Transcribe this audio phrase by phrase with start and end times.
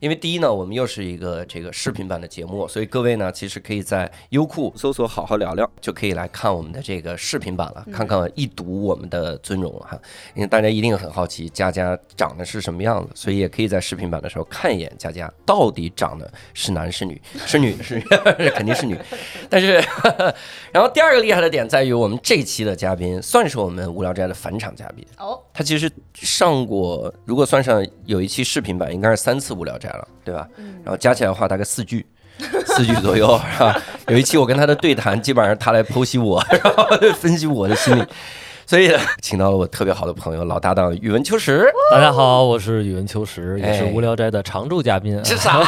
[0.00, 9.98] 因为第一呢，我们又是一个这个视频版的节目，所以各位呢，其实可以在优酷搜索“好好聊聊”，就可以来看我们的这个视频版了，看看一睹我们的尊容哈。
[10.34, 18.00] 因为大家一定很好奇佳佳长得是什么样子，所以也可以在视频版的时候看一眼佳佳到底长得是男是女，是女是
[18.54, 18.98] 肯定是女。
[19.48, 19.82] 但是，
[20.72, 25.06] 然后第二个厉害的点在于，我们这期的嘉宾算是我们无聊斋的返场嘉宾。
[25.18, 30.46] 哦，他其实上过，如果算上有一期视频版，应该是三次无聊斋了，对吧？
[30.82, 32.04] 然后加起来的话，大概四句，
[32.66, 33.80] 四句左右， 是吧？
[34.08, 38.04] 有一期我跟他的对谈，基本上他来剖析我， 然后分析我的心理。
[38.66, 41.70] 所以，请到了我特别好的朋友、老搭档宇文秋实。
[41.90, 45.20] 大家好，我是宇文秋实，也是哎无聊斋的常驻嘉宾。
[45.22, 45.66] 这啥呀？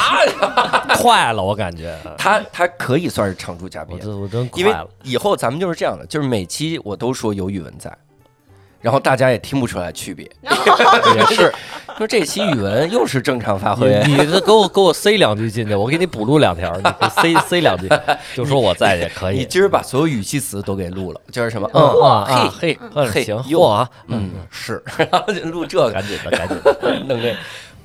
[0.97, 4.75] 快了，我感觉他他可以算是常驻嘉宾我，这我真因为。
[5.03, 7.95] 以后咱们就是这样的，就是每期我都说有宇文在。
[8.81, 10.29] 然后大家也听不出来区别，
[11.17, 11.53] 也是。
[11.97, 17.89] 说这期语文又是正常发挥，你你这给我给我塞两句进去，我给你补录两条，你给 塞塞两句，
[18.35, 19.39] 就说我在也可以。
[19.39, 27.35] 你今儿把所有语气词都给录了，就是什么，嗯嗯啊嘿嘿嘿行，哟嚯啊，嗯是， 然后就录这个，赶紧的赶紧的，弄这。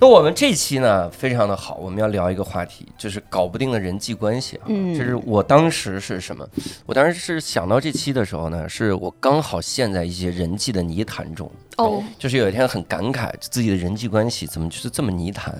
[0.02, 4.66] 那我们这期呢非常的好，我们要聊一个话题，就是搞不定的人际关系啊。
[4.66, 6.44] 嗯就是我当时是什么？
[6.88, 11.49] 我当时是想到这期的时候呢，是我刚好陷在一些人际的泥潭中。
[11.77, 15.55] 哦，就是有一天很感慨自己的人际关系怎么就是这么泥潭，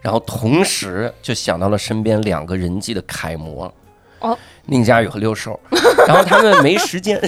[0.00, 3.70] 然后同时就想到了身边两个人际的楷模，
[4.20, 5.60] 哦，宁佳宇和六兽，
[6.08, 7.20] 然后他们没时间，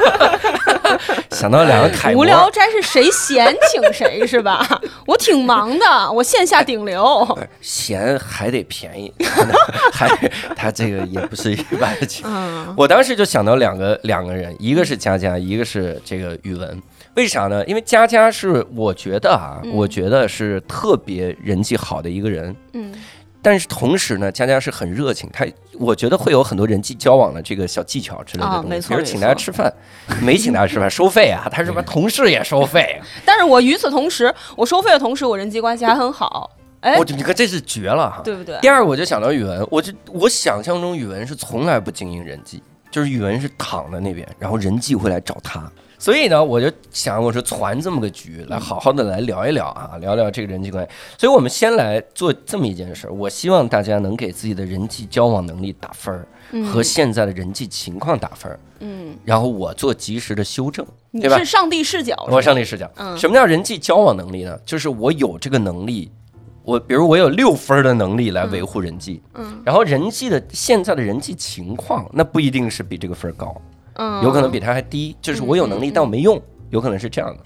[1.30, 4.66] 想到两个楷模，无聊斋是谁闲请谁是吧？
[5.06, 7.26] 我挺忙的，我线下顶流。
[7.60, 9.12] 闲还得便宜，
[9.92, 10.08] 还
[10.56, 12.24] 他这个也不是一般的情。
[12.26, 16.82] 嗯，我当时就想到两个两个人，一个是佳佳，一个是这个宇文。
[17.14, 17.64] 为啥呢？
[17.66, 22.54] 因为佳佳是我觉得啊，嗯我觉得是特别人际好的一个人。
[22.72, 22.92] 嗯，
[23.44, 25.46] 但是同时呢，佳佳是很热情，她
[25.78, 29.70] 我觉得会有很多人际交往的这个小技巧之类的东西，啊没错比如请大家吃饭，
[30.22, 36.50] 没请大家吃饭收费啊，他是不是同事也收费， 但是我与此同时，我收费的同时，我人际关系还很好。
[36.80, 38.22] 哎我，就你看这是绝了哈。
[38.24, 38.58] 对不对？
[38.60, 45.70] 第二，我就想到语文，我就我想象中语文是从来不经营人际，就是语文是躺在那边，然后人际会来找他。
[46.04, 50.90] 所以呢，我就想，我说传这么个局，来好好的来聊一聊啊，聊聊这个人际关系。
[51.16, 56.66] 所以我们先来做这么一件事儿，我希望大家能给自己的人际交往能力打分儿，嗯。
[56.66, 61.38] 和现在的人际情况打分儿，嗯，然后我做及时的修正，你对吧？
[61.38, 63.16] 是上帝视角，我上帝视角，嗯。
[63.16, 64.54] 什么叫人际交往能力呢？
[64.66, 66.12] 就是我有这个能力，
[66.64, 69.62] 我比如我有六分的能力来维护人际，嗯。
[69.64, 73.56] 然后人际的现在的人际情况，那不一定是比这个分儿高，
[73.94, 76.40] 嗯，有可能比他还低，就是我有能力，但我没用，
[76.70, 77.42] 有可能是这样的。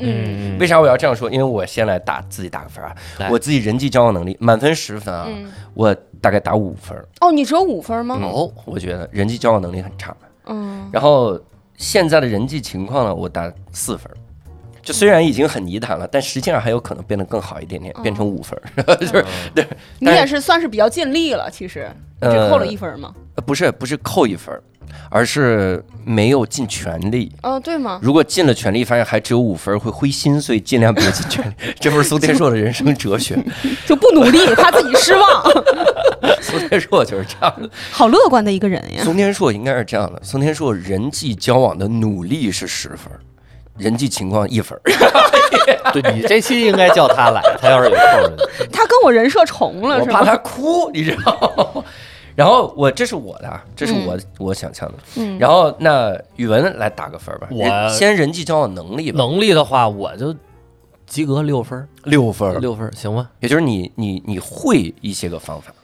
[0.00, 1.28] 嗯为啥我要这样说？
[1.28, 2.94] 因为我先来打自己打个分啊，
[3.30, 6.96] 我自己人际交往能力满分十分啊，嗯，我大概打五分。
[7.20, 8.16] 哦，你只有五分吗？
[8.22, 10.16] 哦，我觉得人际交往能力很差。
[10.46, 11.36] 嗯，然后
[11.76, 14.08] 现在的人际情况呢，我打四分。
[14.80, 18.94] 就虽然已经很泥潭了，但实际上还有可能变得更好一点点，变成五分儿。
[18.96, 19.66] 就是对，
[19.98, 21.90] 你也是算是比较尽力了，其实
[22.22, 23.12] 只呃扣了一分吗？
[23.34, 24.62] 呃不是不是扣一分儿，
[25.10, 27.32] 而是没有尽全力。
[27.42, 27.98] 哦，对吗？
[28.02, 31.54] 如果尽了全力，发现还只有五分，会灰心，所以尽量别尽全力。
[31.80, 33.38] 这不是苏天硕的人生哲学。
[33.86, 35.50] 就不努力，怕自己失望。
[36.40, 37.68] 苏天硕就是这样的。
[37.90, 39.02] 好乐观的一个人呀！
[39.04, 40.20] 苏天硕应该是这样的。
[40.22, 43.12] 苏天硕人际交往的努力是十分，
[43.76, 44.82] 人际情况一分儿。
[45.92, 49.98] 对你这期应该叫他来，他要是有空的，他跟我人设重了？
[49.98, 51.84] 我怕他哭，你知道吗？
[52.38, 54.94] 然后我这是我的啊，这是我、我想象的。
[55.16, 55.36] 嗯。
[55.40, 60.32] 然后那语文来打个分儿吧，我人先人际交往能力吧，能力的话我就
[61.04, 63.28] 及格六分儿，六分儿，六分行吗？
[63.40, 65.74] 也就是你你你会一些个方法，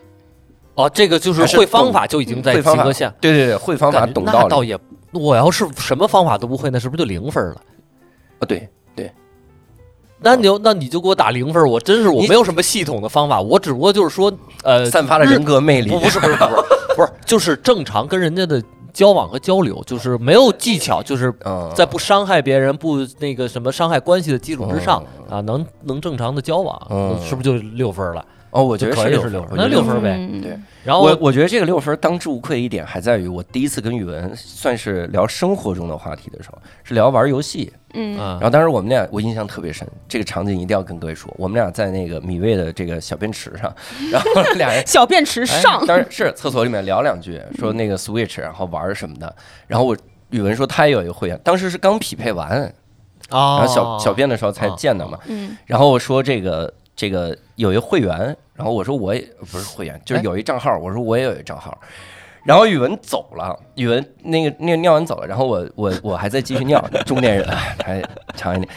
[0.76, 4.38] 哦，这个就是会方法就已经在及格线，对对对，会方法懂道理。
[4.44, 4.78] 那倒也，
[5.10, 7.60] 我要是什么方法都不会，那是不是就零分了？
[8.38, 8.68] 啊，对对，
[10.24, 14.32] 那你就那你就给我打零分儿，我真是我没有什么系统的方法，我只不过就是说，
[14.62, 16.08] 呃，散发了人格魅力不。
[16.08, 16.50] 是不是不是
[16.96, 18.62] 不是，就是正常跟人家的
[18.92, 28.24] 交往和交流，就是没有技巧，就是嗯，在不伤害别人、不那个什么伤害关系的基础之上啊，能能正常的交往，嗯是不是就六分了？
[28.54, 37.72] 哦，我觉得是六分我觉得分那六分呗嗯对，然后我我觉得这个六分当之无愧一点还在于，我第一次跟宇文算是聊生活中的话题的时候，是聊玩游戏。
[37.94, 43.74] 嗯嗯然后当时我们俩我印象特别深，这个场景一定要跟各位说，我们俩在那个米味的这个小便池上，
[44.12, 44.86] 然后俩人。
[44.86, 49.34] 小便池上，当然是厕所里面聊两句，说那个 Switch，然后玩什么的。
[49.66, 49.96] 然后我
[50.30, 52.72] 宇文说他也有一个会员，当时是刚匹配完，
[53.30, 55.18] 啊，然后小小便的时候才见的嘛。
[55.26, 61.76] 嗯然后我说这个这个有一会员，然后我说我也不是会员，就是有一账号，我说我也有一账号。
[62.44, 67.48] 然后宇文走了，宇文那个那个尿完走了，然后我我我还在继续尿，中年人
[67.82, 68.02] 还
[68.36, 68.68] 长一点。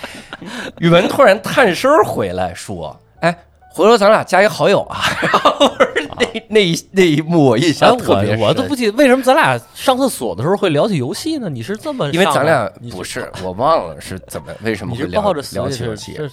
[0.80, 3.38] 宇文突然探身回来说：“哎，
[3.74, 5.70] 回头咱俩加一好友啊。”然后
[6.18, 11.50] 那那一那一幕我印哎，象特别深，我我都不记得为什么咱俩上厕所的时候会聊起游戏呢？
[11.50, 16.32] 你是这么因为咱俩不是我忘了是怎么为什么会聊聊起游戏，是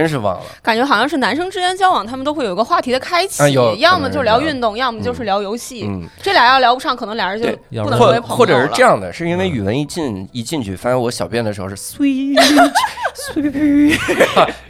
[0.00, 0.46] 真是忘了。
[0.62, 5.84] 感觉好像是男生之间交往，他们都会有一个话题的开启啊，要么就是聊运动，要么就是聊游戏。
[5.86, 7.46] 嗯，这俩要聊不上，可能俩人就
[7.82, 12.72] 不能成为朋友或者是这样的，是因为语文一进一进去，发现我小便的时候是 Switch
[13.14, 13.98] Switch，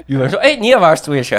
[0.06, 1.38] 语文说：“哎，你也玩 Switch？”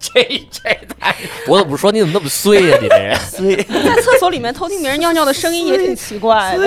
[0.00, 1.14] 这这太
[1.46, 6.66] 我怎么不说你怎么那么衰呀、你这人在厕所里面偷听别人尿尿的声音也挺奇怪的。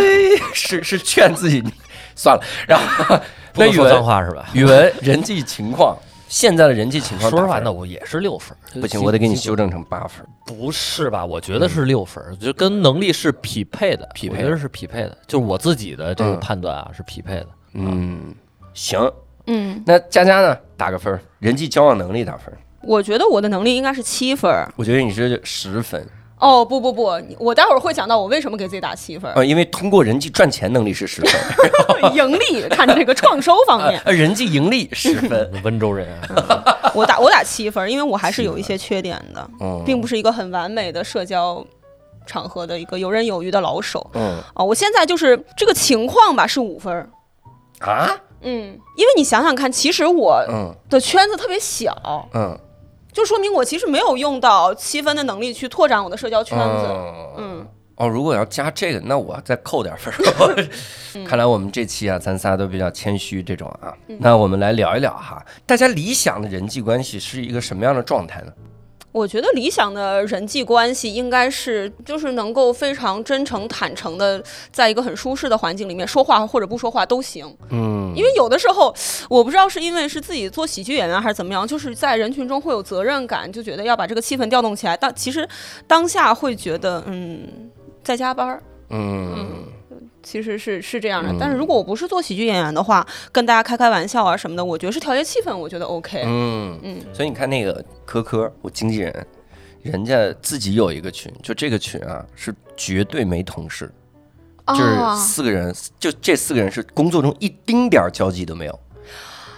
[0.54, 1.64] 是是劝自己
[2.16, 2.44] 算了。
[2.68, 3.18] 然后
[3.56, 4.46] 那语文脏话是吧？
[4.54, 5.98] 语文人际情况，
[6.32, 8.58] 现在的人际情况说实话，那我也是六分。
[8.82, 10.26] 不行，我得给你修正成八分。
[10.46, 11.26] 不是吧？
[11.26, 17.48] 我觉得是六分，就跟能力是匹配的，匹配的是匹配的，就是我自己的这个嗯判断啊，是匹配的。
[17.74, 18.34] 嗯，
[18.74, 19.12] 行，
[19.48, 20.58] 嗯，那佳佳呢？
[20.78, 22.58] 打个分儿，人际交往能力打分儿。
[22.82, 24.72] 我觉得我的能力应该是七分儿。
[24.78, 26.08] 我觉得你是十分，
[26.42, 29.36] 哦，不不不，我待会儿会讲到我为什么给自己打七分儿。
[29.36, 31.32] 呃，因为通过人际赚钱能力是十分，
[32.16, 35.52] 盈利看这个创收方面，呃，人际盈利十分。
[35.64, 36.08] 温州人
[36.48, 41.64] 啊，我打我打七分儿，因为我还是有一些缺点的，嗯，并不是一个很完美的社交
[42.26, 44.64] 场合的一个游刃有余的老手嗯啊。
[44.64, 47.08] 我现在就是这个情况吧，是五分儿。
[47.82, 48.10] 啊，
[48.42, 51.96] 嗯，因为你想想看，其实我嗯的圈子特别小，
[52.34, 52.58] 嗯，
[53.12, 56.86] 就说明我其实没有用到七分的能力去拓展我的社交圈子。
[56.88, 60.14] 嗯嗯，哦，如果要加这个，那我再扣点分。
[61.26, 63.94] 看来我们这期啊，咱仨都比较谦虚这种啊。
[64.20, 68.52] 那我们来聊一聊哈，大家理想的人际关系是一个什么样的状态呢？
[69.12, 74.42] 我觉得理想的人际关系应该是，就是能够非常真诚、坦诚的，
[74.72, 77.46] 在一个很舒适的环境里面说话或者不说话都行。
[77.70, 78.94] 嗯，因为有的时候，
[79.30, 84.96] 我不知道是因为是自己做喜剧演员还是怎么样，就是在人群中会有责任感，就觉得要把这个气氛调动起来。
[84.96, 85.48] 但其实
[85.86, 87.70] 当下会觉得，嗯，
[88.04, 89.66] 在加班儿，嗯
[90.24, 91.32] 其实是是这样的。
[91.32, 96.24] 嗯但是如果我不是做喜剧演员的话，跟大家开开玩笑啊什么的，我觉得是调节气氛，我觉得 OK。
[96.26, 99.28] 嗯嗯所以你看那个科科，我经纪人，
[99.82, 103.92] 人家自己有一个群，就这个群啊是绝对没同事，
[104.68, 108.80] 就是啊，四个人，就这四个人是工作中一丁点儿交集都没有。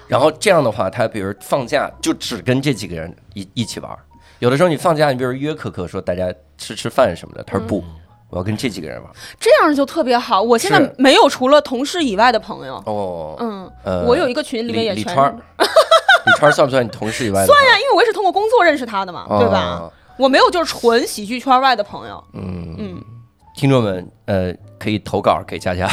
[0.08, 4.00] 然后这样的话，他比如放假就只跟这几个人一一起玩儿。
[4.40, 7.86] 有的时候你放假，你比如约可可说大家吃吃饭什么的，他说不，嗯
[8.34, 9.12] 我要跟这几个人玩。
[9.40, 10.42] 这样就特别好。
[10.42, 12.82] 我现在没有除了同事以外的朋友。
[12.88, 15.36] 哦，嗯，呃，我有一个群里面也全李川儿，
[16.26, 17.46] 李川儿算不算你同事以外的？
[17.46, 19.80] 算呀，因为我也是通过工作认识他的嘛，对吧？
[19.82, 19.94] 哦？
[20.18, 22.24] 我没有就是纯喜剧圈外的朋友。
[22.34, 23.04] 嗯嗯，
[23.56, 25.88] 听众们，呃，可以投稿给佳佳，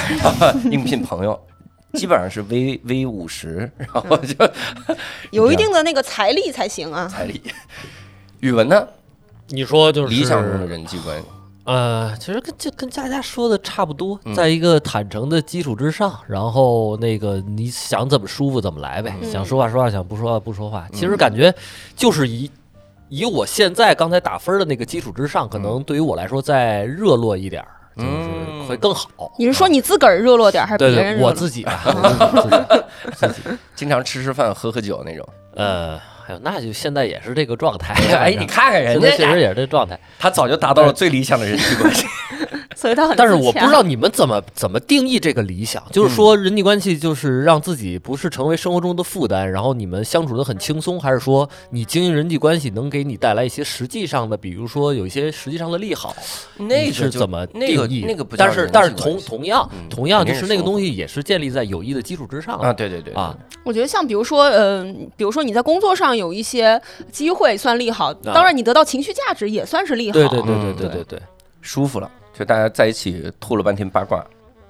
[0.71, 1.39] 应聘朋友，
[1.95, 4.35] 基本上是 V V 五十，然后就
[5.31, 7.06] 有一定的那个财力才行啊。
[7.06, 7.41] 财力。
[8.41, 8.89] 语文呢？
[9.53, 11.27] 你说就是理想中的人际关系，
[11.64, 14.34] 呃，其实跟就跟佳佳说的差不多，嗯。
[14.34, 19.31] 在一个坦诚的基础之上，然后那个你想怎么舒服怎么来呗，嗯。
[19.31, 20.88] 想说话说话，想不说话不说话。
[20.93, 21.55] 其实感觉
[21.94, 22.50] 就是以
[23.08, 27.69] 以我现在刚才打分的那个基础之上，可能对于我来说再热络一点儿，
[28.01, 29.09] 就是嗯会更好。
[29.39, 31.29] 你是说你自个儿热络点，还是别人热络？
[31.29, 32.57] 我自己啊， 我自己
[33.15, 35.29] 自己，经常吃吃饭、喝喝酒那种。
[35.55, 37.95] 呃，哎呦，那就现在也是这个状态。
[38.17, 39.99] 哎，你看看人现在确实，也是这状态。
[40.19, 42.07] 他早就达到了最理想的人际关系。
[42.81, 43.15] 所以他很。
[43.17, 43.82] 但是我不知道。
[43.91, 56.15] 你们怎么怎么定义这个理想，就是说人际关系就是让自己不是成为生活中的负担，然后你们相处的很轻松，还是说你经营人际关系能给你带来一些实际上的，比如说有一些实际上的利好，
[56.58, 58.05] 那个是怎么那个定义？
[58.06, 64.84] 那个不但是但是同同样嗯同样就是那个东西也是建立在友谊的基础之上啊，对对对啊，我觉得像比如说，呃，
[65.17, 70.13] 比如说你在工作上有一些机会算利好，当然你得到情绪价值也算是利好。
[70.13, 71.22] 对对对对对对对，
[71.60, 72.10] 舒服了，
[72.41, 74.25] 就大家在一起吐了半天八卦。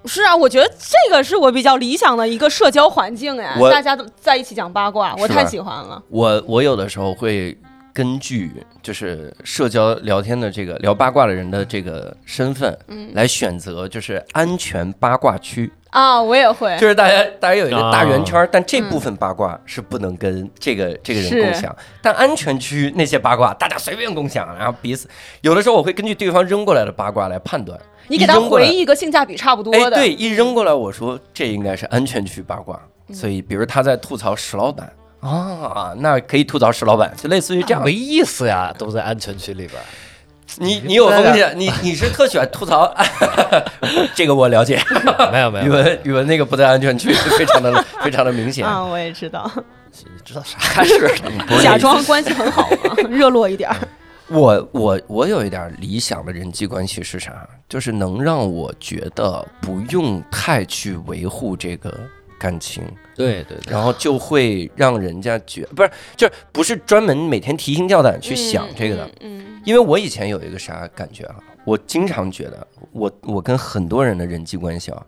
[0.07, 6.03] 是啊，我觉得这个是我比较理想的一个社交环境哎，大家都在一起讲八卦，我太喜欢了。
[6.09, 7.57] 我我有的时候会
[7.93, 13.11] 根据就是社交聊天的这个聊八卦的人的这个身份，嗯。
[13.15, 16.77] 来选择就是安全八卦区，啊，我也会。
[16.79, 25.09] 就是大家大家有一个大圆圈儿，但这嗯部分八卦是不能跟这个这个人共享，但安全区那些八卦大家随便共享，然后彼此
[25.41, 33.15] 有的时候我会根据对方扔过来的八卦来判断，你给他回一个性价比差不多哎，的，对，一扔过来我说这应该是安全区八卦，嗯。
[33.15, 37.93] 所以比如他在吐槽石老板啊，那可以吐槽石老板，就类似于这样没。
[37.93, 39.81] 意思呀，都在安全区里边。
[40.59, 42.93] 你你有风险，你你是特喜欢吐槽
[44.17, 44.83] 这个我了解。
[45.31, 48.67] 没有没有，语文语文那个不在安全区，非常的非常的明显。
[48.67, 49.49] 啊，我也知道，
[49.93, 53.77] 你知道啥是不是假装关系很好嘛，热络一点儿。
[54.27, 57.49] 我我我有一点理想的人际关系是啥？
[57.69, 61.93] 就是能让我觉得不用太去维护这个
[62.41, 62.83] 感情，
[63.15, 69.07] 对对对，然后就会让人家觉不是，就是不是专门每天提心吊胆去想这个的。
[69.21, 75.07] 嗯，嗯因为我以前有一个啥感觉啊，我经常觉得我我跟很多人的人际关系啊，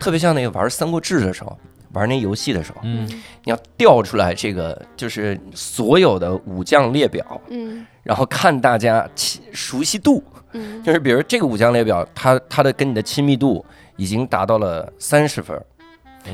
[0.00, 1.56] 特别像那个玩《三国志》的时候，
[1.92, 3.06] 玩那游戏的时候，嗯，
[3.44, 7.86] 你要调出来这个就是所有的武将列表，嗯。
[8.02, 10.82] 然后看大家亲熟悉度，嗯。
[10.82, 13.62] 就是比如这个武将列表，他他的跟你的亲密度
[13.96, 15.62] 已经达到了三十分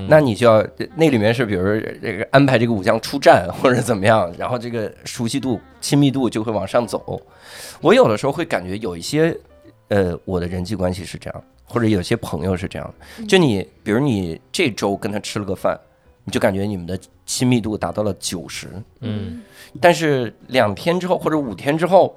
[0.09, 1.62] 那你就要那里面是比如
[2.02, 7.21] 这个安排这个武将出战或者怎么样，然后这个熟悉度、亲密度就会往上走。
[7.81, 9.37] 我有的时候会感觉有一些
[9.88, 15.78] 呃，我的人际关系是这样，或者有些朋友是这样的，就你比如你这周跟他吃了个饭，
[16.25, 18.69] 你就感觉你们的亲密度达到了九十，
[19.00, 19.40] 嗯
[19.81, 22.14] 但是两天之后或者五天之后，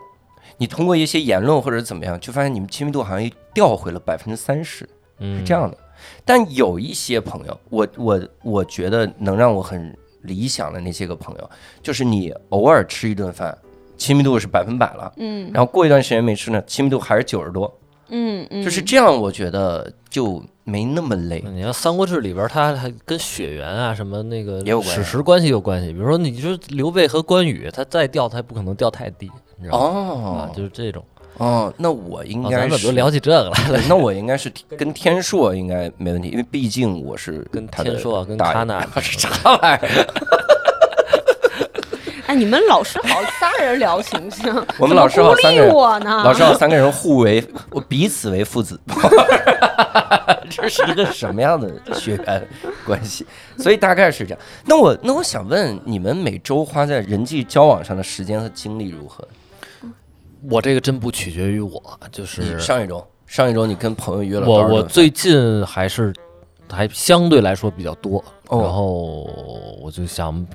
[0.58, 4.88] 你通过一些言论或者怎么样，就发现你们亲密度好像又掉回了百分之三十。
[5.20, 5.78] 嗯是这样的。
[6.26, 11.50] 但有一些朋友，我我我觉得能让我很理想的那些个朋友，
[11.82, 13.58] 就是你偶尔吃一顿饭，
[13.98, 17.74] 亲密度是百分百了，嗯然后过一段时间没吃呢，亲密度还是九十多，
[18.10, 21.44] 嗯嗯，就是这样，我觉得就没那么累。
[21.48, 25.92] 你看《三国志》里边，它还跟血缘啊什么那个也有关系史实关系有关系。
[25.92, 29.86] 比如说，你说刘备和关羽，他再掉，他也不可能掉太低，你知道吗？
[29.86, 31.04] 啊哦，就是这种。
[31.40, 33.80] 哦，那我应啊该是咱怎么就聊起这个来了？
[33.90, 39.88] 那我应该是跟天硕应该没问题，因为毕竟我是跟他的天硕跟大爷喀纳 是啥玩意儿？
[42.28, 44.66] 哎，你们老师好仨人聊行不行？
[44.78, 45.74] 我们老师好三个人？
[45.74, 48.80] 老师好，三个人互为，我彼此为父子，
[50.52, 52.48] 这是一个什么样的血缘
[52.86, 53.26] 关系？
[53.58, 54.40] 所以大概是这样。
[54.66, 59.28] 那我那我想问，你们每周花在人际交往上的时间和精力如何？
[60.48, 61.82] 我这个真不取决于我，
[62.12, 66.14] 就是上一周，上一周你跟朋友约了我我最近还是
[66.72, 69.24] 还相对来说比较多，哦然后
[69.82, 70.46] 我就想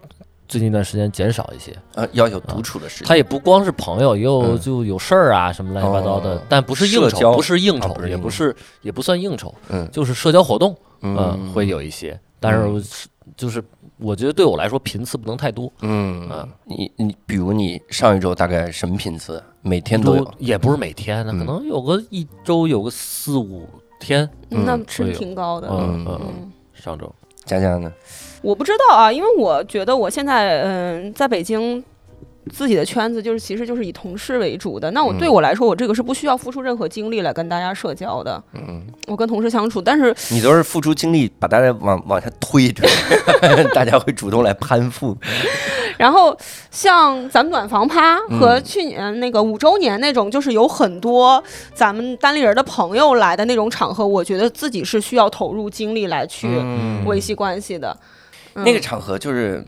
[0.47, 1.77] 最近一段时间减少一些。
[1.95, 3.09] 呃要有独处的时间。
[3.09, 12.85] 他也不光是朋友，也有嗯就有事儿啊什么乱七八糟的哦，但不是应酬，不是应酬啊不，应酬也不是也不算应酬，嗯就是社交活动，嗯嗯，会有一些，但是
[13.37, 13.63] 就是
[13.99, 19.43] 我觉得对我来说频次不能太多，嗯啊，你你比如你上一周大概什么频次？
[19.65, 20.35] 每天都有。
[20.39, 23.67] 也不是每天，那嗯可能有个一周有个四五
[23.99, 25.67] 天，嗯那嗯是挺高的。
[25.69, 27.13] 嗯嗯嗯，上周
[27.45, 27.93] 佳佳呢？
[28.43, 31.83] 我不知道啊，因为我觉得我现在嗯，在北京。
[32.53, 34.91] 自己的圈子就是，其实就是以同事为主的。
[34.91, 38.43] 那我嗯对我来说，我这个是不需要付出任何精力来跟大家社交的。
[38.53, 42.87] 嗯，我跟同事相处，但是你都是付出精力把大家往往下推着，
[43.75, 45.17] 大家会主动来攀附。
[45.97, 46.37] 然后
[46.73, 57.97] 像咱们暖房趴和嗯去年那个五周年那种，就是有很多咱们单立人的朋友来的那种场合，我觉得自己是需要投入精力来去嗯维系关系的。
[58.55, 59.65] 嗯那个场合就是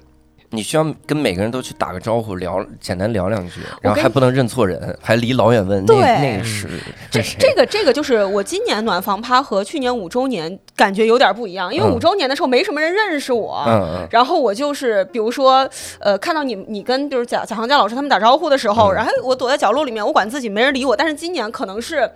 [0.50, 6.00] 你需要跟每个人都去打个招呼，聊简单聊两句，然后还不能认错人，还离老远问那对。
[6.20, 6.68] 那个是
[7.10, 7.36] 这是。
[7.38, 11.94] 这个这个就是我今年暖房趴和去年五周年感觉有点不一样，因为嗯。
[11.94, 13.64] 五周年的时候没什么人认识我。
[14.10, 18.94] 然后我就是，比如说，呃，看到你你跟就是贾贾行家老师他们打招呼的时候，嗯。
[18.94, 20.96] 然后我躲在角落里面，我管自己没人理我。
[20.96, 22.08] 但是今年可能是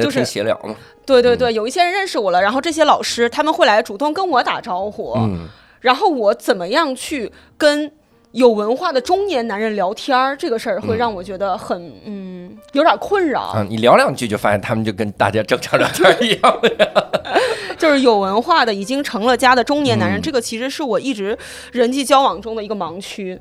[0.00, 0.76] 就是闲聊嘛，嗯
[1.06, 5.48] 对对对，有一些人认识我了，然后这些老师他们会来主动跟我打招呼，嗯
[5.80, 7.90] 然后我怎么样去跟
[8.32, 13.52] 有文化的中年男人聊天儿，这个事儿会嗯让我觉得很嗯有点困扰。
[13.56, 17.38] 嗯，你聊两句就发现他们就跟大家正常聊天一样了。
[17.78, 21.36] 就是有文化的已经成了家的中年男人，嗯这个其实是我一直
[21.72, 23.40] 人际交往中的一个盲区。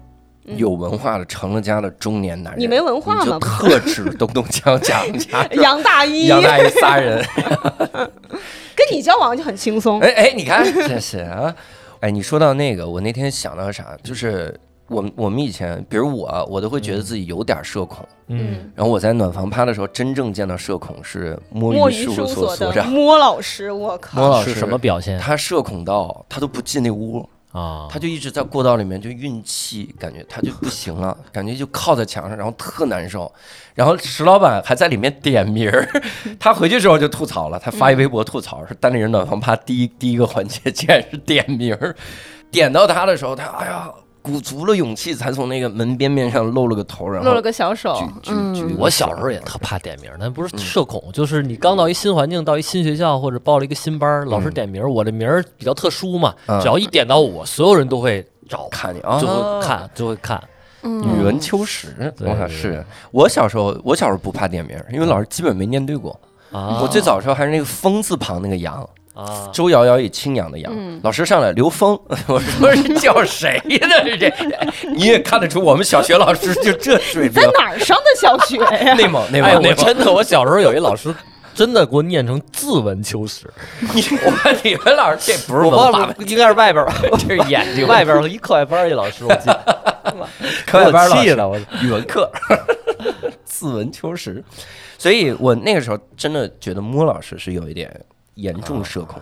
[0.56, 7.22] 有文化的成了家的中年男人，你没文化吗特指东东江贾家杨大一杨大一仨人。
[8.74, 10.00] 跟你交往就很轻松。
[10.00, 11.54] 哎哎，你看这是啊，
[12.00, 18.08] 哎，你说到那个，我那天想到啥，就是我们我们以前，比如我，我都会觉得自己有点社恐。
[18.28, 27.28] 嗯，然后我在暖房趴的时候，真正见到社恐是摸摸鱼鱼事务所的所所长，摸老师，我靠，摸老师是什么表现他社恐到他都不进那屋，
[27.92, 33.32] 他就一直在过道里面就运气，感觉他就不行了， 感觉就靠在墙上，然后特难受。
[33.74, 35.88] 然后石老板还在里面点名儿，
[36.40, 41.96] 他回去之后就吐槽了，他发一微博吐槽说单立人暖房趴第一第一个环节竟然是点名儿，
[42.50, 43.90] 点到他的时候，他哎呀
[44.28, 56.60] 鼓足了勇气才从那个门边边上露了个头，然后露了个小手举，举举嗯，我小时候也特怕点名，但不是社恐，就是你刚到一新环境，到一新学校或者报了一个新班儿，老师点名，我的名儿比较特殊嘛，嗯。
[56.60, 60.44] 只要一点到我，所有人都会找，看你啊，就会看，就会看。
[60.84, 62.86] 语文秋实，我想是。
[63.12, 66.18] 我小时候，我小时候不怕点名儿，因为老师基本没念对过。
[66.52, 70.72] 啊，我最早的时候还是那个风字旁那个杨，啊，周瑶瑶以清扬的扬。
[70.76, 74.18] 嗯老师上来刘峰， 我说是叫谁呢？
[74.20, 74.32] 这
[74.96, 77.48] 你也看得出我们小学老师就这水平在。
[77.58, 78.94] 哪儿上的小学呀？
[78.94, 81.14] 内蒙内哎，蒙内蒙，我真的，我小时候有一老师。
[81.56, 90.28] 真的给我念成自文秋实，你我你们老师这不是我文化，应该是外边吧，这是眼睛外边儿一课外班儿一 老师，我记得，
[90.68, 92.32] 课外班老师我气的，我语文课，
[93.44, 94.44] 自文秋实。
[95.00, 97.92] 所以我那个时候真的觉得摸老师是有一点
[98.38, 99.22] 严重社恐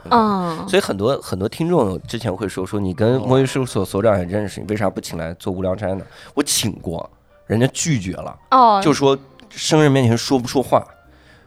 [0.68, 6.06] 所以很多很多听众之前会说说你跟摸鱼事务所所长也认识，你为啥不请来做无聊斋呢？
[6.34, 7.10] 我请过，
[7.48, 9.18] 人家拒绝了，哦，就说
[9.50, 10.86] 生人面前说不出话。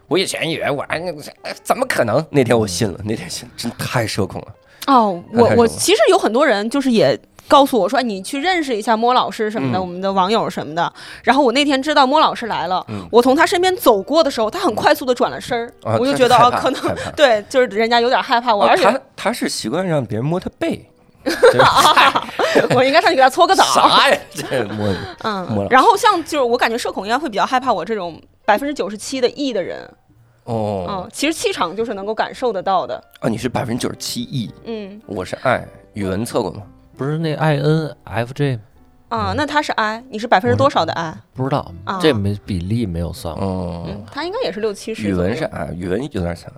[0.07, 0.99] 我以前以为我哎
[1.43, 2.25] 哎怎么可能？
[2.31, 4.47] 那天我信了，那天信真太社恐了。
[4.87, 9.81] 哦，我我其实有很多人就是也告诉我说，哎你去认识一下莫老师什么的，嗯。
[9.81, 10.93] 我们的网友什么的。
[11.23, 13.05] 然后我那天知道莫老师来了，嗯。
[13.11, 20.87] 我从他身边走过的时候，他很快速的转了身儿，啊我就觉得啊，可能对，就是人家有点害怕我，而且哦他他是习惯让别人摸他背，
[22.75, 23.63] 我应该上去给他搓个澡。
[23.63, 24.17] 啥呀？
[24.31, 24.97] 这摸你。
[25.23, 29.89] 嗯，然后像就是我感觉社恐应该会比较害怕我这种百分之九十七的 E 的人，
[30.43, 30.85] 哦。
[30.87, 33.27] 嗯，其实气场就是能够感受得到的，啊！
[33.27, 35.01] 你是百分之九十七 E，嗯。
[35.07, 36.61] 我是 I，语文测过吗？
[36.99, 38.61] 不是那 I N F J 吗
[39.07, 41.15] 啊，那他是 I，你是百分之多少的 I？
[41.33, 43.47] 不知道啊，这没比例没有算过。
[43.47, 45.03] 哦，嗯，他应该也是六七十。
[45.03, 46.51] 语文是 I，语文有点像。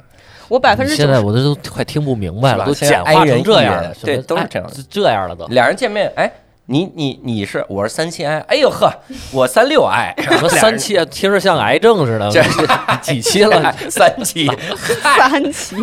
[0.48, 5.46] 我百分之九现在十，我这都快听不明白了，都是吧简化成这样 E 了，对什么哎都是这样的这这样了都。
[5.46, 6.30] 俩人见面，哎，
[6.66, 8.92] 你你你是我是三七 I，哎呦呵，
[9.32, 12.42] 我三六 I， 什么三期啊，听着像癌症似的，这
[13.00, 13.72] 几期了？
[13.92, 15.78] 三期，三期。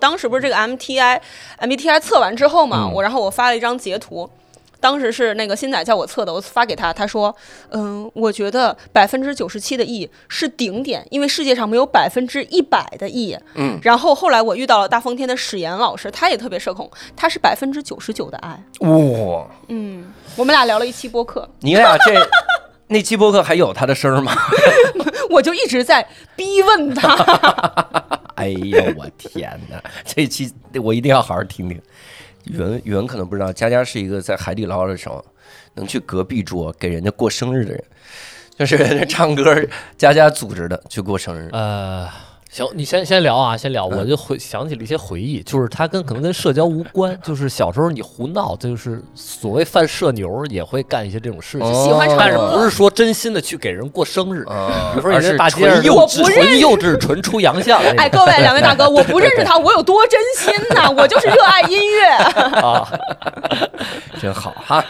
[0.00, 1.20] 当时不是这个 MTI
[1.60, 4.28] MBTI 测完之后嘛，嗯我然后我发了一张截图。
[4.82, 7.36] 当时是那个新仔叫我测的，我发给他，他说
[7.68, 18.58] ：“嗯，我觉得百分之九十七的 E 是顶点，因为世界上没有百分之一百的 E。”嗯，然后后来我遇到了大风天的史岩老师，他也特别社恐，他是百分之九十九的 I。
[18.78, 22.14] 哇，嗯，我们俩聊了一期播客，你俩这
[22.86, 24.32] 那期播客还有他的声儿吗？
[25.28, 28.19] 我就一直在逼问他。
[28.40, 29.82] 哎呀，我天哪！
[30.04, 31.80] 这期我一定要好好听听。
[32.44, 35.22] 语文语文可能不知道，佳佳是一个在海底捞的时候
[35.74, 37.84] 能去隔壁桌给人家过生日的人，
[38.56, 39.62] 就是唱歌，
[39.98, 41.50] 佳佳组织的去过生日。
[41.52, 42.08] 呃，
[42.52, 54.42] 行，你先先聊啊，先聊，嗯我就回想起了一些回忆，就是它跟可能跟社交无关，就是小时候你胡闹，就是所谓犯社牛也会干一些这种事情，喜欢唱但是不是说真心的去给人过生日。
[54.48, 57.80] 啊比如说你而是在大街上纯幼我稚不认纯幼稚、纯出洋相。
[57.96, 62.08] 哎，各位两位大哥，我不认识他， 我有多真心呐、我就是热爱音乐。
[62.60, 62.92] 啊，
[64.20, 64.84] 真好哈。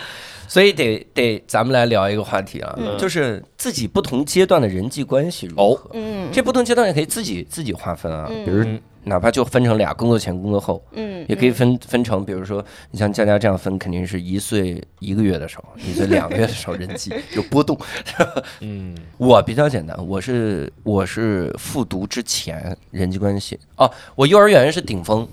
[0.50, 2.98] 所以得得，咱们来聊一个话题啊，嗯。
[2.98, 5.88] 就是自己不同阶段的人际关系如何。
[5.94, 6.28] 嗯。
[6.32, 8.44] 这不同阶段也可以自己自己划分啊，嗯。
[8.44, 17.78] 比如嗯哪怕就分成俩，工作前、工作后，嗯，也可以分分成，比如说你像佳佳这样分，肯定是一岁一个月的时候， 一岁两个月的时候，人际 有波动。
[18.60, 25.26] 嗯，我比较简单，我是我是复读之前人际关系哦，我幼儿园是顶峰，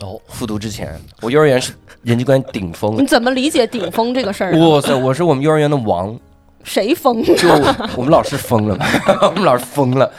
[0.00, 4.58] 哦，复读之前我幼儿园是人际关系顶峰你，怎么理解顶峰这个事儿、啊？
[4.58, 6.18] 哇塞，我是我们幼儿园的王，
[6.64, 7.34] 谁疯了？
[7.36, 7.48] 就
[7.96, 8.84] 我们老师疯了嘛，
[9.22, 10.10] 我们老师疯了。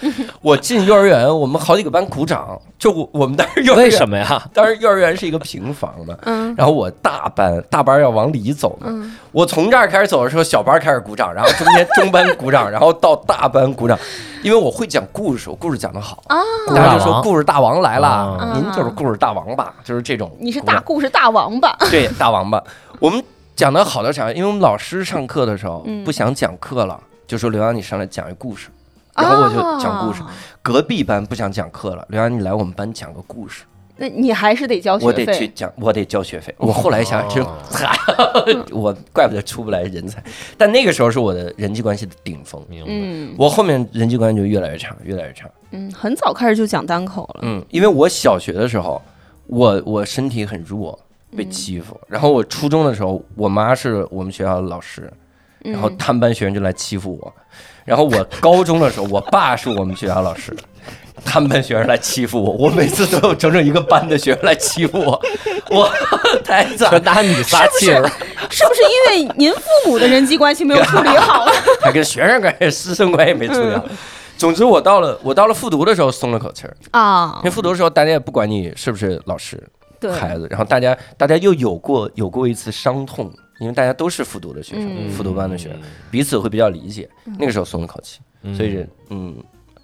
[0.42, 4.42] 我进幼儿园，我们好几个班鼓掌，就我我们当时幼儿园为什么呀？
[4.54, 6.54] 当时幼儿园是一个平房嘛，嗯。
[6.58, 9.16] 然后我大班大班要往里走嘛，嗯。
[9.32, 13.98] 我从这儿开始走的时候，小班开始鼓掌，然后中间 中班鼓掌，然后到大班鼓掌，
[14.42, 18.54] 因为我会讲故事，我故事讲得好，啊，大家就说故事大王来了，啊。
[18.56, 21.78] 您就是故事大王吧，就是这种，你是大故事大王吧。
[21.92, 22.62] 对大王吧，
[23.00, 23.24] 我们
[23.56, 24.32] 讲的好的啥？
[24.32, 28.70] 因为我们老师上课的时候嗯不想讲课了，就说刘洋你上来讲一故事，
[29.16, 30.22] 然后我就讲故事。
[30.22, 30.32] 啊
[30.64, 33.64] 隔壁班不想讲课了，刘洋你来我们班讲个故事。
[33.98, 35.48] 那你还是得交学费我得去。
[35.50, 36.54] 讲，我得交学费。
[36.60, 37.50] 我后来想，真哦
[38.72, 40.24] 我怪不得出不来人才。
[40.58, 42.86] 但那个时候是我的人际关系的顶峰，明白。
[42.90, 45.50] 嗯我后面人际关系就越来越差，越来越差。
[45.72, 47.40] 嗯，很早开始就讲单口了。
[47.42, 49.02] 嗯，因为我小学的时候，
[49.48, 50.98] 我我身体很弱，
[51.36, 52.00] 被嗯欺负。
[52.08, 55.12] 然后我初中的时候，我妈是我们学校的老师，
[55.64, 57.34] 嗯然后他们班学生就来欺负我。
[57.84, 60.56] 然后我高中的时候，我爸是我们学校老师，
[61.26, 65.20] 他们班学生来欺负我，我每次都有整整一个班的学生来欺负我，
[65.72, 65.92] 我
[66.44, 67.04] 太惨了全。
[67.04, 68.08] 拿你撒气儿，
[68.50, 71.46] 是不是因为您父母的人际关系没有处理好？
[71.82, 73.84] 还跟学生关系、师生关系没处理好。
[74.38, 85.10] 总之，我到了我到了复读的时候松了口气儿，啊因为，复读的时候大家也不管你是不是老师，对，孩子，然后大家大家又有过有过一次伤痛，因为大家都是复读的学生，嗯。
[85.10, 87.10] 复读班的学生，彼此会比较理解。
[87.38, 88.56] 那个时候松了口气，嗯。
[88.56, 89.36] 所以人嗯，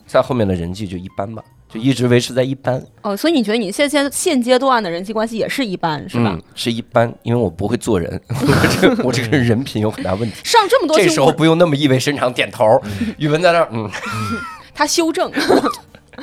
[0.05, 6.31] 在后面的人际就一般吧，就一直维持在一般，哦，所以你觉得你现现现阶段的人际关系也是一般，是吧？
[6.33, 10.35] 嗯，是一般，因为我不会做人， 我这个我这个人人品有很大问题。
[10.45, 12.81] 上这么多这时候不用那么意味深长点头，
[13.17, 13.89] 语文在那儿，嗯，
[14.73, 15.29] 他修正、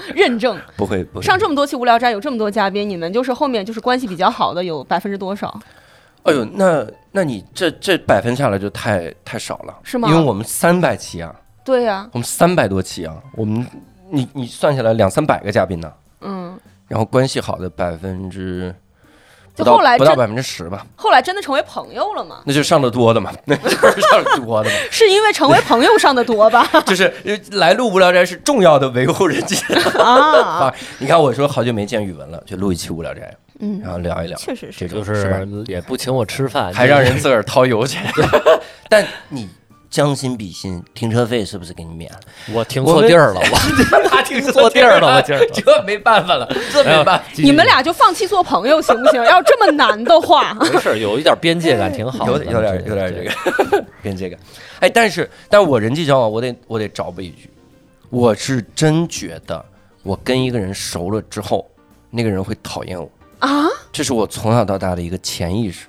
[0.14, 0.58] 认证。
[0.76, 1.24] 不会不会。
[1.24, 5.58] 上这么多期无聊斋，有这么多嘉宾，你们就是后面就是关系比较好的有百分之多少？
[6.24, 10.08] 哎呦，那那你这这百分下来就太太少了，是吗？
[10.08, 13.66] 因为我们三百期啊，对呀、我们三百多期啊，我们
[14.10, 18.83] 你你算下来两三百个嘉宾呢，嗯，然后关系好的百分之不
[19.54, 22.40] 就后来不到百分之十吧，后来真的成为朋友了吗？
[22.44, 26.68] 那就上的多的嘛， 那就是上的多的嘛， 是因为成为朋友上的多吧？
[26.86, 29.56] 就是呃来录无聊斋是重要的维护人际
[29.98, 30.74] 啊，啊。
[30.98, 34.80] 你看我说好久没见语文了，就录一期无聊斋，嗯，然后聊一聊，确实是。
[34.80, 38.02] 这种就是也不请我吃饭，还让人自个儿掏油钱，
[38.88, 39.48] 但你
[39.94, 42.18] 将心比心，停车费是不是给你免了？
[42.52, 47.22] 我停错地儿了，我 他停错地儿了，我今儿这没办法了，这没办法。
[47.36, 49.22] 你们俩就放弃做朋友行不行？
[49.26, 53.22] 要这么难的话，没事儿，有一点边界感挺好的，有点有点有点这
[53.70, 54.36] 个 边界感。
[54.80, 57.48] 哎，但是但是我人际交往，我得我得找补一句，
[58.10, 59.64] 我是真觉得
[60.02, 61.64] 我跟一个人熟了之后，
[62.10, 63.68] 那个人会讨厌我啊。
[63.92, 65.86] 这是我从小到大的一个潜意识，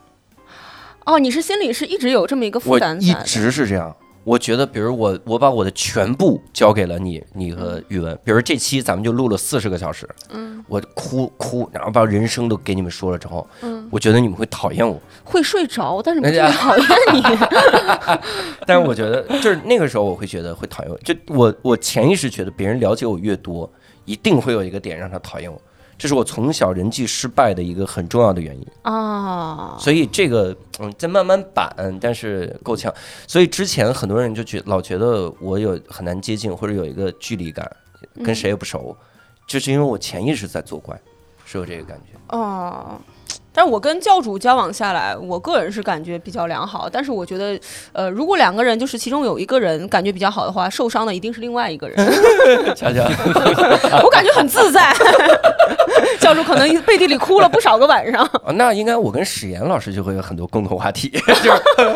[1.05, 3.23] 哦，你是心里是一直有这么一个负我一担在的。
[3.23, 3.95] 直是这样。
[4.23, 8.17] 我觉得，比如我我把我的全部交给了你，你和宇文。
[8.23, 14.99] 比如这期咱们就录了四十个小时，嗯我哭哭，然后把人生都给你们说了之后，嗯，我觉得你们会讨厌我。
[15.23, 17.21] 会睡着，但是 不哎呀是讨厌你。
[18.65, 23.71] 但是我觉得，就是那个时候我会觉得会讨厌我，就我我潜意识觉得别人了解我越多，
[24.05, 25.61] 一定会有一个点让他讨厌我，
[25.97, 28.67] 这是我从小人际失败的一个很重要的原因。
[28.83, 32.93] 啊，所以这个嗯在慢慢板，但是够呛。
[33.27, 37.69] 所以之前很多人就觉老觉得我有很难接近，或者有一个距离感，
[38.23, 38.95] 跟谁也不熟，
[39.47, 40.99] 就是因为我潜意识在作怪，
[41.45, 42.37] 是有这个感觉。
[42.37, 42.99] 哦。
[43.55, 46.89] 但是我跟教主交往下来，我个人是感觉比较良好。
[46.91, 47.57] 但是我觉得，
[47.93, 51.97] 呃，如果两个人就是其中有一个人感觉比较好的话，受伤的一定是另外一个人。
[52.75, 53.03] 瞧瞧，
[54.03, 54.93] 我感觉很自在。
[56.19, 61.51] 教主可能背地里哭了不少个晚上，哦 那应该我跟史岩老师就会有很多共同话题，就是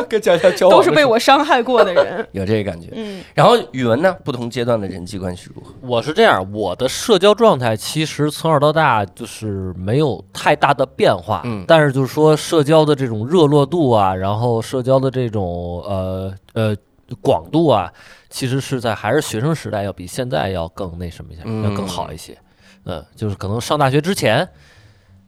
[0.07, 2.25] 跟佳佳交往都是被我伤害过的人。
[2.31, 2.89] 有这个感觉。
[2.93, 5.73] 嗯然后语文呢，不同阶段的人际关系如何？
[5.81, 16.75] 我是这样，我的社交状态其实从小到大就是没有太大的变化，嗯但是就是说社交的这种热络度啊，然后社交的这种呃呃
[17.21, 17.91] 广度啊，
[18.29, 22.37] 其实是在还是学生时代要比现在要更那什么一些，嗯要更好一些。
[22.85, 24.47] 嗯，就是可能上大学之前，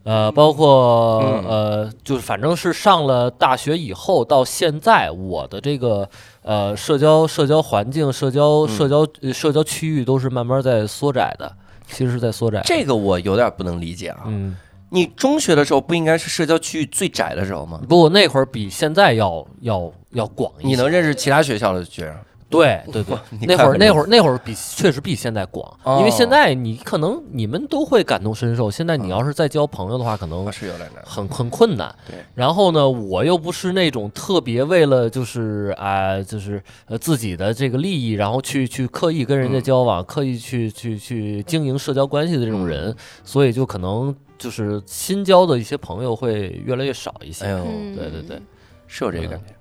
[0.03, 6.09] 呃，包括嗯呃，就是反正是上了大学以后到现在，我的这个
[6.43, 11.51] 呃社交社交环境、社交社交呃社交区域都是慢慢在缩窄的，
[11.87, 12.61] 其实是在缩窄。
[12.63, 14.21] 这个我有点不能理解啊。
[14.25, 14.55] 嗯，
[14.93, 17.79] 你中学的时候不应该是社交区域最窄的时候吗？
[17.87, 20.67] 不那会儿比现在要要要广一些。
[20.67, 22.15] 你能认识其他学校的学生？
[22.49, 23.15] 对对对，
[23.47, 28.69] 那会儿那会儿那会儿比确实比现在广，哦因为现在你可能你们都会感同身受。
[28.69, 31.01] 现在你要是再交朋友的话，可能啊是有点难。
[31.05, 31.95] 很很困难。
[32.05, 47.45] 对，然后呢，我又不是那种特别为了就是啊、就是呃自己的这个利益，然后去去刻意跟人家嗯交往，刻意去去去经营社交关系的这种人，嗯所以就可能就是新交的一些朋友会越来越少一些。
[47.45, 48.41] 哎呦，嗯对对对，
[48.87, 49.53] 是有这个感觉。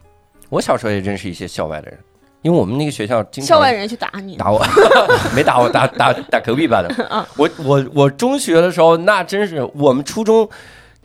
[0.48, 1.98] 我小时候也认识一些校外的人，
[2.40, 4.64] 因为我们那个学校经常校外人去打你，打我，
[5.36, 7.26] 没打我，打打打隔壁班的。
[7.36, 10.48] 我我我中学的时候，那真是我们初中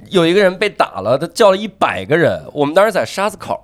[0.10, 2.42] 有一个人被打了，他叫了一百个人。
[2.54, 3.60] 我们当时在沙子口，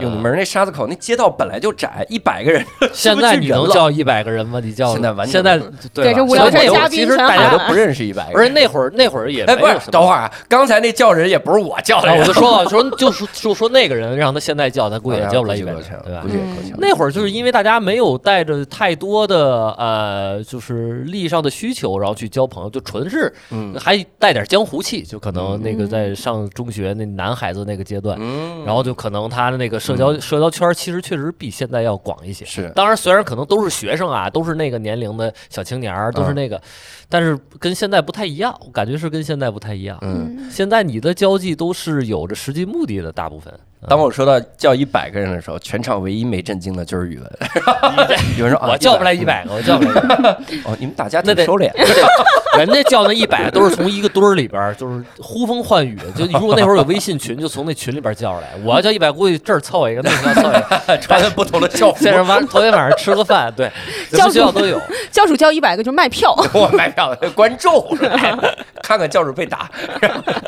[0.00, 4.60] 永定门那沙子口那街道本来就窄，一百个人， 现在你能叫一百个人吗？
[4.62, 5.58] 你叫现在完全现在
[5.92, 8.54] 对吧这无聊所以我斋嘉宾其实大家都不认识一百个而且人。
[8.54, 16.28] 那会儿那会儿也哎，不是等会儿啊，刚才那叫人也不是我叫的啊，我，就说了， 说就说就说那个人让他现在叫，他估计也叫不来一百估计够呛，人对吧估？
[16.28, 16.78] 计也够呛。
[16.78, 32.44] 那会儿就是因为大家没有带着太多的呃，就是利益上的需求，然后去交朋友，就纯是嗯还带点江湖气，就可能那个嗯在上中学那男孩子那个阶段，嗯，然后就可能他的那个社交社交圈其实确实比现在要广一些。
[32.44, 36.60] 是当然，虽然可能都是学生啊，都是那个年龄的小青年儿，都是嗯那个，
[37.08, 39.98] 但是跟现在不太一样，我感觉是跟现在不太一样。
[40.02, 43.52] 嗯，现在你的交际都是有着实际目的的，大部分。
[43.86, 47.32] 当我说到叫一百个人的时候，全场唯一没震惊的就是语文。
[48.36, 50.28] 有人说啊，我叫不来一百个，我叫不来100个。
[50.66, 51.70] 哦，你们打架那得挺收敛。
[52.58, 55.96] 人家叫那一百都是从一个堆儿里边儿，就是呼风唤雨。
[56.16, 58.48] 就如果那会儿有微信群，就从那群里边儿叫出来。
[58.64, 60.98] 我要叫一百，估计这儿凑一个，那儿凑一个。
[60.98, 63.70] 穿的不同的校服，现在晚头天晚上吃个饭，对，
[64.10, 64.80] 什么学校都有。
[65.12, 68.34] 教主叫一百个就卖票，我卖票观众，哎
[68.82, 69.70] 看看教主被打，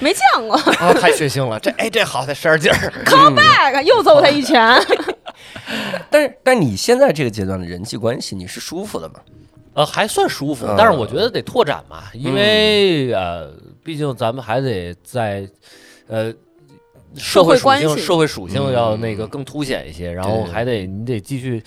[0.00, 0.56] 没见过。
[0.56, 1.60] 啊，太血腥了！
[1.60, 2.92] 这哎，这好，再使点劲儿。
[3.20, 4.59] Come back，又揍他一拳。
[6.11, 9.14] 但是但你现在这个阶段的人际关系，你是舒服的吗？
[9.74, 13.52] 呃，还算舒服嗯，但是我觉得得拓展嘛，因为呃，
[13.85, 15.48] 毕竟咱们还得在
[16.09, 16.33] 呃。
[17.16, 21.61] 社会属性，社会关系社会属性要那个嗯更凸显一些，然后还得你得继续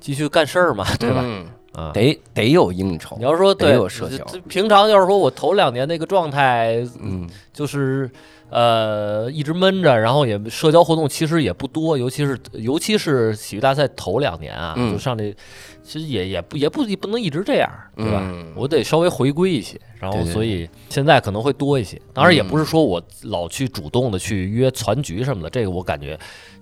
[0.00, 1.20] 继续干事儿嘛，对吧？
[1.22, 8.10] 嗯，啊，得得有应酬你，要说得对有社交平常要是说我头两年那个状态，嗯就是
[8.50, 15.34] 呃一直闷着，然后也社交活动其实也不多，尤其是尤其是喜剧大赛头两年啊，嗯就上这
[15.82, 18.20] 其实也也不也不也不能一直这样，对吧？
[18.22, 22.00] 嗯我得稍微回归一些，然后所以现在可能会多一些。
[22.12, 26.18] 当然也嗯不是说我老去主动的去约攒局什么的，这个我感觉。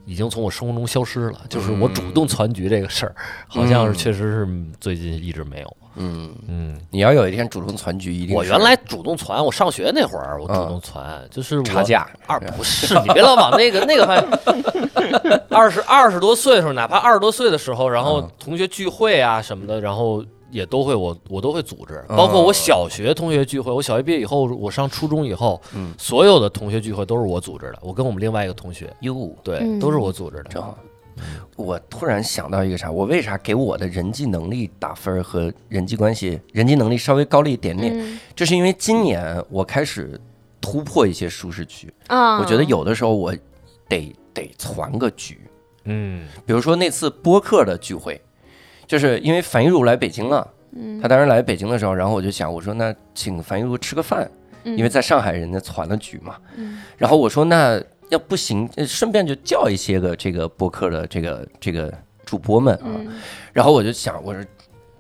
[0.07, 3.15] 已经从我生活中消失了，就是我主动攒局这个事儿，
[3.49, 3.95] 好像是嗯。
[3.95, 4.49] 确实是
[4.81, 5.77] 最近一直没有。
[5.97, 12.07] 嗯，嗯，你要有一天主动攒局，一定我原来主动攒，我上学那会儿我主嗯动攒，就是差价。
[12.27, 14.17] 二不是你别老往那个 那个方
[15.23, 18.31] 面，二十二十多岁的时候，哪怕二十多岁的时候，然后嗯。
[18.41, 20.23] 同学聚会啊什么的，然后
[20.55, 22.17] 也都会我我都会组织，嗯。
[22.17, 25.93] 包括我小学同学聚会，我小学毕业以后，我上初中以后，嗯。
[25.99, 29.81] 所有的同学聚会都是我组织的，我跟我们另外一个同学，哟，对，嗯。
[29.81, 30.45] 都是我组织的。
[30.45, 30.79] 正好。
[31.57, 37.93] 我突然想到一个啥，我为啥给我的人际能力打分和人际关系、人际能力稍微高了一点点？
[37.97, 38.19] 嗯。
[38.37, 40.21] 这是因为今年我开始
[40.61, 43.35] 突破一些舒适区，啊，我觉得有的时候我
[43.89, 45.41] 得得攒个局，
[45.85, 46.27] 嗯。
[46.47, 48.21] 比如说那次播客的聚会，
[48.87, 51.01] 就是因为樊一茹来北京了，嗯。
[51.01, 54.31] 他当时来北京的时候，然后我就想，我说那请樊一茹吃个饭，
[54.65, 54.77] 嗯。
[54.77, 56.83] 因为在上海人家攒了局嘛，嗯。
[56.97, 61.93] 然后我说那要不行，呃顺便就叫一些个这个播客的这个这个
[62.25, 63.09] 主播们啊，嗯。
[63.53, 64.45] 然后我就想，我说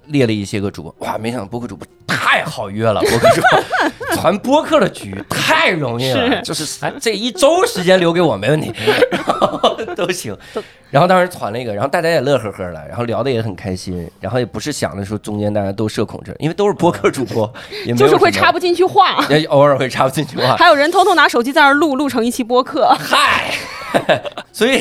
[0.06, 8.72] 列了一些个主播，哇，没想到播客主播太好约了，播客主播传播客的局太容易了，就是哎这一周时间留给我没问题，
[9.10, 10.36] 然后都行。
[10.90, 17.52] 然后当时传了一个，然后大家也乐呵呵的，然后聊的也很开心，然后也不是想着说中间大家都社恐症，因为都是播客主播，
[17.96, 22.86] 就是会插不进去话，也偶尔会插不进去话， 还有人偷偷拿手机在那儿录，录成一期播客。
[22.96, 23.52] 嗨，
[24.52, 24.80] 所以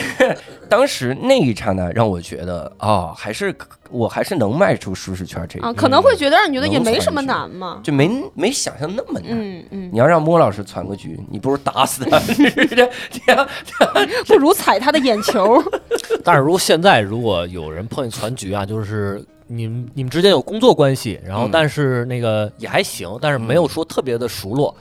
[0.69, 3.55] 当时那一刹那让我觉得，哦，还是
[3.89, 7.80] 我还是能迈出舒适圈这一步，啊，可能会觉得让你觉得也没什么传难吗。
[7.84, 9.23] 就没没想象那么难。
[9.28, 13.47] 嗯嗯，你要让莫老师传个局，你不如打死他， 这这样
[14.28, 15.62] 不如踩他的眼球。
[16.23, 24.76] 但是如果现在如果有人碰见攒局啊，就是你们你们之间有工作关系，然后嗯但是那个也还行，但是没有说特别的熟络，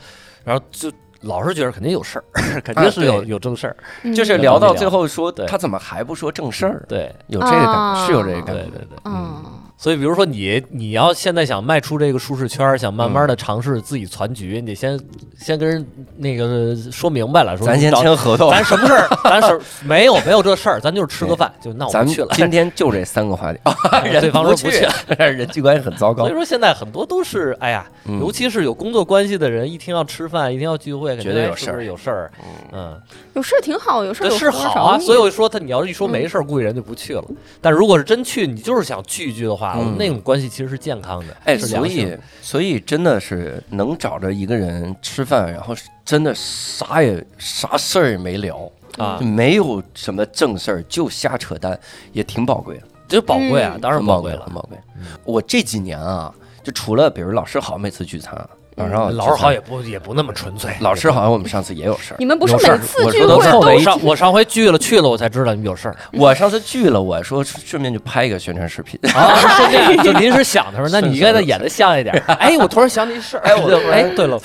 [0.45, 0.91] 然后就
[1.23, 3.77] 老是觉得肯定有事儿，肯定是有、啊有正事儿。
[4.03, 8.63] 嗯就是聊到最后说对他怎么还不说正事儿，对有这个感觉，啊是有这个感觉。
[8.63, 8.99] 对对对。
[9.05, 9.43] 嗯，
[9.83, 14.97] 所以比如说你你要现在想迈出这个舒适圈儿，想慢慢的尝试自己攒局，你得先
[15.37, 15.85] 先跟人
[16.19, 22.29] 那个说明白了，说咱先签合同，咱什么事儿， 咱是没有没有这事儿，咱就是吃个饭，就那我咱们们去了。
[22.35, 23.59] 今天就这三个话题，
[24.21, 24.87] 对方说不不去，
[25.19, 26.23] 人际关系很糟糕。
[26.23, 26.33] 所以。
[26.33, 28.21] 说现在很多都是，哎呀，嗯。
[28.21, 31.85] 尤其是有工作关系的人，一听要吃饭，一听要聚会，绝对有事儿。
[31.85, 32.31] 有事儿，
[32.71, 32.97] 嗯，
[33.35, 34.97] 有事儿挺好，有事儿这有是好啊。
[35.01, 37.25] 所以我说他，你要是一说没事儿，估计人就不去了。
[37.61, 51.79] 但如果是真去，你就是想聚一聚的话，嗯那种关系其实是健康的，哎，所以所以真的是能找着一个人吃饭，然后真的啥也啥事儿也没聊，啊，没有什么正事儿，就瞎扯淡，
[52.13, 52.83] 也挺宝贵的。
[53.09, 54.45] 这宝贵啊嗯，当然宝贵了。
[54.47, 54.79] 很宝贵。
[55.25, 58.35] 我这几年啊，就除了比如老师好，每次聚餐，
[58.77, 60.75] 老师好，老师好也不也不那么纯粹。
[60.81, 62.17] 老师好像我们上次也有事儿。
[62.19, 63.41] 你们不是每次聚会都
[63.81, 68.99] 上我上回聚了去了，我才知道你们有事儿 我上次聚了，我说顺便就拍一个宣传视频。
[69.15, 72.15] 啊，顺便就临时 想的时候，那你应该再演的像一点。
[72.39, 74.41] 哎，我突然想起一事儿，哎我哎对了，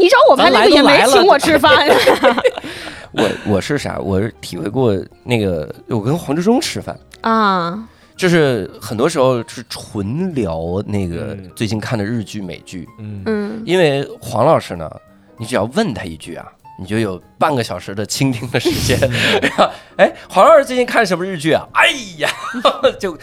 [0.00, 1.94] 你找我们那个也没请我吃饭呀。
[3.12, 3.98] 我我是啥？
[3.98, 7.78] 我是体会过那个，我跟黄志忠吃饭，啊，
[8.20, 11.50] 就是很多时候是纯聊那个嗯。
[11.56, 13.22] 最近看的日剧、美剧，嗯。
[13.24, 13.62] 嗯。
[13.64, 14.90] 因为黄老师呢，
[15.38, 16.46] 你只要问他一句啊，
[16.78, 18.98] 你就有半个小时的倾听的时间。
[19.40, 21.66] 然后哎，黄老师最近看什么日剧啊？
[21.72, 22.28] 哎呀，
[23.00, 23.16] 就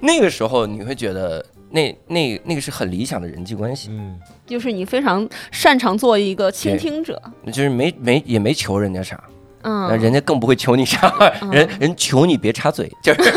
[0.00, 4.18] 那个时候你会觉得那那那个是很理想的人际关系，嗯。
[4.48, 7.22] 就是你非常擅长做一个倾听者。
[7.52, 9.22] 就是没没也没求人家啥，
[9.62, 11.14] 嗯，人家更不会求你啥，
[11.52, 13.32] 人人求你别插嘴，就是。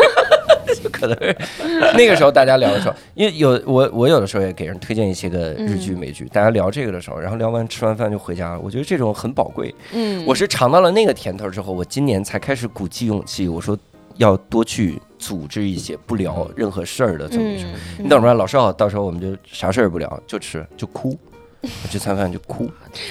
[0.81, 1.35] 就 可能是
[1.95, 9.73] 那个时候大家聊的时候，因为有我我有的时候也给人推荐一些个日剧嗯美剧，大家聊这个的时候，然后聊完吃完饭就回家了，我觉得这种很宝贵。
[9.93, 13.77] 嗯，我是尝到了那个甜头之后，我今年才开始鼓起勇气，我说
[14.17, 17.69] 要多去组织一些不聊任何事儿的这么一种。
[17.97, 21.17] 嗯，你等着，老师好，到时候我们就啥事儿也不聊，就吃就哭，
[21.89, 22.69] 这餐饭就哭，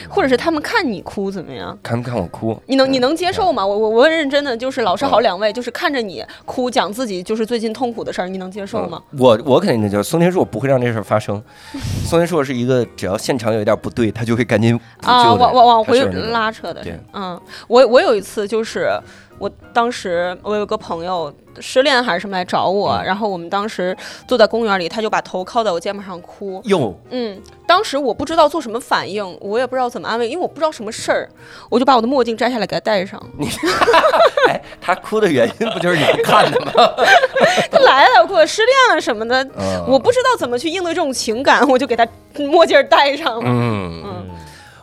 [0.09, 1.77] 或者是他们看你哭怎么样？
[1.83, 2.61] 看不看我哭？
[2.66, 3.64] 你能你能接受吗？
[3.66, 9.03] 我我我认真的就是老师好两位，就是看着你哭，讲自己就是最近痛苦的事儿，你能接受吗？
[9.12, 10.03] 嗯我我肯定能接受。
[10.03, 11.42] 松田硕不会让这事儿发生。
[12.05, 16.85] 松田硕是一个只要现场有一点不对，他就会赶紧补啊，往往往回拉扯的。
[17.12, 18.90] 嗯，我我有一次就是，
[19.38, 26.61] 我当时我有个朋友失恋还是什么来找我，嗯然后我们当时坐在公园里，他就把头靠在我肩膀上哭。
[26.64, 31.27] 哟，嗯，当时我不知道做什么反应，我也不知道怎么安慰，因为我不知道什么事儿，
[31.71, 33.19] 我就把我的墨镜摘下来给他戴上。
[34.47, 36.73] 哎，他哭的原因不就是你们看的吗？
[37.73, 43.43] 他来了，给我失恋了什么的，嗯我不知道怎么去应对这种情感，我就给他墨镜儿戴上了。
[43.47, 44.27] 嗯，嗯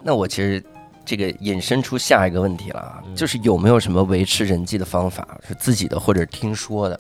[0.01, 0.63] 那我其实
[1.05, 6.99] 这个引申出下一个问题了啊，嗯就是有没有什么维持人际的方法是自己的或者听说的？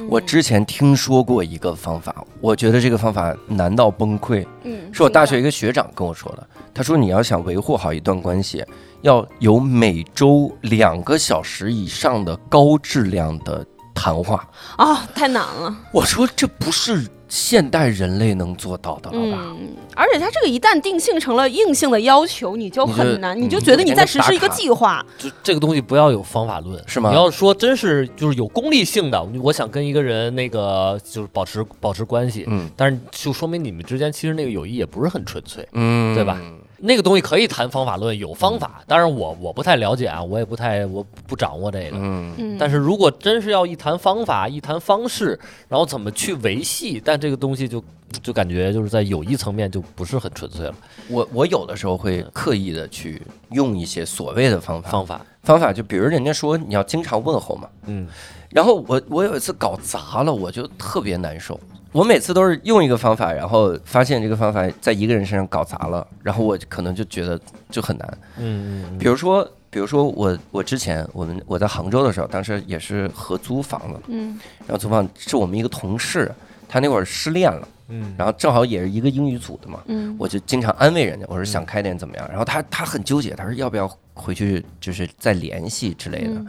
[0.00, 6.46] 嗯我之前听说过一个方法，我觉得这个方法难到崩溃，嗯，是我大学一个个学长跟我说的。
[6.72, 8.64] 他说你要想维护好一段关系，
[9.02, 14.48] 要有每周两个小时以上的高质量的谈话。
[14.76, 15.76] 啊，太难了。
[15.92, 19.38] 我说这不是现代人类能做到的了吧？
[19.58, 25.02] 嗯，而且它这个一旦定性成了硬性的要求，你就很难，你就嗯觉得你在实施一个计划。
[25.16, 35.66] 就这个东西不要有方法论，是吗你要说真是就是有功利性的，我想跟一个人那个就是保持保持关系，嗯但是就说明你们之间其实那个友谊也不是很纯粹。
[35.72, 36.36] 嗯对吧？
[36.82, 41.96] 那个东西可以谈方法论，有方法，当然我我不太了解啊，我也不太我不掌握这个。
[41.96, 42.32] 嗯。
[42.38, 45.38] 嗯，但是如果真是要一谈方法、一谈方式，
[45.68, 47.82] 然后怎么去维系，但这个东西就
[48.22, 50.74] 就感觉就是在友谊层面就不是很纯粹了。
[51.08, 58.06] 我我有的时候会刻意的去用一些所谓的方法，方法，方法就比如人家说你要经常问候嘛，嗯。
[58.50, 61.60] 然后我我有一次搞砸了，我就特别难受。
[61.92, 68.18] 我每次都是用一个方法，然后发现这个方法在一个人身上搞砸了，然后我可能就觉得就很难。
[68.38, 74.38] 嗯嗯比如说，比如说我我之前我们我在杭州的时候，当时也是合租房子，嗯。
[74.66, 76.30] 然后租房是我们一个同事，
[76.68, 78.14] 他那会儿失恋了，嗯。
[78.16, 80.14] 然后正好也是一个英语组的嘛，嗯。
[80.16, 82.28] 我就经常安慰人家，我说想开点怎么样？
[82.28, 86.40] 然后他他很纠结，他说要不要回去就是再联系之类的。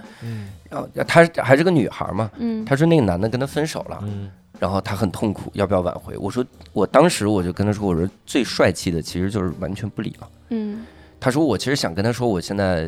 [0.69, 2.63] 然后他还是个女孩嘛，嗯。
[2.63, 4.29] 他说那个男的跟他分手了，嗯
[4.61, 6.15] 然后他很痛苦，要不要挽回？
[6.19, 10.29] 我说我当时我就跟他说，我说最帅气的其实就是完全不理了。
[10.49, 10.85] 嗯。
[11.19, 12.87] 他说我其实想跟他说我现在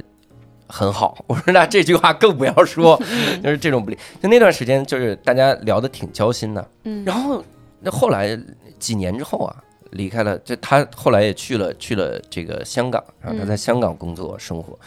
[0.67, 2.95] 很好， 我说那这句话更不要说，
[3.43, 3.97] 就是这种不理。
[4.21, 7.43] 就那段时间就是大家聊得挺交心的，嗯，然后
[7.79, 8.39] 那后来
[8.77, 9.55] 几年之后啊，
[9.93, 14.77] 离开了，就他后来也去了去了这个香港，然后他在香港工作生活，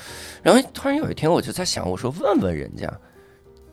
[0.40, 2.88] 然后突然有一天我就在想，我说问问人家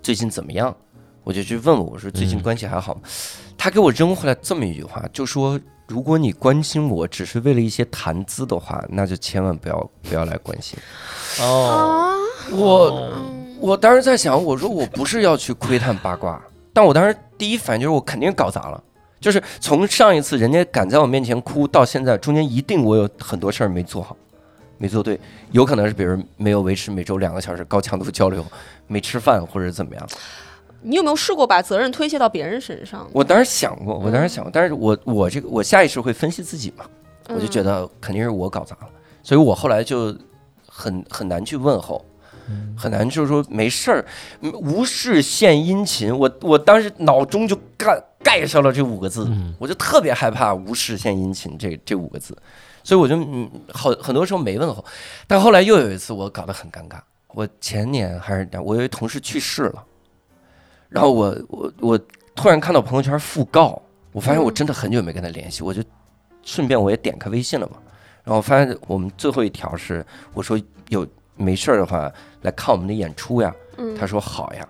[0.02, 0.76] 最近怎么样，
[1.24, 3.02] 我就去问问我说最近关系还好吗？
[3.58, 10.78] 他给我扔回来这么一句话，就说如果你关心我只是为了一些谈资的话，那就千万不要不要来关心
[11.40, 12.18] 哦，
[12.52, 13.12] 啊，我。
[13.60, 18.84] 我当时在想，我说我不是要去窥探八卦，但我当时第一反应就是我肯定搞砸了。
[19.22, 24.18] 就是从上一次人家敢在我面前哭到现在，中间一定我有很多事儿没做好，
[24.78, 25.18] 没做对，
[25.52, 28.46] 有可能是比如没有维持每周两个小时高强度交流，
[28.86, 30.06] 没吃饭或者怎么样。
[30.84, 33.10] 你有没有试过把责任推卸到别人身上？
[33.13, 36.86] 我当时想过，我当时想过，但是我我这个我下意识会分析自己嘛，
[37.29, 38.90] 我就觉得，肯定是我搞砸了，
[39.23, 40.15] 所以我后来就
[40.67, 42.04] 很很难去问候，
[42.77, 44.06] 很难就是说没事儿，
[44.42, 46.15] 嗯无事献殷勤。
[46.15, 52.38] 我我当时脑中就盖盖上了这五个字，嗯我就特别害怕“无事献殷勤”这这五个字，
[52.84, 54.84] 所以我就嗯，好很多时候没问候。
[55.27, 56.98] 但后来又有一次，我搞得很尴尬。
[57.29, 59.84] 我前年还是我有一同事去世了，
[60.94, 62.00] 然后我我我
[62.35, 63.81] 突然看到朋友圈讣告，
[64.12, 65.83] 我发现我真的很久没跟他联系，我就
[66.44, 67.77] 顺便我也点开微信了嘛。
[68.23, 70.58] 然后发现我们最后一条是我说
[70.89, 72.10] 有没事儿的话
[72.44, 74.67] 来看我们的演出呀，嗯他说好呀。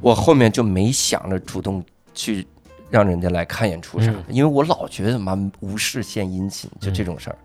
[0.00, 2.46] 我后面就没想着主动去
[2.88, 7.38] 让人家来看演出啥的，因为我老觉得妈无事献殷勤，就这种事儿。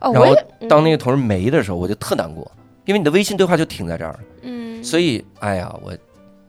[0.00, 0.34] 哦，然后
[0.68, 2.50] 当那个同事没的时候，我就特难过，
[2.84, 4.20] 因为你的微信对话就停在这儿了。
[4.42, 5.92] 嗯，所以，哎呀，我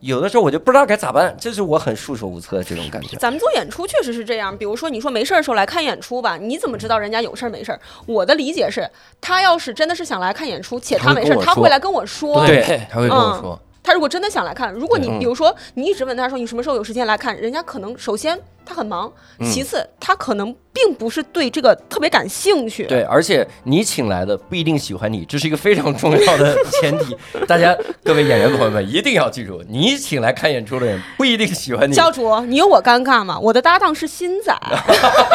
[0.05, 3.17] 有的时候我就不知道该咋办，这是我很束手无策的这种感觉。
[3.17, 7.79] 咱们做演出确实是这样，比如说你说没事儿的时候来看演出吧，你怎么知道人家有事儿没事儿？
[8.05, 8.87] 我的理解是，
[9.19, 12.45] 他要是真的是想来看演出，且他没事儿，他会来跟我说。
[12.45, 22.85] 对对，他会跟我嗯说，他如果真的想来看，如果你嗯比如说你一直问他说你什么时候有时间来看，人家可能首先他很忙，嗯其次他可能并不是对这个特别感兴趣。
[22.85, 27.15] 对，而且你请来的不一定喜欢你，这是一个非常重要的前提。
[27.47, 33.39] 大家各位演员朋友们一定要记住，你请来看演出的人不一定喜欢你，教主，你有我尴尬吗？
[33.39, 34.57] 我的搭档是新仔，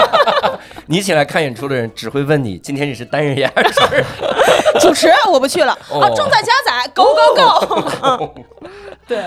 [0.87, 4.05] 你请来看演出的人只会问你今天你是单人演还是双人。
[4.81, 8.35] 主持我不去了、哦啊，正在加载，Go Go Go！
[9.07, 9.19] 对，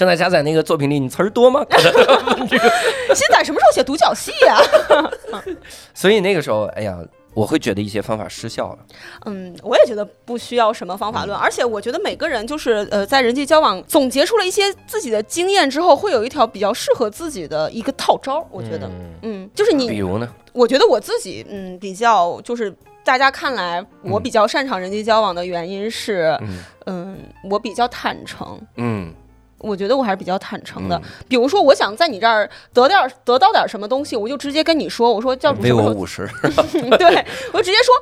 [0.00, 1.62] 正在加载那个作品里，你词儿多吗？
[3.12, 4.58] 新仔什么时候写独角戏呀、
[5.92, 6.96] 所以那个时候，哎呀，
[7.34, 8.78] 我会觉得一些方法失效了。
[9.26, 18.42] 嗯，我也觉得不需要什么方法论，而且我觉得每个人就是呃，在人际交往总结出了一些自己的经验之后，会有一条比较适合自己的一个套招。
[18.50, 18.90] 我觉得，
[19.20, 20.26] 嗯就是你，比如呢？
[20.54, 22.74] 我觉得我自己，嗯，比较就是
[23.04, 27.18] 大家看来我比较擅长人际交往的原因是，嗯嗯，
[27.50, 28.58] 我比较坦诚。
[28.76, 29.12] 嗯
[29.60, 36.28] 我觉得我还是比较坦诚的，嗯比如说，我想在你这儿得点儿得到点儿什么东西，我就直接跟你说，我说教主为什么时候五十，
[36.98, 37.94] 对，我就直接说，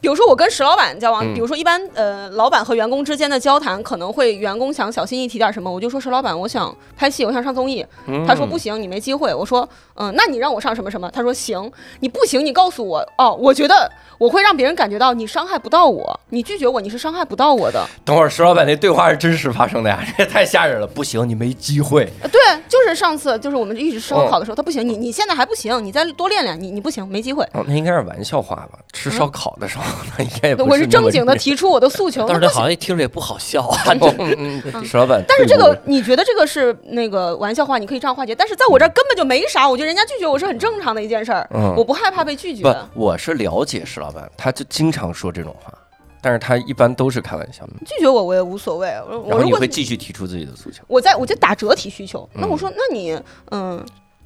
[0.00, 7.84] 比如说我跟石老板交往，嗯比如说一般呃，老板和员工之间的交谈，可能会员工想小心翼翼提点什么，我就说石老板，我想拍戏，我想上综艺，
[8.26, 9.32] 他说不行，你没机会。
[9.34, 11.10] 我说嗯、那你让我上什么什么？
[11.10, 17.82] 他说行，你不行，你告诉我哦，我觉得我会让别人感觉到你伤害不到我，你拒绝我，你是伤害不到我的。
[18.04, 20.86] 等会儿石老板那对话是真实发生的呀， 这也太吓人了。
[20.86, 22.08] 不行，你没机会。
[22.22, 27.44] 呃对，就是上次就是我们一直烧烤的时候，他不行，你你现在还不行，你再多练练，你你不行，没机会。
[27.52, 28.78] 哦，那应该是玩笑话吧？
[28.92, 29.84] 吃烧烤的时候，
[30.18, 33.78] 那应该也不我是是那么正经的提出我的诉求，但是好像一听着也不好笑啊。
[33.94, 34.16] 真。
[34.18, 38.34] 嗯嗯，石老板但是这个，你觉得这个是那个玩笑话，你可以这样化解。
[38.34, 42.62] 但是在我这儿根本就没啥，我觉得人家拒绝我是很正常的一件事儿，嗯我不害怕被拒绝。
[42.62, 45.72] 不，我是了解石老板，他就经常说这种话，
[46.20, 47.72] 但是他一般都是开玩笑的。
[47.84, 48.88] 拒绝我我也无所谓。
[49.08, 50.82] 我然后你我如果会继续提出自己的诉求。
[50.88, 53.84] 我在我就打折提需求，那嗯我说那你嗯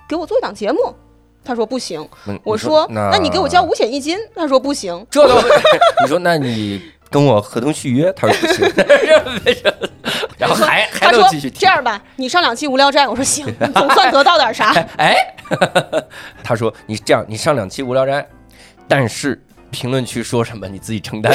[0.09, 0.95] 给我做一档节目，
[1.45, 2.01] 他说不行。
[2.26, 5.07] 嗯我你说那你给我交五险一金，他说不行。
[5.11, 5.34] 这都，
[6.03, 6.80] 你说那你
[7.11, 8.72] 跟我合同续约，他说不行，
[10.38, 11.66] 然后还还说能继续提这。
[11.66, 14.70] 样吧，你上两期无聊斋，我说行，总算得到点啥。
[14.97, 15.14] 哎，
[16.43, 18.26] 他说你这样，你上两期无聊斋，
[18.88, 21.32] 但是评论区说什么你自己承担。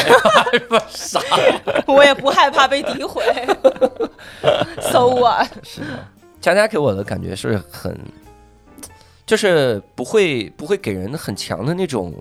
[0.90, 1.22] 傻
[1.88, 3.24] 我也不害怕被诋毁。
[4.82, 5.48] So what？
[5.64, 6.08] 是的，
[6.40, 7.98] 佳佳给我的感觉是很，
[9.26, 12.14] 就是不会不会给人很强的那种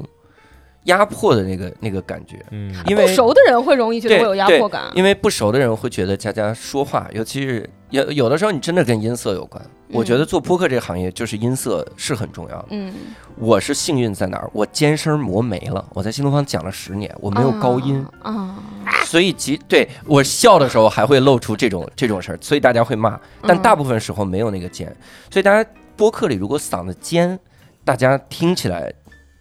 [0.85, 4.91] 压迫的那个那个感觉，嗯，因为不熟的人会容易觉得有压迫感。
[4.95, 9.65] 因为不熟的人会觉得佳佳说话，尤其是有有的时候你真的跟音色有关。
[9.93, 12.67] 我觉得做播客这个行业就是音色是很重要的。
[12.71, 12.93] 嗯，
[13.37, 14.51] 我是幸运在哪儿？
[14.53, 15.85] 我尖声磨没了。
[15.95, 18.59] 我在新东方讲了十年，我没有高音，啊，
[19.05, 23.19] 所以即对我笑的时候还会露出这种这种事儿，所以大家会骂。
[23.43, 24.95] 但嗯大部分时候没有那个尖，
[25.31, 27.39] 所以大家播客里如果嗓子尖，
[27.85, 28.93] 大家听起来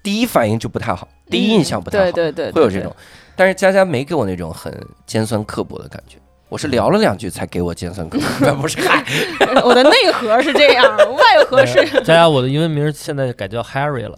[0.04, 2.94] 第一反应就不太好，第一印象不太好，嗯对对对，对会有这种。
[3.36, 4.72] 但是佳佳没给我那种很
[5.08, 6.18] 尖酸刻薄的感觉。
[6.50, 9.04] 我是聊了两句才给我尖酸刻薄， 不是嗨，
[9.66, 10.86] 我的内核是这样，
[11.16, 14.16] 外核是佳佳，我的英文名现在改叫 Harry 了，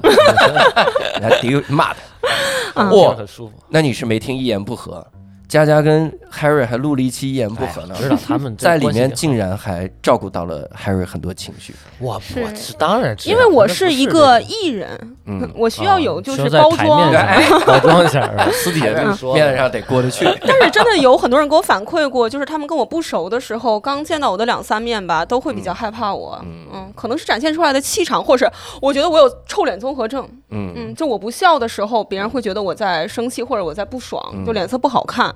[1.21, 2.83] 来敌骂他。
[2.89, 3.53] 哇，很舒服。
[3.69, 5.05] 那你是没听一言不合？
[5.47, 11.73] 佳佳跟 Harry 还录了一期一言不合呢哎，知道 他们在里面竟然还照顾到了 Harry 很多情绪。
[11.99, 17.11] 我我是当然知道，因为我是一个艺人，嗯，我需要有就是包装
[17.65, 19.33] 包装一下，私底下这么说。
[19.35, 20.25] 面子上得过得去。
[20.41, 26.39] 但是真的有很多人给我反馈过，就是他们跟我不熟的时候，刚见到我的两三面吧，都会比较害怕我。
[26.43, 28.49] 嗯嗯，可能是展现出来的气场，或是
[28.81, 30.27] 我觉得我有臭脸综合症。
[30.49, 35.33] 嗯嗯，就我不笑的时候，别人会觉得我在生气或者我在不爽，嗯就脸色不好看，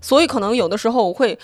[0.00, 1.38] 所以可能有的时候我会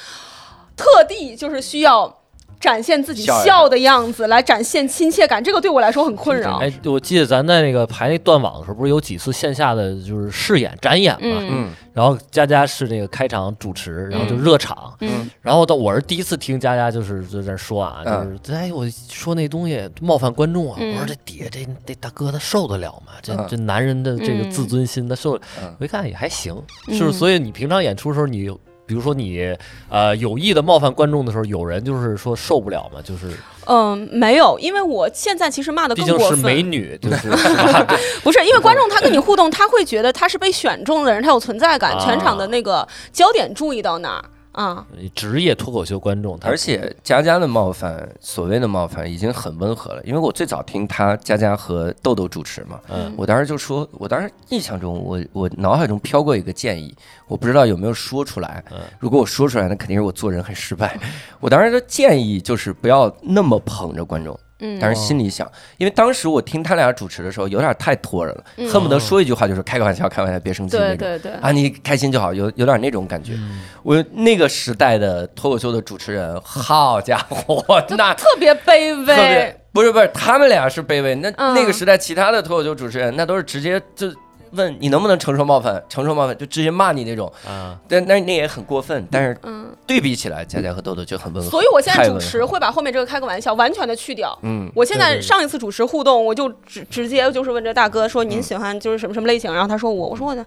[0.77, 2.23] 特地就是需要
[2.65, 6.57] 展现自己笑的样子，来展现亲切感，这个对我来说很困扰。
[6.57, 11.37] 哎，我记得咱在那个排那断网的时候，不是有几次线下的就是试演展演嘛？
[11.41, 14.95] 嗯嗯然后佳佳是那个开场主持，然后就热场。
[15.01, 23.12] 嗯然后到我是第一次听佳佳就是就在那说啊，嗯就是哎，我说那东西冒犯观众啊，嗯我说这底下这这大哥他受得了吗？
[23.21, 25.77] 这嗯这男人的这个嗯自尊心他受嗯？
[25.79, 26.57] 我一看也还行，
[26.89, 27.19] 嗯是不是？
[27.19, 28.51] 所以你平常演出的时候，你
[28.87, 29.57] 比如说你
[29.89, 33.30] 呃有意的冒犯观众的时候，有人就是说受不了嘛，就是
[33.66, 36.41] 嗯，没有，因为我现在其实骂的毕竟是更过分。
[36.41, 37.30] 美女， 就是？
[38.22, 44.24] 不是因为观众他跟你互动，他会觉得他是被选中的人，他有存在感，啊全场的那个焦点注意到哪儿
[44.55, 44.85] 啊。
[45.15, 56.95] 职业脱口秀观众，而且佳佳的冒犯，所谓的冒犯已经很温和了，因为我最早听他佳佳和豆豆主持嘛，嗯我当时就说，我当时印象中，我我脑海中飘过一个建议，
[57.29, 58.79] 我不知道有没有说出来嗯。
[58.99, 60.99] 如果我说出来，那肯定是我做人很失败。
[61.41, 70.97] 我当时的建议就是不要那么捧着观众，嗯但是心里想，因为当时我听他俩主持的时候，有点太拖着了，嗯恨不得说一句话就是开个玩笑，开玩笑，别生气那种。
[70.97, 73.33] 对对对，啊，你开心就好，有有点那种感觉。
[73.35, 77.63] 嗯我那个时代的脱口秀的主持人，好家伙，
[77.99, 79.61] 那特别卑特别微。
[79.73, 81.15] 不是不是，他们俩是卑微。
[81.17, 84.09] 那、嗯那个时代，其他的脱口秀主持人，那都是直接就
[84.55, 87.31] 问你能不能承受冒犯，承受冒犯就直接骂你那种。
[87.47, 89.07] 啊，但但是那也很过分。
[89.11, 91.51] 但是嗯，对比起来，佳佳和豆豆就很温和。
[91.51, 94.37] 所以我现在主持会把后面这个开个玩笑完全的去掉。
[94.43, 100.45] 嗯，我现在上一次主持互动，我就直直接就是问这大哥说您喜欢就是什么什么类型，然后他说我，我说我的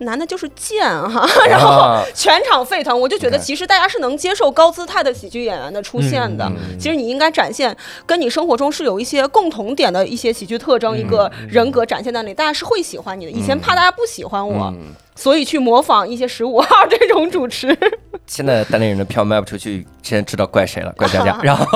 [0.00, 6.44] 男的就是贱哈， 然后啊全场沸腾，我就觉得其实大家是能接受高姿态的喜剧演员的出现的。
[6.46, 13.30] 嗯其实你应该展现跟你生活中是有一些共同点的一些喜剧特征，一个人格展现在那里，大家是会喜欢你的。
[13.30, 17.76] 以前怕大家不喜欢我，嗯，所以去模仿一些十五号这种主持。
[18.26, 21.40] 现在单立人的票卖不出去，现在知道怪谁了，怪佳佳。
[21.42, 21.66] 然后，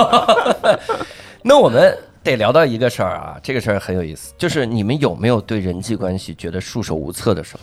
[1.43, 7.57] 那我们得聊到一个事儿啊，这个事儿很有意思，就是你们有没有对人际关系觉得束手无策的时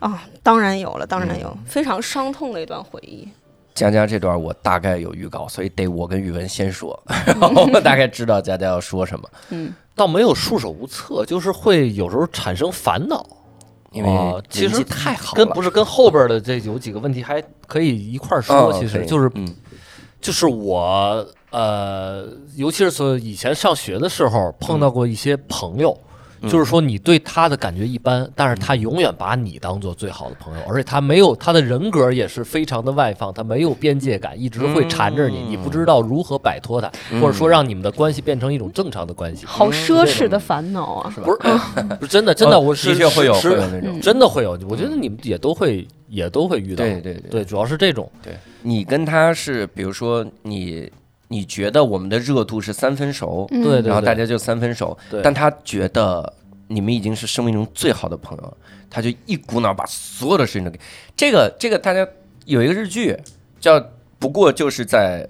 [0.00, 0.08] 候？
[0.08, 3.28] 啊，当然有了，当然有，嗯非常伤痛的一段回忆。
[3.72, 13.22] 佳佳这段我大概有预告，所以得我跟宇文先说， 然后我们大概知道佳佳要说什么，嗯，倒没有束手无策，就是会有时候产生烦恼。
[13.92, 19.54] 因为哦其实太好了，跟不是跟后边的这有几个问题还可以一块儿说，其实就是嗯
[20.22, 22.26] 就是我呃，
[22.56, 25.94] 尤其是说以前上学的时候碰到过一些朋友。
[26.42, 39.44] 嗯就是说，你对他的感觉一般，但是他永远把你当做最好的朋友，而且他没有他的人格也是非常的外放，他没有边界感，一直会缠着你，嗯你不知道如何摆脱他，或者说让你们的关系变成一种正常的关系。
[39.44, 41.12] 好奢侈的烦恼啊！
[41.14, 41.26] 是吧？
[41.26, 46.84] 不是，不是真的，真的，哦我是的确会有会有那种嗯真的会有，我觉得你们也都会也都会遇到。
[46.84, 48.10] 对对对对，主要是这种。
[48.22, 48.32] 对，
[48.62, 50.90] 你跟他是，比如说你
[51.30, 53.62] 你觉得我们的热度是三分熟，嗯。
[53.62, 55.22] 对对然后大家就三分熟，对。
[55.22, 56.34] 但他觉得
[56.68, 58.56] 你们已经是生命中最好的朋友了，
[58.90, 60.78] 他就一股脑把所有的事情都给
[61.16, 62.06] 这个这个大家
[62.44, 63.16] 有一个日剧
[63.58, 63.82] 叫
[64.18, 65.26] 不过就是在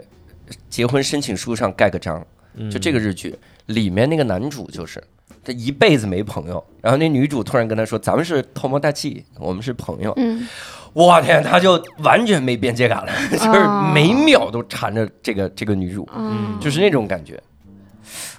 [0.68, 2.26] 结婚申请书上盖个章，
[2.70, 5.01] 就这个日剧里面那个男主就是。
[5.43, 10.47] 他一辈子没朋友，然后那女主突然跟他说：“咱们是偷摸大气，我们是朋友。”嗯，
[10.93, 17.41] 我天，他就完全没边界感了， 就是啊每秒都缠着这个这个女主，嗯，就是那种感觉。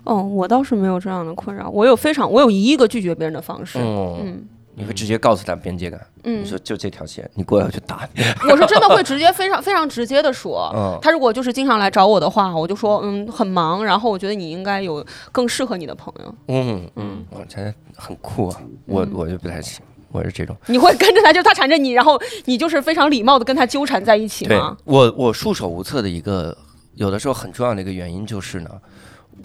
[0.04, 3.80] 哦，我倒是没有这样的困扰，我有非常，我有一个拒绝别人的方式。
[3.80, 8.24] 嗯，嗯你会直接告诉他边界感，嗯你，说就这条线，你过来我就打你。
[8.50, 10.72] 我是真的会直接非常非常直接的说。
[10.76, 16.36] 嗯他如果就是经常来找我的话，我就说嗯很忙，然后我觉得你应该有更适合你的朋友。
[16.48, 20.56] 嗯嗯嗯，我觉得很酷啊，我我就不太行，我是这种。
[20.68, 24.78] 你会跟着他，就是他缠着你，然后你就是非常礼貌的跟他纠缠在一起对吗？
[24.86, 26.58] 我我束手无策的一个
[26.96, 28.70] 有的时候很重要的一个原因就是呢。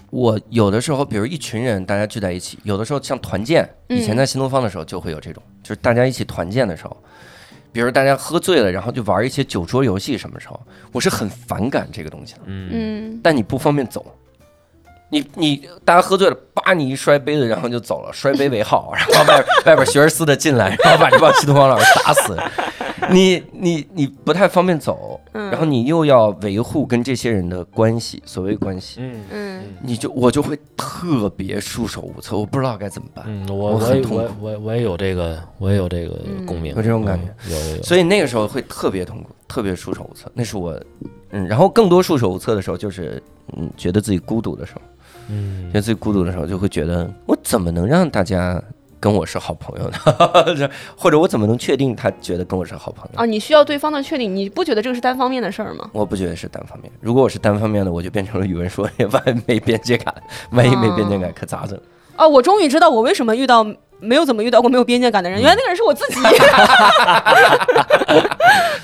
[0.09, 6.95] 我有的时候，比如一群人大家聚在一起，有的时候像团建，以前嗯在新东方的时候就会有这种，就是大家一起团建的时候，
[7.71, 10.59] 比如大家喝醉了，然后就玩一些酒桌游戏，什么时候，
[10.91, 12.39] 我是很反感这个东西的。
[12.45, 14.05] 嗯，嗯，但你不方便走，
[15.09, 22.37] 你你大家喝醉了，叭你一摔杯子，然后就走了，摔杯为号，然后外 外边学而思的进来，然后把这帮新东方老师打死，
[23.11, 25.49] 你你你不太方便走，嗯。
[25.49, 29.63] 然后你又要维护跟这些人的关系，所谓关系，嗯嗯。
[29.81, 36.45] 你就我就会特别束手无策，我不知道该怎么办，嗯，我我我也很痛苦我我我也有这个，我也有这个嗯。
[36.45, 37.83] 共鸣，有这种感觉有有。
[37.83, 40.79] 所以那个时候会特别痛苦，特别束手无策，那是我，
[41.31, 43.21] 嗯，然后更多束手无策的时候就是，
[43.55, 44.81] 嗯，觉得自己孤独的时候。
[45.29, 45.67] 嗯。
[45.67, 48.61] 觉得自己孤独的时候，就会觉得我怎么能让大家
[48.99, 49.97] 跟我是好朋友呢？
[50.97, 53.19] 或者我怎么能确定他觉得跟我是好朋友？
[53.21, 55.89] 啊，你需要对方的确定，你不觉得这个是单方面的事儿吗？
[55.93, 56.91] 我不觉得是单方面。
[56.99, 60.13] 如果我是单方面的，我就变成了语文说 万一没边界感，
[60.51, 61.79] 万一没边界感可咋整？
[62.15, 63.63] 啊，我终于知道我为什么遇到
[63.99, 66.19] 没有怎么遇到过没有边界感的人，原来那个人是我自己。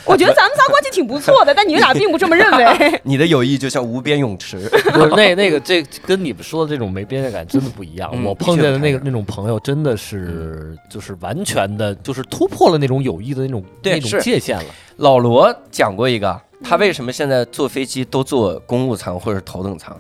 [0.06, 3.02] 我觉得咱们仨关系挺不错的，但你们俩并不这么认为。
[3.04, 8.12] 你的友谊就像无边泳池，不是那那个这跟你们说的这种没边界感真的不一样。
[8.14, 14.66] 嗯我碰见的那个那种朋友真的是就是完全的，就是突破了那种友谊的那种那种界限了。
[14.98, 20.00] 老罗讲过一个，他为什么现在坐飞机都坐公务舱或者头等舱？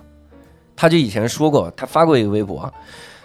[0.76, 2.72] 他就以前说过，他发过一个微博，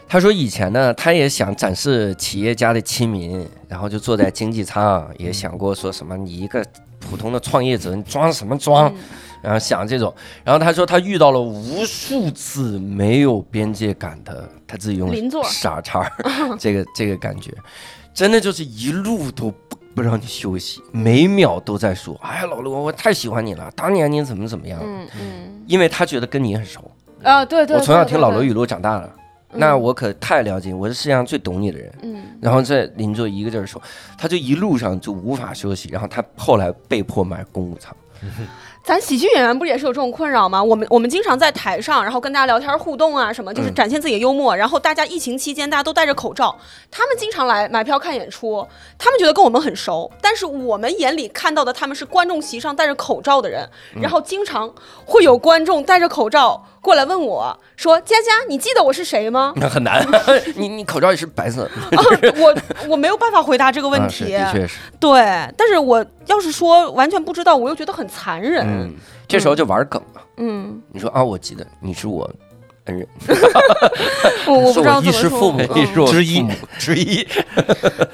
[0.09, 6.65] 他说以前呢，他也想展示企业家的亲民，然后就坐在经济舱，也想过说什么你一个
[6.99, 8.93] 普通的创业者，你装什么装？
[9.43, 15.13] 然后想这种，然后他说他遇到了无数次没有边界感的，他自己用
[15.45, 16.13] 傻叉儿，
[16.59, 17.53] 这个 这个感觉，
[18.13, 25.63] 真的就是一路都不不让你休息，每秒都在说，哎呀老罗，我太喜欢你了，当年你怎么怎么样，嗯嗯。
[25.69, 26.91] 因为他觉得跟你很熟，
[27.23, 29.15] 啊，对对，我从小听老罗语录长大了。
[29.53, 31.93] 那嗯我可太了解，我是世界上最懂你的人。
[32.03, 33.81] 嗯然后在邻座一个劲儿说，
[34.17, 37.95] 他就一路上就无法休息，然后他后来被迫买公务舱。
[38.85, 40.63] 咱喜剧演员不是也是有这种困扰吗？
[40.63, 44.57] 我们我们经常在台上，然后跟大家聊天互动啊，什么就是嗯展现自己的幽默。
[44.57, 46.57] 然后大家疫情期间大家都戴着口罩，
[46.91, 53.69] 他们经常来买票看演出，他们觉得跟我们很熟，但是我们眼里看到的他们是观众席上戴着口罩的人。
[54.01, 54.73] 然后经常
[55.05, 60.07] 会有观众戴着口罩过来问我说：“佳佳，你记得我是谁吗那 很难，
[60.57, 62.03] 你你口罩也是白色，？”啊，
[62.39, 64.25] 我我没有办法回答这个问题。
[64.33, 64.79] 的确是。
[65.01, 65.21] 对，
[65.57, 68.65] 但是我要是说完全不知道，我又觉得很残忍。
[68.67, 68.95] 嗯，
[69.27, 70.23] 这时候就玩梗了。
[70.39, 72.31] 嗯，你说啊，我记得你是我
[72.85, 73.07] 恩人，
[74.47, 76.47] 我我不知道衣怎么说食父母之一
[76.79, 77.27] 之一。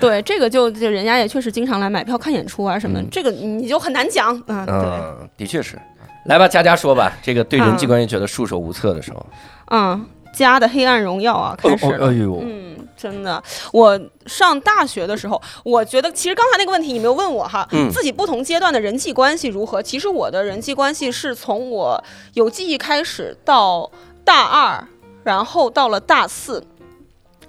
[0.00, 4.34] 对，这个就就人家也确实经常来买票看演出啊什么，嗯这个你就很难讲。
[4.48, 5.78] 嗯，对，嗯，的确是。
[6.26, 9.26] 来吧，佳佳说吧， 这个对人际嗯关系觉得束手无策的时候，
[9.70, 17.90] 嗯，家的黑暗荣耀啊，开始哎呦，嗯，真的，我上大学的时候，我觉得其实刚才那个问题你没有问我哈，嗯。
[17.90, 19.82] 自己不同阶段的人际关系如何？
[19.82, 22.02] 其实我的人际关系是从我
[22.32, 23.90] 有记忆开始到
[24.24, 24.82] 大二，
[25.22, 26.64] 然后到了大四，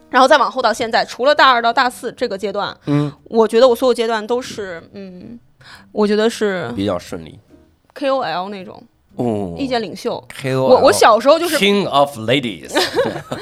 [0.09, 5.39] 然后再往后到现在，除了大二到大四这个阶段，嗯，我觉得我所有阶段都是，嗯，
[5.91, 7.39] 我觉得是比较顺利。
[7.97, 8.81] KOL 那种
[9.15, 10.21] 哦，意见领袖。
[10.41, 12.69] KOL，我我小时候就是 King of Ladies，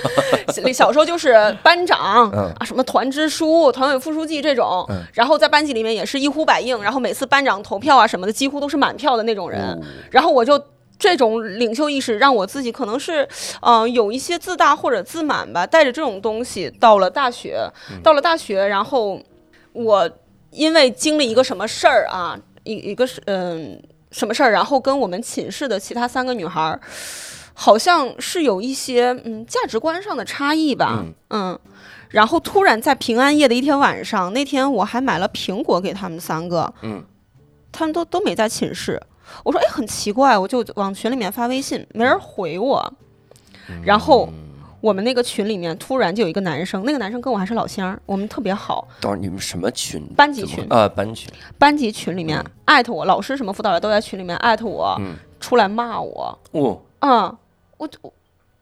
[0.71, 1.33] 小时候就是
[1.63, 2.53] 班长、嗯。
[2.59, 5.01] 啊，什么团支书、团委副书记这种，嗯。
[5.13, 9.59] 然后在班级里面也是一呼百应，然后每次班长投票啊什么的，几乎都是满票的那种人。
[9.71, 9.81] 哦。
[10.11, 10.61] 然后我就
[10.99, 13.27] 这种领袖意识，让我自己可能是，
[13.61, 17.99] 嗯、有一些自大或者自满吧，带着这种东西到了大学，嗯。
[18.03, 19.19] 到了大学，然后
[19.71, 20.07] 我
[20.51, 23.81] 因为经历一个什么事儿啊，一一个是嗯、
[24.13, 26.79] 什么事儿，然后跟我们寝室的其他三个女孩儿。
[27.55, 31.59] 好像是有一些嗯价值观上的差异吧，嗯
[32.09, 37.03] 然后突然在平安夜的一天晚上，那天我还买了苹果给他们三个，嗯，
[37.71, 38.99] 他们都都没在寝室。
[39.43, 42.93] 我说哎，很奇怪，我就往群里面发微信，没人回我。
[43.83, 44.27] 然后
[44.83, 48.85] 我们那个群里面突然就有一个男生，那个男生跟我还是老乡儿，我们特别好。
[48.99, 50.05] 等会儿你们什么群？
[50.13, 51.31] 班级群啊，班群。
[51.57, 56.37] 班级群里面嗯艾特我，老师什么辅导员都在群里面艾特我，嗯出来骂我。
[56.51, 57.37] 哦，嗯，
[57.77, 58.13] 我我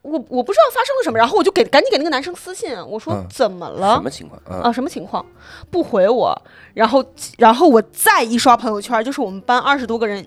[0.04, 3.96] 我我不知道发生了什么，然后我就给赶紧给那个男生私信，我说嗯怎么了？
[3.96, 4.40] 什么情况？
[4.46, 5.26] 啊，啊，什么情况？
[5.72, 6.40] 不回我，
[6.76, 7.04] 然后
[7.40, 10.24] 然后我再一刷朋友圈，就是我们班二十多个人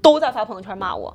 [0.00, 1.14] 都在发朋友圈骂我。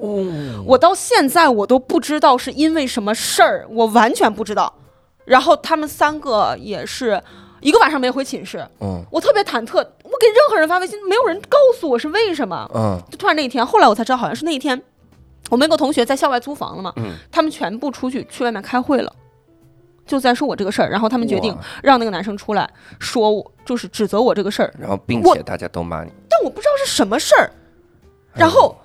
[0.00, 4.72] 哦，我到现在我都不知道是因为什么事儿，我完全不知道。
[5.24, 7.22] 然后他们三个也是
[7.60, 9.02] 一个晚上没回寝室，嗯。
[9.10, 12.70] 我特别忐忑，我给任何人发微信，没有人告诉我是为什么。
[12.74, 13.00] 嗯。
[13.10, 14.82] 就突然那一天，后来我才知道，好像是那一天，
[15.50, 17.14] 我们有个同学在校外租房了嘛，嗯。
[17.32, 19.10] 他们全部出去去外面开会了，
[20.04, 22.68] 就在说我这个事儿，然后他们决定让那个男生出来
[22.98, 27.50] 说我，就是指责我这个事儿，然后并且大家都骂你，但我不知道是什么事儿。
[28.34, 28.76] 然后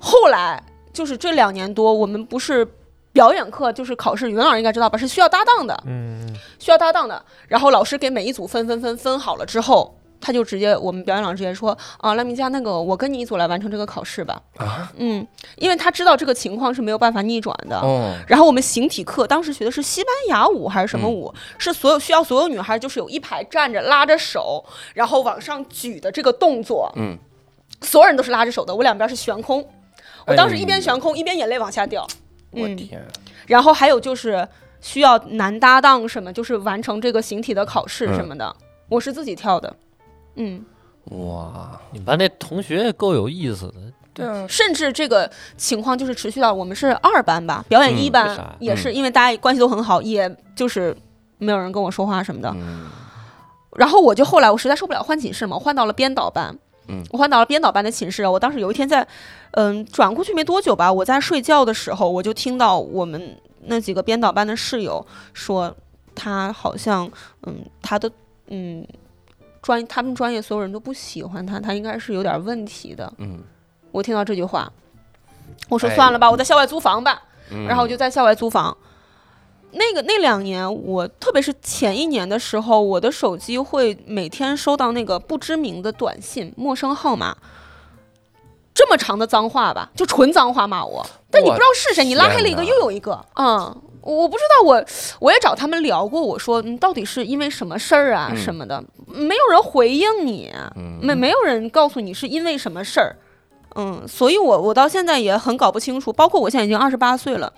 [0.00, 2.66] 后来就是这两年多，我们不是
[3.12, 7.22] 表演课，就是考试，语文老师应该知道吧，是需要搭档的，嗯，需要搭档的。
[7.48, 14.40] 然后老师给每一组分分分分好了之后，他就直接我们表演老师直接说啊，赖明佳，那个我跟你一组来完成这个考试吧。
[14.58, 15.26] 啊，嗯，
[15.56, 17.78] 因为他知道这个情况是没有办法逆转的。
[17.80, 21.32] 哦，然后我们形体课当时学的是西班牙舞还是什么舞？
[21.58, 26.92] 是所有需要所有女孩就是有一排站着拉着手，然后往上举的这个动作。
[26.96, 27.16] 嗯，
[27.80, 29.66] 所有人都是拉着手的，我两边是悬空。
[30.30, 32.06] 我当时一边哎悬空一边眼泪往下掉。
[32.52, 33.00] 嗯，我天，
[33.46, 34.46] 然后还有就是
[34.80, 38.56] 需要男搭档什么，就是完成这个形体的考试嗯什么的，
[38.88, 39.76] 我是自己跳的。
[40.34, 40.64] 嗯，
[41.10, 43.74] 哇，你们班那同学也够有意思的，
[44.12, 50.96] 对啊，甚至这个情况就是持续到我们是二班吧，表演一班、也是因为大家关系都很好，也就是
[51.38, 52.50] 没有人跟我说话什么的。
[52.56, 52.88] 嗯
[53.76, 56.58] 然后我就后来我实在受不了换寝室嘛，我换到了编导班。
[56.88, 58.26] 嗯我换到了编导班的寝室。
[58.26, 59.06] 我当时有一天在，
[59.52, 65.74] 嗯，转过去没多久吧，我在睡觉的时候，我就听到我们那几个编导班的室友说，
[66.14, 67.10] 他好像，
[67.46, 68.10] 嗯，他的，
[68.48, 68.86] 嗯，
[69.62, 73.12] 专他们专业所有人都不喜欢他，他应该是有点问题的。
[73.18, 73.38] 嗯，
[73.92, 74.72] 我听到这句话，
[75.68, 77.22] 我说哎算了吧，我在校外租房吧。
[77.52, 78.76] 嗯然后我就在校外租房。
[79.72, 87.36] 那个那两年，我特别是前一年的时候，我的手机会每天收到那个不知名的短信，陌生号码，
[88.74, 93.82] 这么长的脏话吧，就纯脏话骂我，但你不知道是谁，你拉黑了一个又有一个，嗯。
[94.02, 94.82] 我不知道我，
[95.18, 96.22] 我也找他们聊过。
[96.22, 103.14] 我说，你，到底是因为什么事儿啊，嗯什么的，没有人回应你，嗯没没有人告诉你是因为什么事儿，
[103.74, 106.10] 嗯，所以我我到现在也很搞不清楚。
[106.10, 107.52] 包括我现在已经二十八岁了，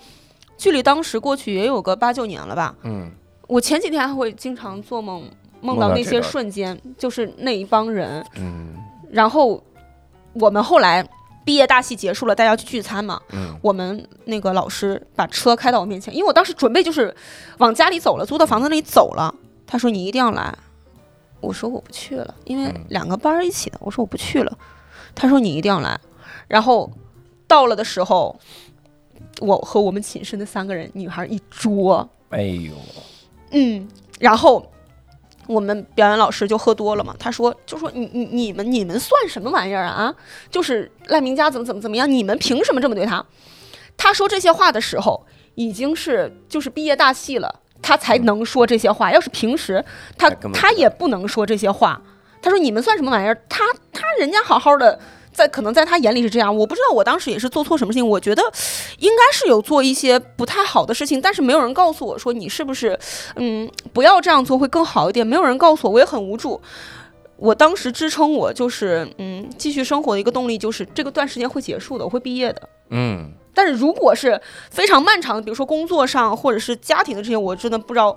[0.63, 2.73] 距离当时过去也有个八九年了吧。
[2.85, 3.11] 嗯
[3.49, 5.29] 我前几天还会经常做梦，
[5.61, 8.25] 梦到那些瞬间，就是那一帮人。
[8.37, 8.77] 嗯
[9.11, 9.61] 然后
[10.35, 11.05] 我们后来
[11.45, 13.21] 毕业大戏结束了，大家去聚餐嘛。
[13.33, 17.13] 嗯我们那个老师把车开到我面前，因为我当时准备就是
[17.59, 19.35] 往家里走了，租的房子那里走了。
[19.67, 20.57] 他说你一定要来，
[21.41, 24.57] 我说我不去了，因为嗯两个班儿一起的，我说我不去了。
[25.13, 25.99] 他说你一定要来，
[26.47, 26.89] 然后
[27.49, 28.39] 到了的时候，
[29.41, 32.73] 我和我们寝室那三个人女孩一桌，哎呦，
[33.51, 33.89] 嗯，
[34.21, 34.65] 然后
[35.47, 40.15] 我们表演老师就喝多了嘛，他说就说你你你们你们算什么玩意儿啊啊？
[40.51, 43.25] 就是赖明佳怎么怎么怎么样，你们凭什么这么对他？
[43.97, 49.11] 他说这些话的时候，已经是就是毕业大戏了，他才能说这些话。
[49.13, 49.85] 要是平时
[50.17, 52.01] 他他他也不能说这些话。
[52.41, 53.35] 他说你们算什么玩意儿？
[53.49, 54.99] 他他人家好好的。
[55.33, 58.43] 在可能在他眼里是这样，我不知道我当时也是做错什么事情，我觉得
[58.99, 62.99] 应该是有做一些不太好的事情，但是没有人告诉我说你是不是，
[63.37, 66.61] 嗯，不要这样做会更好一点，没有人告诉我，我也很无助。
[67.37, 72.69] 我当时支撑我就是，嗯，继续生活的一个动力就是这个段时间会结束的，我会毕业的。
[72.91, 78.17] 嗯但是如果是非常漫长的，比如说工作上或者是家庭的这些，我真的不知道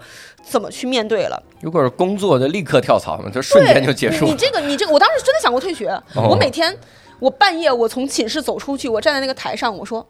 [0.49, 1.41] 怎么去面对了。
[1.59, 5.89] 如果是工作就立刻跳槽嘛，就瞬间就结束你你这个你这个，我当时真的想过退学。
[6.13, 6.73] 哦我每天
[7.19, 10.05] 我半夜我从寝室走出去，我站在那个台上，我说，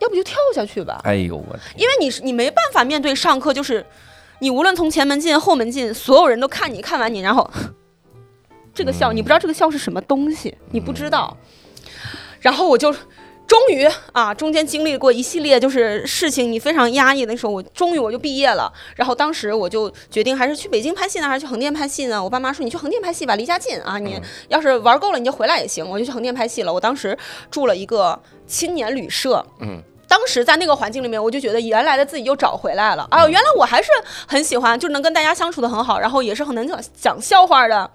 [0.00, 3.84] 要不就跳下去吧，哎呦我，因为你是你没办法面对上课，就是
[4.40, 7.48] 你无论从前门进后门进，所有人都看你看完你，然后
[8.74, 11.36] 这个笑，嗯你不知道这个笑是什么东西，你不知道。
[12.40, 12.94] 然后我就
[13.48, 18.70] 终于啊，中间经历过一系列就是事情，你非常压抑的时候，我终于我就毕业了。
[18.94, 22.22] 然后当时我就决定还是去北京拍戏呢，还是去横店拍戏呢？
[22.22, 25.84] 我爸妈说你去横店拍戏吧，离家近啊，你要是玩够了你就回来也行。
[25.88, 26.72] 我就去横店拍戏了。
[26.72, 27.16] 我当时
[27.50, 29.82] 住了一个青年旅社，嗯。
[30.06, 33.06] 当时在那个环境里面，我就觉得原来的自己又找回来了。
[33.10, 33.90] 哎呦，原来我还是
[34.26, 37.90] 很喜欢，就能跟大家相处的很好，然后也是很能讲讲笑话的。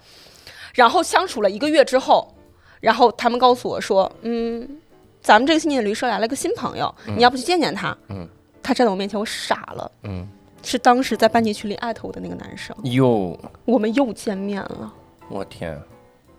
[0.76, 2.36] 然后相处了一个月之后，
[2.82, 4.80] 然后他们告诉我说，嗯，
[5.24, 7.98] 咱们这个青年旅社来了个新朋友，你要不去见见他？
[8.10, 8.28] 嗯，
[8.62, 10.28] 他站在我面前，我傻了，嗯。
[10.66, 14.94] 是当时在班级群里艾特我的那个男生，哟，我们又见面了。
[15.28, 15.78] 我天，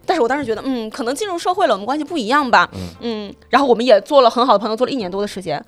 [0.07, 2.71] 但是我当时觉得，嗯，可能进入社会了，我们关系不一样吧，
[3.03, 3.31] 嗯。
[3.51, 5.63] 然后我们也做了很好的朋友，做了一年多的时间，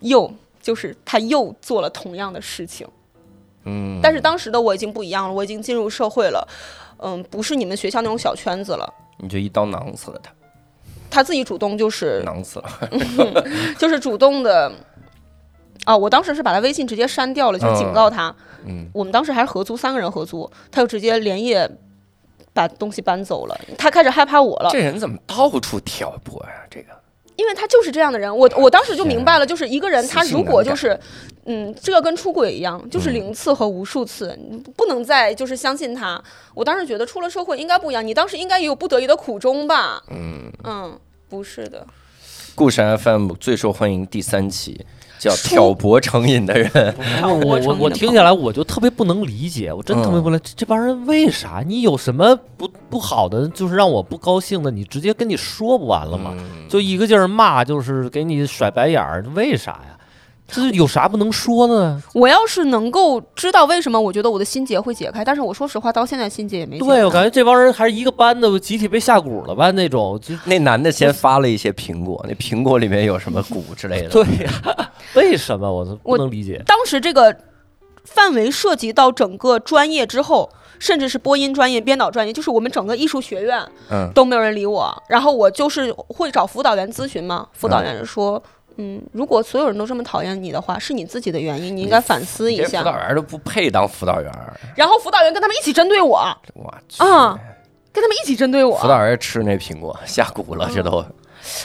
[0.00, 0.30] 又
[0.60, 2.86] 就是他又做了同样的事情，
[3.64, 6.46] 嗯，但是当时的我已经不一样了，我已经进入社会了，
[6.98, 8.92] 嗯，不是你们学校那种小圈子了。
[9.16, 10.30] 你就一刀囊死了他，
[11.14, 12.68] 他自己主动就是囊死了，
[13.78, 14.72] 就是主动的，
[15.84, 18.34] 啊，我当时是把他微信直接删掉了，就是警告他。
[18.66, 21.70] 嗯我们当时还是合租，三个人合租，他就直接连夜
[22.52, 23.56] 把东西搬走了。
[23.78, 26.66] 他开始害怕我了，这人怎么到处挑拨呀？
[26.68, 26.88] 这个，
[27.36, 28.34] 因为他就是这样的人。
[28.34, 30.98] 我我当时就明白了，就是一个人他如果就是，
[31.46, 36.22] 嗯，这个跟出轨一样，就是嗯零次和无数次，你不能再就是相信他。
[36.54, 40.02] 我当时觉得出了社会应该不一样，你当时应该也有不得已的苦衷吧？
[40.10, 41.86] 嗯，嗯，不是的。
[42.54, 44.86] 故事 FM 最受欢迎第三期
[45.24, 46.68] 叫《挑拨成瘾的人》，
[47.26, 51.62] 我我我我听下来，我就特别不能理解，我真特别不能，这这帮人为啥？
[51.66, 56.32] 你有什么不不好的，就是让我不高兴的，你直接跟你说不完了吗？
[56.36, 59.96] 嗯就一个劲儿骂，就是给你甩白眼儿，为啥呀？
[60.46, 62.02] 这有啥不能说的呢？
[62.12, 65.24] 我要是能够知道为什么，我觉得我的心结会解开。
[65.24, 66.86] 但是我说实话，到现在心结也没解开。
[66.86, 69.70] 对，我感觉这帮人还是一个班的，集体被下蛊了吧？
[69.70, 74.10] 那种就那男的先发了一些苹果，那苹果里面有什么蛊之类的。
[74.10, 76.62] 对呀、 为什么我都不能理解？
[76.66, 77.34] 当时这个
[78.04, 85.02] 范围涉及到整个专业之后，甚至是播音专业、编导专业，就是我们整个艺术学院嗯，都没有人理我。
[85.08, 88.36] 然后我就是会找辅导员咨询嘛，辅导员说。
[88.36, 88.42] 嗯，
[89.12, 92.80] 如果所有人都这么讨厌你的话，是你自己的原因，你应该反思一下。
[92.80, 92.84] 辅。
[92.84, 94.30] 导员都不配当辅导员，
[94.74, 96.18] 然后辅导员跟他们一起针对我，
[96.54, 97.02] 我去。
[97.02, 97.38] 啊
[97.92, 98.76] 跟他们一起针对我。
[98.76, 101.04] 辅导员吃那苹果下蛊了，这都。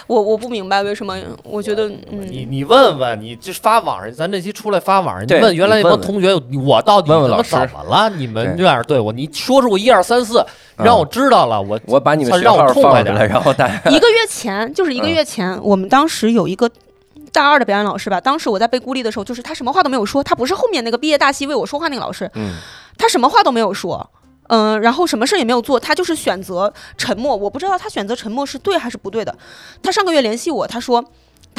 [0.05, 6.22] 我我不明白为什么，我觉得你嗯，你你问问，你这发网上，咱这期出来发网上，你问原来那帮你问问。
[6.22, 8.10] 同学，我到底他妈问问老师怎么了？
[8.12, 10.45] 你们对这样对我，你说出我一二三四，
[10.78, 16.70] 让我知道了，我我把你们学让我痛快点放出来，然后大家一个月前，就是一个月前，我们当时有一个
[17.32, 22.56] 大二的表演老师吧，当时我在被孤立的时候，就是他什么话都没有说，他不是后面那个毕业大戏为我说话那个老师，嗯
[22.98, 24.10] 他什么话都没有说。
[24.52, 27.36] 嗯，然后什么事也没有做，他就是选择沉默。
[27.36, 29.38] 我不知道他选择沉默是对还是不对的。
[29.84, 31.06] 他上个月联系我，他说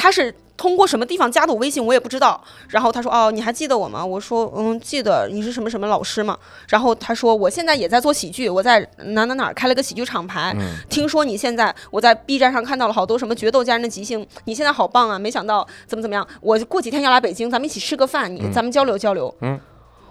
[0.01, 2.43] 他是通过什么地方加的我微信，我也不知道。
[2.69, 4.03] 然后他说哦，你还记得我吗？
[4.03, 5.29] 我说嗯，记得。
[5.31, 6.35] 你是什么什么老师吗？
[6.67, 10.55] 然后他说我现在也在做喜剧，我在哪哪哪儿开了个喜剧厂牌。
[10.57, 15.19] 嗯听说你现在我在 B 站上看到了好多什么决斗家人的即兴，你现在好棒啊！
[15.19, 19.31] 没想到怎么怎么样，我过几天要来北京，咱们一起吃个饭，你、嗯咱们交流交流。
[19.41, 19.59] 嗯。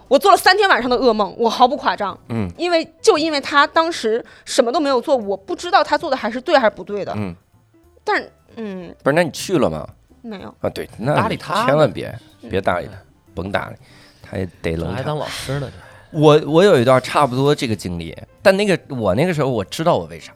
[0.07, 2.17] 我做了三天晚上的噩梦，我毫不夸张。
[2.29, 7.13] 嗯，因为就因为他当时什么都没有做，我不知道他做的还是对还是不对的。
[7.15, 7.33] 嗯，
[8.03, 9.87] 但是嗯，不是，那你去了吗？
[10.21, 10.53] 没有。
[10.61, 12.13] 啊，对，那搭理他千万别
[12.49, 12.93] 别搭理他，
[13.33, 13.75] 甭搭理，
[14.21, 14.95] 他也得冷场。
[14.95, 15.71] 还当老师呢？
[16.11, 20.33] 我我有一段差不多这个经历，但那个我那个时候我知道我为啥，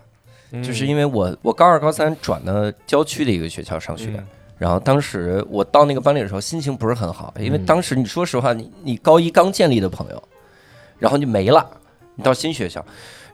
[0.51, 4.23] 这就是因为我我高二高三转到郊区的一个学校上学，
[4.57, 10.23] 然后当时我到那个班里的时候心情不是很好，因为嗯当时你说实话，你你高一刚建立的朋友，
[10.97, 11.69] 然后就没了，
[12.15, 12.83] 你到新学校，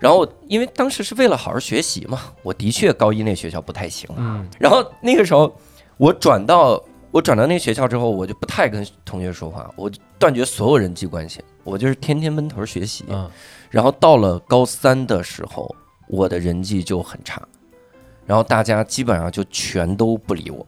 [0.02, 4.46] 然后因为当时是为了好好学习嘛，我的确高一那学校不太行，嗯。
[4.60, 5.56] 然后那个时候
[5.98, 13.06] 我转到我转到那个学校之后，我就不太跟同学说话，我就断绝所有人际关系，我就是天天闷头学习。
[13.10, 13.30] 嗯。
[13.70, 15.74] 然后到了高三的时候，
[16.08, 17.42] 我的人际就很差，
[18.26, 20.66] 然后大家基本上就全都不理我，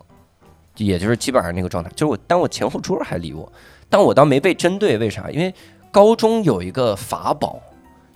[0.78, 3.52] 也就是基本上那个状态，就是我，但我前后桌还理我，
[3.90, 5.30] 但我倒没被针对，为啥？
[5.32, 5.54] 因为
[5.92, 7.60] 高中有一个法宝，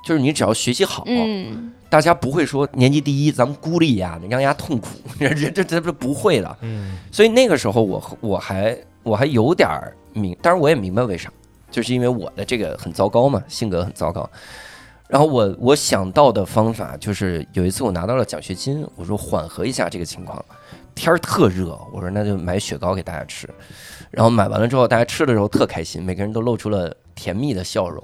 [0.08, 4.88] 就是你只要学习好，嗯大家不会说年级第一，咱们孤立呀，你让人家痛苦，
[5.20, 6.58] 这这这这不会的。
[6.62, 11.30] 嗯所以那个时候我我还我还有点儿明，当然我也明白为啥，
[11.70, 14.30] 就是因为我的这个很糟糕嘛，性格很糟糕。
[15.10, 20.44] 然后我我想到的方法就是有一次我拿到了奖学金，我说缓和一下这个情况，
[20.96, 23.50] 天儿特热，我说那就买雪糕给大家吃。
[24.10, 28.02] 然后买完了之后，大家吃的时候特开心，每个人都露出了甜蜜的笑容。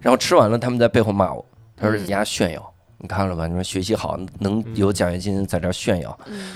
[0.00, 1.44] 然后吃完了，他们在背后骂我，
[1.76, 3.46] 他说人家炫耀，你看了吧？
[3.46, 6.18] 你说学习好能有奖学金，在这炫耀。
[6.26, 6.50] 嗯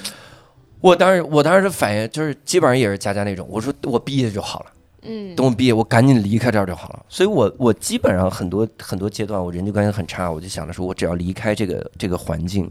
[0.81, 4.67] 我当时我当时的反应就是基本上也是佳佳那种，我说我毕业就好了，
[5.03, 7.05] 嗯等我毕业我赶紧离开这儿就好了。
[7.07, 12.71] 所以我我基本上很多很多阶段我人际关系很差，我就想着说我只要离开这个这个环境，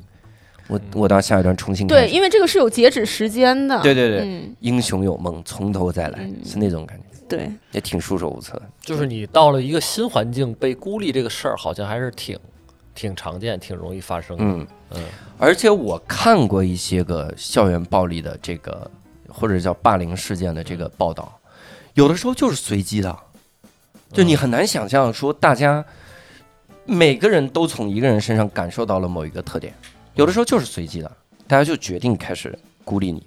[0.67, 3.79] 我我到下一段重新开对，因为这个是有截止时间的。
[3.83, 8.61] 对对对，嗯，英雄有梦，从头再来嗯是那种感觉，对，也挺束手无策。
[8.81, 12.37] 就是你到了一个新环境被孤立这个事儿，好像还是挺
[12.95, 14.43] 挺常见、挺容易发生的。
[14.43, 15.03] 嗯嗯
[15.37, 18.89] 而且我看过一些个校园暴力的这个
[19.27, 21.39] 或者叫霸凌事件的这个报道，
[21.93, 23.15] 有的时候就是随机的，
[24.11, 25.85] 就你很难想象说大家
[26.85, 29.73] 每个人都从一个人身上感受到了某一个特点，
[30.15, 31.11] 有的时候就是随机的，
[31.47, 33.23] 大家就决定开始孤立你，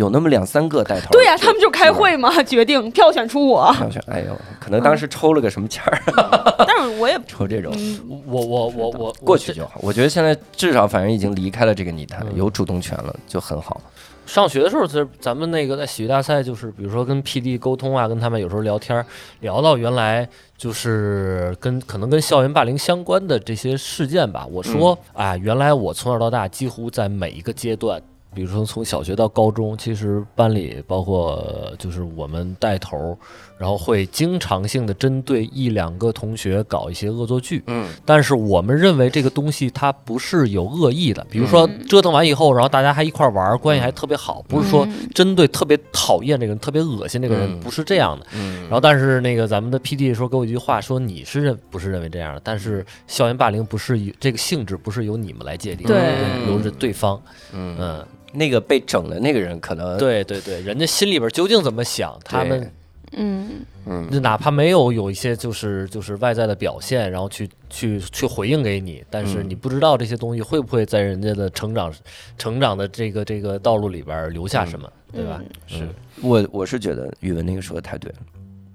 [0.00, 1.08] 有那么两三个带头。
[1.12, 3.70] 对呀、他们就开会嘛，决定票选出我。
[3.74, 6.02] 票选，哎呦，可能当时抽了个什么签儿，
[6.66, 7.70] 但是我也 抽这种。
[7.76, 13.78] 嗯，我我我我过去就好，我觉得现在至少反正已经离开了这个泥潭，嗯有主动权了，就很好。
[14.26, 19.04] 上学的时候，咱咱们那个在喜剧大赛，就是比如说跟 PD 沟通啊，跟他们有时候聊天儿，
[19.40, 20.26] 聊到原来
[20.56, 24.46] 就是跟可能跟校园霸凌相关的这些事件吧。
[24.50, 28.00] 我说，啊，原来我从小到大几乎在每一个阶段。
[28.34, 33.18] 比如说从小学到高中，其实班里包括呃就是我们带头，
[33.58, 48.26] 然后会经常性的针对一两个同学搞一些恶作剧，嗯但是我们认为这个东西它不是有恶意的，比如说嗯折腾完以后，然后大家还一块儿玩儿，关系还特别好，不是说嗯针对特别讨厌这个人、特别恶心这个人，嗯不是这样的。
[48.34, 52.40] 嗯然后，但是那个咱们的 PD 说给我一句话，说你是认不是认为这样的？
[52.44, 57.20] 但是校园霸凌不是以这个性质不是由你们来界定的，对由着对方。
[57.52, 62.72] 嗯嗯，那个被整的那个人可能对对对，人家心里边究竟怎么想，他们
[63.12, 64.10] 嗯嗯。
[64.10, 69.50] 就哪怕没有有一些就是就是外在的表现，然后去去去回应给你，但是嗯。
[69.50, 71.92] 你不知道这些东西会不会在人家的成长
[72.38, 75.42] 成长的这个这个道路里边留下什么，对吧？
[75.42, 75.78] 嗯。
[75.78, 75.88] 是。
[76.22, 78.18] 我我是觉得宇文那个说的太对了，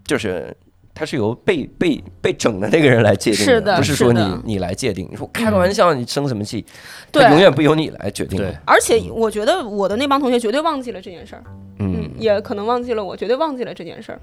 [0.03, 0.55] 就是
[0.95, 5.05] 它是由被被被整的那个人来界定是的不是说你是你来界定。
[5.11, 6.65] 你说开个玩笑，你生什么气？
[7.11, 7.21] 对。
[7.21, 8.37] 它永远不由你来决定。
[8.37, 8.55] 对。
[8.65, 11.43] 而且我觉得我的那帮同学绝对忘记了这件事儿，
[11.79, 11.93] 嗯。
[11.95, 14.19] 嗯，，也可能忘记了我，绝对忘记了这件事儿，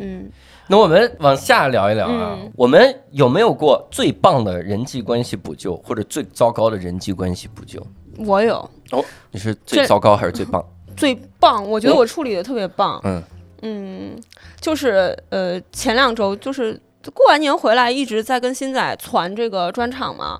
[0.00, 0.28] 嗯。
[0.66, 2.50] 那我们往下聊一聊啊，嗯。
[2.56, 7.80] 我们有没有过最棒的人际关系补救，或者最糟糕的人际关系补救？
[8.18, 8.56] 我有。
[8.90, 10.64] 哦你是最糟糕还是最棒？
[10.96, 13.22] 最棒，我觉得我处理的特别棒，嗯
[13.62, 14.16] 嗯，
[14.60, 16.80] 就是呃前两周就是。
[17.14, 20.36] 过完年回来一直在跟新仔传这个专场嘛，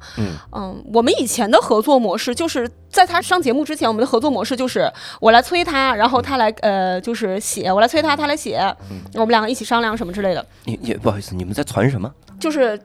[0.52, 8.58] 嗯我们以前的合作模式就是在他上节目之前，我们的合作模式就是我来催他，然后他来呃就是写，我来催他，他来写，
[8.90, 12.12] 嗯我们两个一起商量什么之类的，你也不好意思，你们在传什么？
[12.40, 12.76] 就是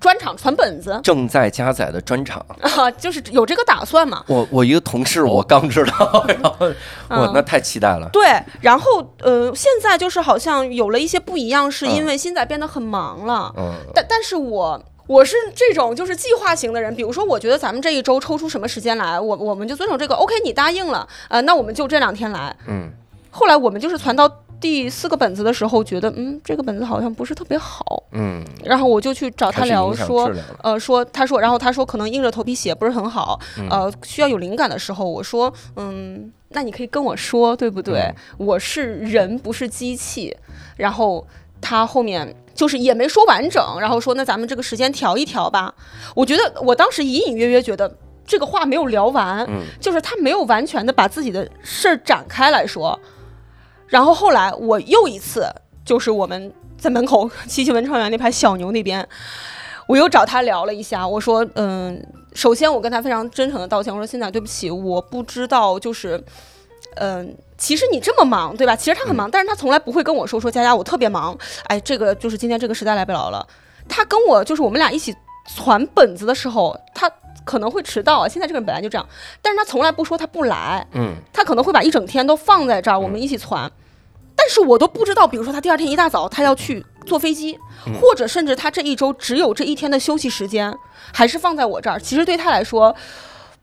[0.00, 2.44] 专场传本子正在加载的专场。
[2.60, 4.24] 啊，就是有这个打算嘛。
[4.28, 6.74] 我我一个同事，我刚知道， 然后我
[7.08, 8.08] 嗯那太期待了。
[8.12, 8.24] 对，
[8.60, 13.52] 然后呃，现在就是好像有了一些不一样，是因为新仔变得很忙了。
[13.56, 20.14] 嗯但但是我我是这种就是计划型的人，比如说我觉得咱们这一周抽出什么时间来，我我们就遵守这个。
[20.14, 22.54] OK，你答应了，呃，那我们就这两天来。
[22.68, 22.90] 嗯
[23.30, 24.26] 后来我们就是传到
[24.60, 30.30] 第四个本子的时候，觉得嗯，这个本子好像不是特别好，嗯，然后我就去找他聊说
[30.62, 38.00] 呃，说他说，然后他说可能硬着头皮写不是很好，嗯呃，需要有灵感的时候，我说，嗯，那你可以跟我说，对不对？
[38.00, 40.36] 嗯我是人，不是机器。
[40.76, 41.26] 然后
[41.60, 45.74] 他后面就是也没说完整，然后说那咱们这个时间调一调吧。
[46.14, 47.96] 我觉得我当时隐隐约约觉得
[48.26, 52.98] 这个话没有聊完，嗯就是他没有完全的把自己的事儿展开来说。
[53.88, 55.46] 然后后来我又一次
[55.84, 59.06] 就是我们在门口 七七文创园那排小牛那边，
[59.86, 66.22] 我又找他聊了一下，我说，嗯，首先我跟他非常真诚的道歉，我说现在对不起，我不知道，就是，
[66.96, 67.36] 嗯。
[67.58, 68.76] 其实你这么忙，对吧？
[68.76, 71.34] 其实他很忙，但是他从来不会跟我说说佳佳，我特别忙。
[71.68, 73.48] 哎，这个就是今天这个实在来不了了。
[73.88, 75.16] 他跟我就是我们俩一起
[75.56, 77.10] 传本子的时候，他
[77.46, 78.28] 可能会迟到啊。
[78.28, 79.08] 现在这个人本来就这样，
[79.40, 83.70] 但是他从来不说他不来，嗯他可能会把一整天都放在这儿，我们一起传。
[84.38, 87.58] 但是我都不知道，比如说他第二天一大早他要去坐飞机，
[88.02, 90.76] 或者甚至他这一周只有这一天的休息时间，
[91.10, 91.98] 还是放在我这儿。
[91.98, 92.94] 其实对他来说，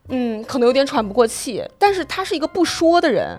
[0.09, 1.63] 嗯，可能有点喘不过气。
[1.77, 3.38] 但是他是一个不说的人。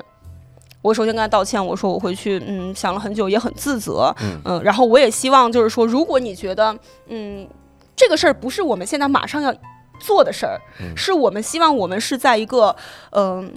[0.80, 4.14] 我首先跟他道歉，我说我回去，嗯，想了很久，也很自责，
[4.44, 6.76] 嗯然后我也希望就是说，如果你觉得，
[7.08, 7.48] 嗯，
[7.96, 9.52] 这个事儿不是我们现在马上要
[9.98, 12.74] 做的事儿，嗯是我们希望我们是在一个，
[13.10, 13.52] 嗯、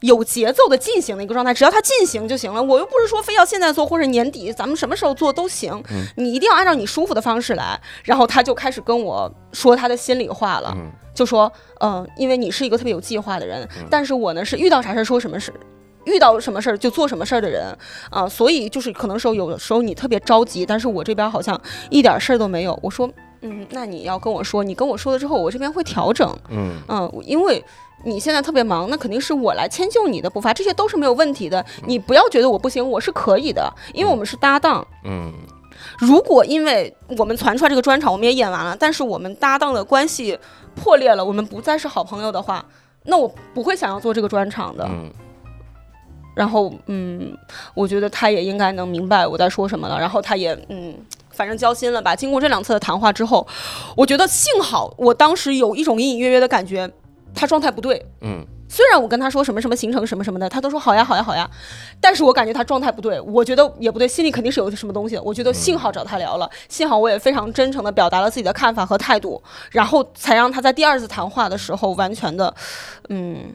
[0.00, 2.62] 有节奏的进行的一个状态，只要它进行就行了。
[2.62, 5.72] 我又不是说非要现在做或者年底，咱们什么时候做都行。
[5.90, 7.80] 嗯你一定要按照你舒服的方式来。
[8.02, 11.50] 然后他就开始跟我说他的心里话了，嗯就说，
[11.80, 15.52] 嗯、因为你是一个特别有计划的人，但是我呢是遇到啥事儿说什么事。
[16.06, 17.64] 遇到什么事儿就做什么事儿的人
[18.10, 21.58] 啊、所以就是可能时候有的时候你特别着急，但是我这边好像
[21.88, 22.78] 一点事儿都没有。
[22.82, 23.10] 我说，
[23.44, 26.28] 嗯，那你要跟我说，你跟我说了之后，我这边会调整。
[26.48, 27.62] 嗯嗯，因为
[28.04, 31.64] 你现在特别忙，那肯定是我来迁就你的步伐，这些都是没有问题的。
[31.86, 34.86] 你不要觉得我不行，我是可以的，因为我们是搭档。
[35.04, 35.32] 嗯
[35.98, 40.36] 如果因为我们传出来这个专场，我们也演完了，但是我们搭档的关系
[40.74, 42.64] 破裂了，我们不再是好朋友的话，
[43.04, 44.84] 那我不会想要做这个专场的。
[44.88, 45.10] 嗯
[46.34, 47.32] 然后，嗯，
[47.74, 49.96] 我觉得他也应该能明白我在说什么了。
[50.00, 50.92] 然后他也，嗯，
[51.34, 52.16] 反正交心了吧。
[52.16, 53.46] 经过这两次的谈话之后，
[53.96, 56.90] 我觉得幸好我当时有一种隐隐约约的感觉，
[57.34, 58.06] 他状态不对。
[58.20, 61.48] 嗯虽然我跟他说什么什么行程什么什么的，他都说好呀好呀好呀，
[62.00, 65.16] 但是我感觉他状态不对，我觉得也不对，心里肯定是有什么东西。
[65.18, 72.52] 我觉得幸好找他聊了，幸好我也非常真诚的表达了自己的看法和态度，然后才让他在第二次谈话的时候完全的，
[73.10, 73.54] 嗯，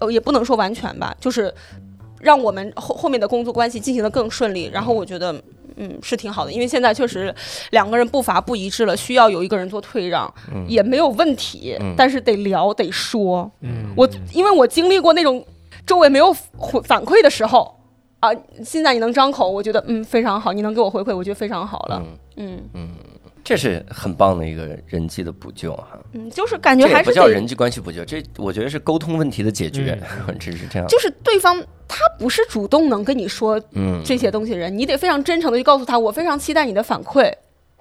[0.00, 1.54] 呃，也不能说完全吧，就是
[2.20, 4.68] 让我们后后面的工作关系进行的更顺利。
[4.70, 5.42] 然后我觉得。
[5.76, 7.34] 嗯，是挺好的，因为现在确实
[7.70, 10.32] 两个人步伐不一致了，需要有一个人做退让，
[10.68, 11.94] 也没有问题，嗯。
[11.96, 13.50] 但是得聊得说。
[13.60, 15.44] 嗯，我因为我经历过那种
[15.86, 17.74] 周围没有回反馈的时候
[18.20, 18.30] 啊，
[18.64, 22.02] 现在你能张口，我觉得嗯非常好，你能给我回馈，我觉得非常好了。
[22.36, 22.88] 嗯，嗯
[23.44, 25.98] 这是很棒的一个人际的补救哈。
[26.12, 29.96] 嗯，就是感觉还是不叫人际关系补救，这我觉得是沟通问题的解决，
[30.40, 30.88] 只是这样。
[30.88, 37.30] 就是对方他不是主动能跟你说嗯这些东西的人，你得非常真诚的去告诉他，我非常期待你的反馈，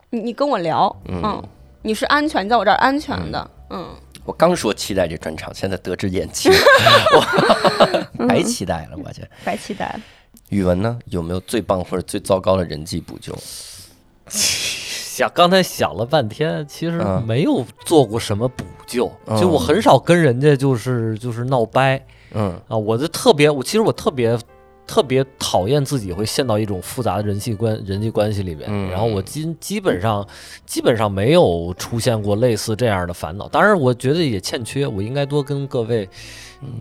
[0.09, 1.41] 你你跟我聊，嗯，
[1.81, 3.87] 你是安全，你在我这儿安全的，嗯
[4.25, 6.49] 我刚说期待这专场，现在得知延期，
[7.15, 9.21] 我 白期待了，我这。
[9.43, 9.99] 白期待了。
[10.49, 13.33] 语文呢，有没有最棒或者最糟糕的人际补救？
[15.13, 17.23] 想刚才想了半天，其实嗯。
[17.27, 19.39] 没有做过什么补救，嗯。
[19.39, 22.59] 就我很少跟人家就是就是闹掰嗯。
[22.67, 24.35] 啊，我就特别，我其实我特别
[24.87, 28.89] 特别讨厌自己会陷到一种复杂的人际关人际关系里边，嗯。
[28.89, 30.27] 然后我基基本上
[30.65, 36.09] 基本上没有出现过类似这样的烦恼，当然我觉得也欠缺，我应该多跟各位。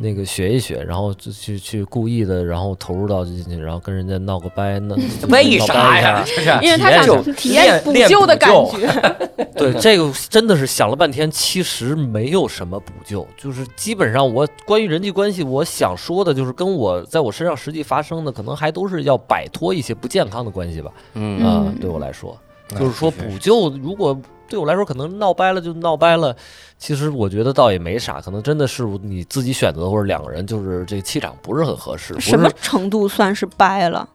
[0.01, 4.95] 那个学一学，然后就去去故意的，然后投入到进去，然后跟人家闹个掰，那
[5.29, 6.25] 为啥呀？
[6.63, 8.89] 因为他想体验补救的感觉。
[9.57, 20.91] 对，这个真的是想了半天，其实没有什么补救，就是基本上我关于人际关系，我想说的就是跟我在我身上实际发生的，可能还都是要摆脱一些不健康的关系吧。
[21.15, 24.19] 嗯啊、嗯对我来说，那就是说补救，如果
[24.49, 26.37] 对我来说可能闹掰了就闹掰了，
[26.77, 32.19] 其实我觉得倒也没啥，可能真的是你自己选择，或者两个人就是这个气场不是很合适。
[32.21, 34.09] 什么程度算是掰了？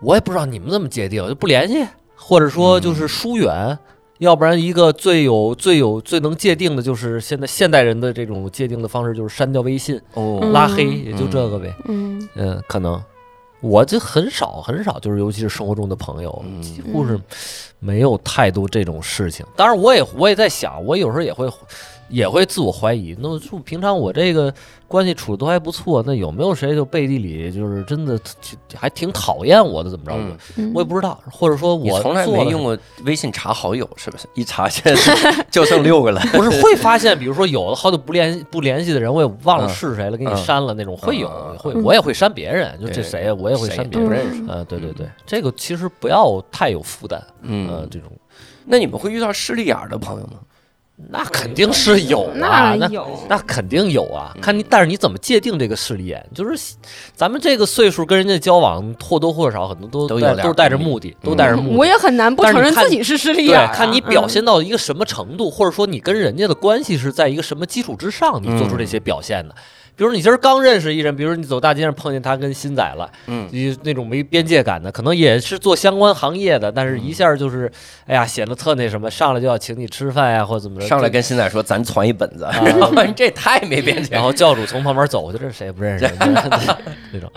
[0.00, 3.78] 我也不知道你们怎么界定，就不联系，或者说就是疏远，
[4.18, 11.74] 要不然一个最有最有最能界定的就是现在现代人的这种界定的方式就是删掉微信、哦嗯拉黑，也就这个呗。
[11.86, 13.02] 嗯嗯，可能
[13.60, 17.20] 我就很少很少，就是尤其是生活中的朋友，嗯几乎是
[17.78, 19.44] 没有太多这种事情。
[19.56, 21.50] 当然，我也我也在想，我有时候也会
[22.08, 23.16] 也会自我怀疑。
[23.20, 24.52] 那就平常我这个
[24.86, 29.90] 关系处的都还不错，那有没有谁就背地里就是真的就还挺讨厌我的？
[29.90, 30.12] 怎么着？
[30.16, 34.26] 嗯嗯我也不知道，或者说我从来没用过微信查好友是不是？
[34.34, 36.20] 一查现在 就剩六个了。
[36.32, 44.02] 不是会发现，比如说有的好久不联不联系的人，我也忘了嗯是谁了，给你嗯删了那种，会有嗯会，嗯我也会删别人，就这谁呀，我也会删别人。
[44.02, 44.44] 都不认识。
[44.48, 48.10] 呃，对对对，这个其实不要太有负担，呃，嗯，这种
[48.64, 50.38] 那你们会遇到势利眼儿的朋友吗？
[51.10, 54.36] 那肯定是有啊，那那有那肯定有啊。
[54.42, 56.26] 看你，但是你怎么界定这个势利眼？
[56.34, 56.74] 就是
[57.14, 61.76] 咱们这个岁数跟人家交往，或多或少很多都都有都带着目的，都带着目的。
[61.76, 69.54] 我也很难不但是看承认自己是势利对眼儿啊。，看你表嗯现到一个什么程度，或者说你跟人家的关系是在一个什么基础之上，你做出这些表现的。
[69.98, 77.68] 比如你今儿刚认识一人，比如你走大街上碰见他跟新仔了，嗯，你那种没边界感的，可能也是做相关行业的，但是一下就是，
[78.06, 82.54] 哎呀，显得特那什么，上来就要请你吃饭呀，或者怎么着，上来跟新仔说咱传一本子，啊
[82.94, 84.22] 然 这太没边界然。
[84.22, 86.08] 后教主从旁边走过去，这是谁也不认识，
[87.10, 87.28] 那种。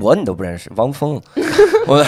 [0.00, 1.20] 我你都不认识，汪峰，
[1.86, 2.04] 我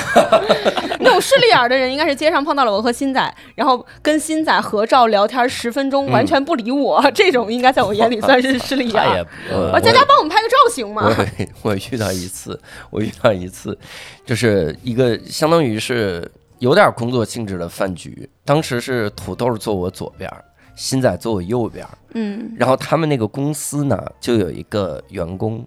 [0.98, 9.26] 那种势利眼的人，应该是街上碰到了我和新仔，然后跟新仔合照聊天十分钟，完全不理我，这种应该在我眼里算是势利眼他也儿。
[9.50, 11.14] 呃，佳佳帮我们拍个照行吗？
[11.62, 12.58] 我我遇到一次，
[12.90, 13.78] 我遇到一次，
[14.24, 20.42] 就是一个相当于是有点工作性质的饭局，当时是土豆坐我左边儿，
[20.74, 25.64] 新仔坐我右边，嗯然后他们那个公司呢，就有一个员工，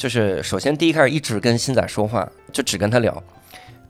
[0.00, 3.22] 就是首先第一开始一直跟新仔说话，就只跟他聊。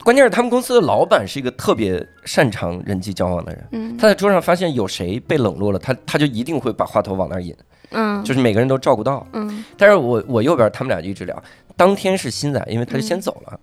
[0.03, 3.97] 关键是他们公司的老板是一个特别擅长人际交往的人，嗯。
[3.97, 7.55] 他在桌上发现有谁被冷落了，他他就一定会把话头往那儿引，
[7.91, 8.25] 嗯。
[8.25, 9.25] 就是每个人都照顾到。
[9.35, 9.65] 嗯。
[9.79, 11.43] 但是我我右边他们俩就一直聊，
[11.77, 13.61] 当天是新仔，因为他就先走了，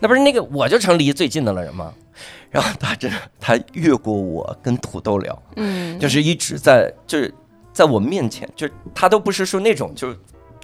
[0.00, 1.94] 那不是那个我就成离最近的了人吗？
[2.50, 7.32] 然后他真的他越过我跟土豆聊，嗯，就是一直在就是
[7.72, 10.18] 在我面前，就是他都不是说那种就是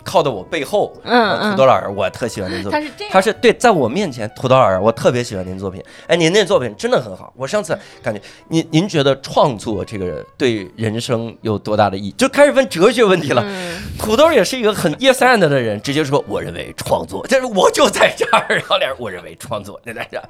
[0.05, 2.81] 靠到我背后，嗯啊土嗯，豆老师我特喜欢您作品。
[2.81, 5.83] 他是这样，他是对，在我面前，土豆老师，我特别喜欢您作品。
[6.07, 7.33] 哎，您那作品真的很好。
[7.37, 12.13] 我上次感觉，您您觉得创作这个人对人生有多大的意义？
[12.13, 13.43] 就开始问哲学问题了。
[13.45, 20.25] 嗯土豆也是一个很 yes and 的人，直接说我认为创作，就是我就在这儿，然后俩人我认为创作就在这儿。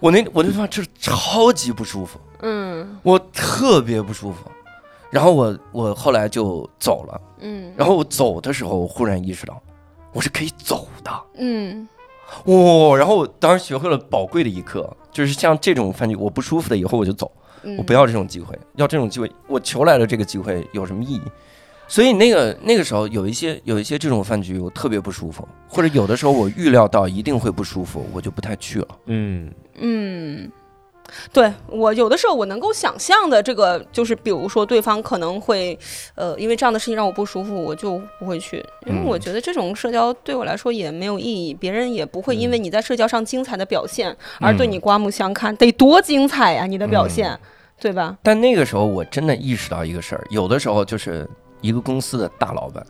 [0.00, 4.38] 我那我那地方就是超级不舒服，嗯我特别不舒服。
[5.14, 7.72] 然后我我后来就走了，嗯。
[7.76, 9.62] 然后我走的时候，我忽然意识到
[10.12, 11.10] 我是可以走的。
[11.38, 11.88] 嗯。
[12.46, 17.30] 哇、然后我当时学会了宝贵的一课，就是像这种饭局，我不舒服的，以后我就走，
[17.62, 21.22] 嗯，我不要这种机会，要这种机会，我求来的这个机会有什么意义？
[21.86, 28.88] 所以那个那个时候有一些有一些这种饭局，我特别不舒服，或者有的时候我预料到一定会不舒服，我就不太去了。
[29.06, 30.50] 嗯，嗯，
[31.32, 35.78] 对我有的时候我能够想象的这个，就是比如说对方可能会，
[36.14, 38.56] 呃，因为这样的事情让我不舒服，我就不会去，
[38.86, 39.04] 因为嗯。
[39.04, 47.38] 我觉得这种社交对我来说也没有意义，别人也不会因为你在社交上精彩的表现而对你刮目相看，得多精彩呀、你的表现，
[47.80, 48.16] 对吧？
[48.22, 51.28] 但那个时候我真的意识到一个事儿，有的时候就是
[51.60, 52.84] 一个公司的大老板，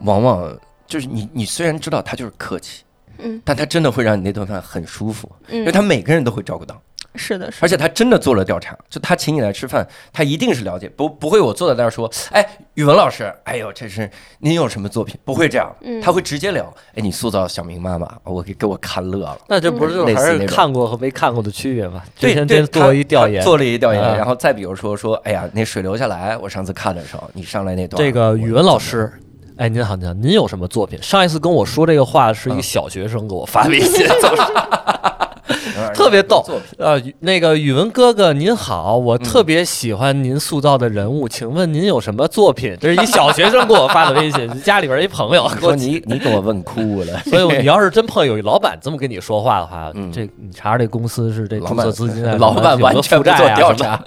[0.00, 0.56] 往往
[0.86, 2.84] 就是你你虽然知道他就是客气，
[3.18, 3.40] 嗯。
[3.44, 6.80] 但他真的会让你那顿饭很舒服，因为嗯他每个人都会照顾到。
[7.14, 7.64] 是的，是的。
[7.64, 14.08] 而且他真的做了调查，就他请你来吃饭，他一定是了解，不不会我坐在那儿说，哎，语文老师，哎呦，这是
[14.38, 15.16] 您有什么作品？
[15.24, 19.38] 不会这样，嗯他会直接聊，哎，你塑造小明妈妈，我给给我看乐了。
[19.48, 22.02] 那这不是就还是看过和没看过的区别吗？
[22.20, 29.12] 对对，做了一调研，做了一调研，啊然后再比如说说，哎呀，那水流下来，我上次看的时候，你上来那段，这个语文老师。
[29.56, 31.02] 哎，您好，您好，您有什么作品？
[31.02, 35.27] 上一次跟我说这个话是一个小学生给我发微信， 我
[35.94, 36.44] 特别逗
[36.78, 42.76] 呃，那个宇文哥哥您好，我特别喜欢您塑造的人物，请问您有什么作品？
[42.80, 54.02] 这是一小学生给我发的微信， 家里边一朋友给我说你你给我问哭了， 所以 你要是真碰有一老板这么跟你说话的话，嗯这你查查这公司是这注册资金啊，老板完全不做调查。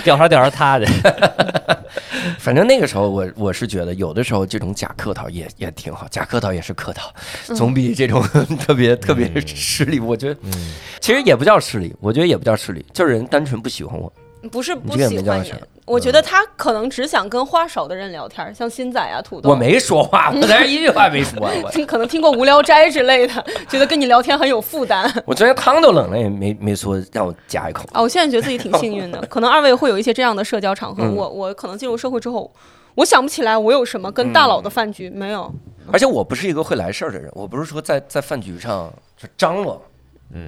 [0.00, 0.86] 你调查调查他去。
[2.38, 7.12] 反正那个时候我我是觉得，有的时候这种假客套也也挺好，假客套也是客套，
[7.54, 8.22] 总比这种
[8.60, 10.52] 特别特别失礼，我觉得嗯，
[11.00, 14.10] 其实也不叫失礼，我觉得也不叫失礼，就是人单纯不喜欢我。
[14.48, 15.52] 不是不喜欢你
[15.86, 19.50] 我觉得他可能只想跟话少的人聊天儿，像新仔啊、土豆。
[19.50, 25.10] 我没说话，我连一句话没说，我 听可能听过《无聊斋》之类的，觉得跟你聊天很有负担。
[25.26, 27.84] 我昨天汤都冷了，也没没说让我夹一口。
[27.92, 31.02] 啊，我现在觉得自己挺幸运的，可能二位会有一些这样的社交场合。
[31.02, 32.48] 嗯我我可能进入社会之后，
[32.94, 35.52] 我想不起来我有什么跟大佬的饭局、没有。
[35.92, 39.82] 而且我不是一个会来事儿的人，我不是说在在饭局上就张罗。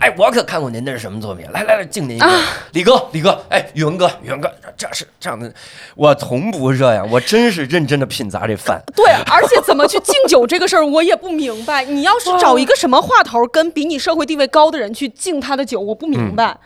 [0.01, 1.45] 哎，我可看过您那是什么作品？
[1.51, 2.27] 来来来，敬您一杯。
[2.73, 5.53] 李哥，李哥，哎，宇文哥，宇文哥，这是这样的，
[5.97, 8.81] 我从不这样，我真是认真的品砸这饭。
[8.95, 11.85] 对，而且怎么去敬酒这个事儿，我也不明白。
[11.85, 16.57] 你要是找一个什么话头跟比你社会地位高的人去敬他的酒，我不明白。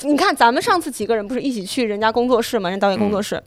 [0.00, 2.68] 你看，咱们上次几个人不是一起去人家工作室吗？
[2.68, 3.40] 人导演工作室，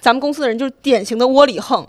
[0.00, 1.86] 咱们公司的人就是典型的窝里横，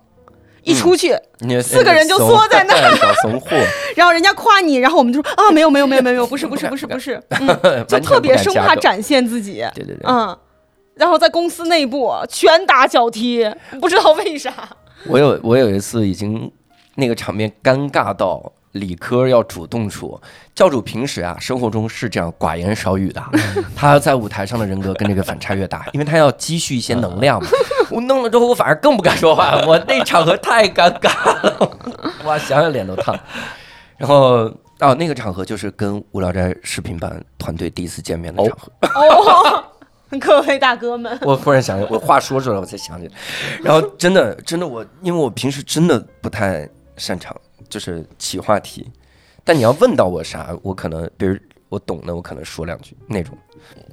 [0.70, 3.50] 一出去、你四个人就缩在那儿，小怂货，
[3.96, 7.22] 然后人家夸你，然后我们就说啊，没有没有没有没有，不是不是不是不是，
[7.64, 10.38] 嗯，就特别生怕展现自己，对对对，嗯，
[10.96, 13.50] 然后在公司内部拳打脚踢，
[13.82, 14.54] 不知道为啥。
[15.08, 16.52] 我有我有一次已经
[16.96, 20.22] 那个场面尴尬到理科要主动说，
[20.54, 23.24] 教主平时啊生活中是这样寡言少语的，
[23.76, 27.50] 他在舞台上的人格跟这个反差越大， 因为他要积蓄一些能量嘛。
[27.90, 31.10] 我弄了之后，我反而更不敢说话，我那场合太尴尬
[31.44, 31.72] 了，
[32.26, 33.18] 哇，想想脸都烫。
[33.98, 38.72] 然后哦，那个场合就是跟无聊斋视频版团队第一次见面的场合。
[38.88, 39.64] 哦，
[40.22, 43.14] 各位大哥们， 我忽然想起，我话说出来我才想起来，
[43.64, 47.35] 然后真的真的我，因为我平时真的不太擅长
[47.69, 48.88] 就是起话题，
[49.43, 51.35] 但你要问到我啥，我可能比如
[51.69, 53.35] 我懂的，我可能说两句那种。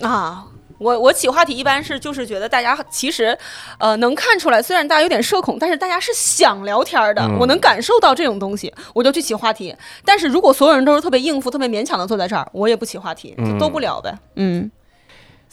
[0.02, 0.46] 啊。
[0.78, 3.34] 我我起话题一般是就是觉得大家其实，
[3.78, 9.74] 呃，能看出来，虽然大家有点社恐，但是大家是想聊天的，嗯我能感受到这种东西，我就去起话题。
[10.04, 14.14] 但是如果所有人都是特别应付、特别勉强的坐在这儿，我也不起话题，就都不聊呗。
[14.34, 14.70] 嗯，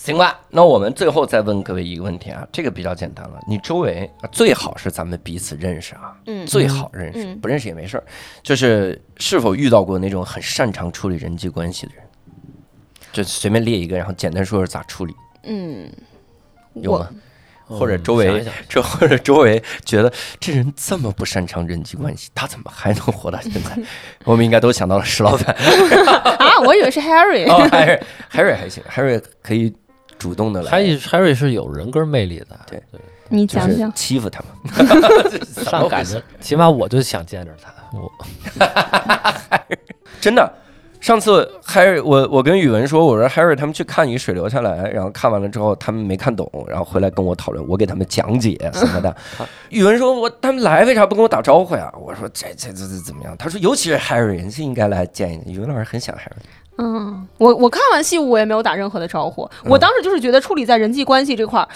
[0.03, 8.03] 行吧，那我们最后再问各位一个问题啊，这个比较简单了，你周围啊最好是咱们彼此认识啊，嗯最好认识，嗯不认识也没事儿，
[8.43, 12.03] 就是是否遇到过那种很擅长处理人际关系的人，
[13.13, 15.89] 就随便列一个，然后简单说说咋处理，嗯，
[16.73, 17.07] 有吗？
[17.65, 23.79] 或者嗯周围这 或者周围觉得这人这么不擅长人际关系，他怎么还能活到现在？
[24.25, 25.55] 我们应该都想到了石老板。
[26.37, 28.01] 啊，我以为是 Harry，、哦，Harry
[28.33, 29.73] Harry 还行，Harry 可以
[30.23, 32.81] 主动的来，Harry Harry 是有人格魅力的，对
[33.27, 33.93] 你就是讲讲。
[33.93, 34.87] 欺负他们。
[35.65, 37.73] 上赶着，起码我就想见着他。
[37.91, 38.09] 我
[40.21, 40.49] 真的。
[41.01, 49.13] 上次 Harry，我我跟宇文说，我说 Harry 他们去看你水流下来，然后看完了之后他们没看懂，然后回来跟我讨论，我给他们讲解什么的。
[49.67, 51.93] 宇文说，我他们来为啥不跟我打招呼呀？
[51.99, 53.35] 我说这这这这怎么样？
[53.37, 55.53] 他说尤其是 Harry，人是应该来见一见。
[55.55, 56.39] 宇文老师很想 Harry。
[56.77, 61.67] 嗯，我我看完戏我也没有打任何的招呼，我当时就是觉得处理在人际关系这块儿，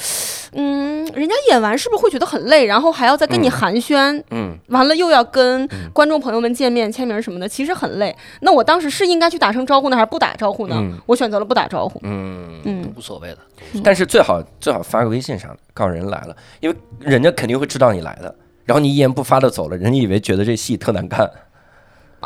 [0.54, 8.16] 嗯，人家演完是不是会觉得很累，然后还要再跟你嗯寒暄，嗯，完了又要跟观众朋友们见面、签名什么的，其实很累。
[8.42, 10.76] 那我当时是应该去打声招呼呢，还是不打招呼呢？
[10.80, 12.00] 嗯我选择了不打招呼。
[12.04, 13.38] 嗯，嗯，无所谓的，
[13.84, 18.34] 但是最好最好发个微信啥的，告诉人来了，因为人家肯定会知道你来的。
[18.66, 21.30] 然后你一言不发的走了，人家以为觉得这戏特难看。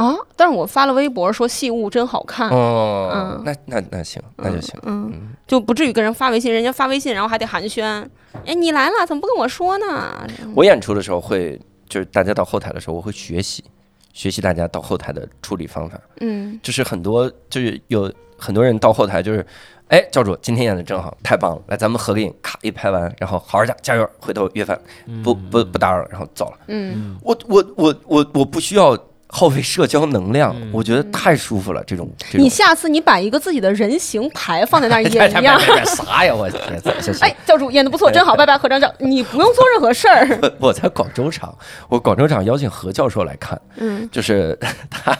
[0.01, 4.73] 啊，但是我发了微博说戏物真好看，哦嗯，那那那行，那就行。
[4.83, 7.83] 嗯，就不至于跟人发微信，人家发微信然后还得寒暄，
[8.43, 10.27] 哎，你来了，怎么不跟我说呢？
[10.55, 13.63] 我演出的时候会，就是大家到后台的时候，我会学习
[14.11, 15.99] 学习大家到后台的处理方法。
[16.21, 16.59] 嗯。
[16.63, 19.45] 就是很多就是有很多人到后台就是，
[19.89, 24.81] 哎，教主今天演的真好，太棒了，来咱们合个影，咔一拍完，然后好好加，加油，回头约饭，
[25.23, 26.57] 不不不打扰，然后走了。
[26.69, 27.15] 嗯。
[27.21, 28.97] 我我我我我不需要
[29.31, 31.81] 耗费社交能量，嗯我觉得太舒服了。
[31.85, 35.59] 这种这种你下次你把一个自己的人形牌放在那 演一样。
[35.85, 36.35] 啥呀？
[36.35, 37.25] 我天，谢谢。
[37.25, 38.93] 哎，教主演的不错，真好，拜拜，何张照。
[38.99, 40.39] 你不用做任何事儿。
[40.59, 41.57] 我在广州场，
[41.89, 44.57] 我广州场邀请何教授来看，嗯，就是
[44.89, 45.17] 他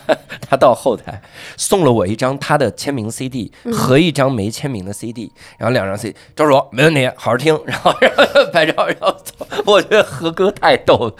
[0.50, 1.22] 他到后台
[1.56, 9.48] 送了我一张他的签名 CD 嗯和一张没签名的 CD，然后两张 CD，赵主没问题，好好听，然后然后拍照，然后走。
[9.66, 11.16] 我觉得何哥太逗了，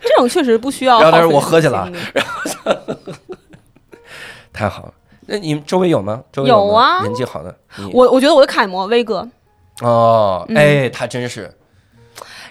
[0.00, 2.84] 这种确实不需要耗然后他说我喝去了然后
[4.52, 4.92] 太好了。
[5.26, 6.22] 那你们周围有吗？
[6.32, 7.56] 周围有吗啊人际好的。
[7.92, 9.26] 我我觉得我的楷模威哥，
[9.80, 11.50] 哦，嗯哎，他真是，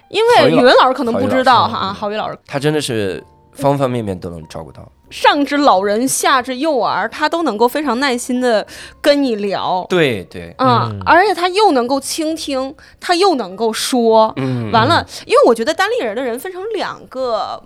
[0.08, 4.92] 因为语文老师可能不知道哈，郝宇老师他真的是方方面面都能照顾到。
[5.10, 8.66] 上至老人，下至幼儿，他都能够非常耐心的
[9.02, 9.86] 跟你聊。
[9.90, 14.34] 对对，啊、嗯而且他又能够倾听，他又能够说。
[14.38, 17.62] 嗯，完了，因为我觉得单立人的人分成两个。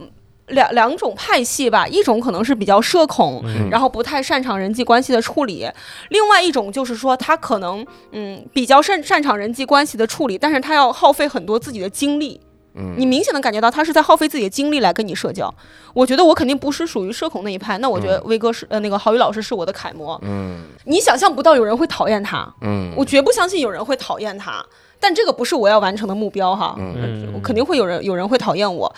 [0.50, 5.68] 两两种派系吧，一种可能是比较社恐，嗯然后不太擅长人际关系的处理；
[6.10, 12.40] 另外一种就是说他可能嗯比较擅擅长人际关系的处理，但是他要耗费很多自己的精力。
[12.76, 15.54] 嗯你明显的感觉到他是在耗费自己的精力来跟你社交。
[15.94, 20.20] 我觉得我肯定不是属于社恐那一派，那我觉得威哥是呃那个郝宇老师是我的楷模。
[20.24, 24.66] 嗯你想象不到有人会讨厌他，嗯，我绝不相信有人会讨厌他，
[25.00, 26.76] 但这个不是我要完成的目标哈。
[26.78, 28.94] 嗯我肯定会有人有人会讨厌我。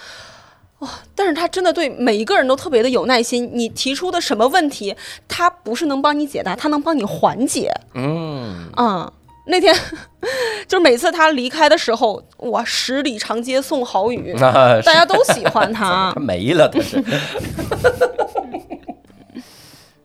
[0.80, 3.50] 哇、但是他真的对每一个人都特别的有耐心。
[3.52, 4.96] 你提出的什么问题，
[5.28, 7.72] 他不是能帮你解答，他能帮你缓解。
[7.96, 9.12] 嗯，啊、
[9.48, 9.74] 那天
[10.68, 16.12] 就是每次他离开的时候，哇，十里长街送好雨， 那大家都喜欢他。
[16.16, 16.20] 他。
[16.20, 17.02] 没了，他是。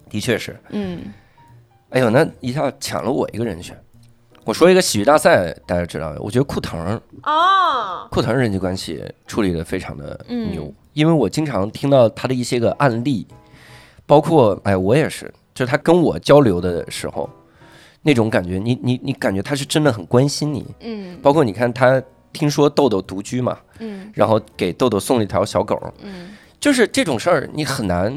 [0.09, 1.01] 的确是，嗯。
[1.91, 3.77] 哎呦，那一下抢了我一个人选。
[4.45, 13.27] 我说一个喜剧大赛，大家知道，我觉得库腾，啊，库腾人际关系处理的非常的牛，嗯因为我经常听到他的一些个案例，
[14.05, 17.31] 包括哎，我也是，就是他跟我交流的时候，
[18.03, 21.19] 那种感觉，你你你感觉他是真的很关心你，嗯。
[21.23, 22.03] 包括你看他
[22.33, 24.11] 听说豆豆独居嘛，嗯。
[24.15, 26.31] 然后给豆豆送了一条小狗，嗯。
[26.61, 28.15] 就是这种事儿，你很难，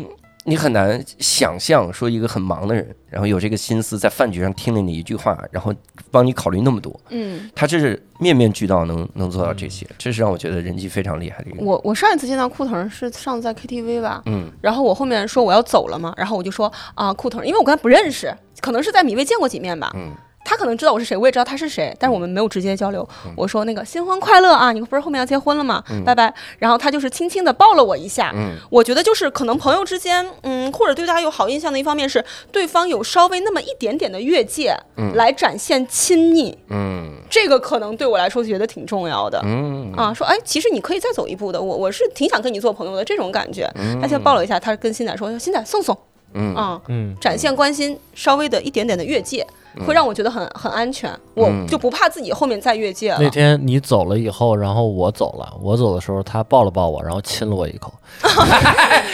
[0.48, 5.74] 你很难想象说一个很忙的人，然后有这个心思在饭局上听了你一句话，然后
[6.12, 11.66] 帮你考虑那么多，嗯，他这是面面俱到能，能做到这些，这是让我觉得人际非常厉害的一个人。
[11.66, 14.52] 我我上一次见到库腾是上次在 KTV 吧，嗯。
[14.62, 18.32] 然后我后面说我要走了嘛，然后我就说啊库腾，因为我跟他不认识，
[18.62, 20.12] 可能是在米未见过几面吧，嗯
[20.46, 23.06] 他可能知道我是谁，我也知道他是谁，但是我们没有直接交流。
[23.36, 25.84] 我说那个新婚快乐啊，你不是后面要结婚了吗？
[26.06, 26.34] 拜拜。
[26.60, 28.32] 然后他就是轻轻的抱了我一下。
[28.34, 34.76] 嗯我觉得就是可能朋友之间，嗯，或者对大家有好印象的一方面是对方有稍微那么一点点的越界，
[35.16, 39.42] 来展现亲密，嗯这个可能对我来说觉得挺重要的。
[39.44, 43.68] 嗯啊，说哎，其实你可以再走一步的，我我是挺想跟你做朋友的这种感觉。
[44.00, 45.98] 他先抱了一下，他跟新仔说：“新仔送送。”
[46.38, 49.46] 嗯啊，嗯，展现关心，稍微的一点点的越界，
[49.86, 51.66] 会让我觉得很很安全，我嗯。
[51.68, 53.18] 就不怕自己后面再越界了。
[53.20, 57.94] 那天你走了以后，然后我走了，我走的时候他抱了抱我，然后亲了我一口，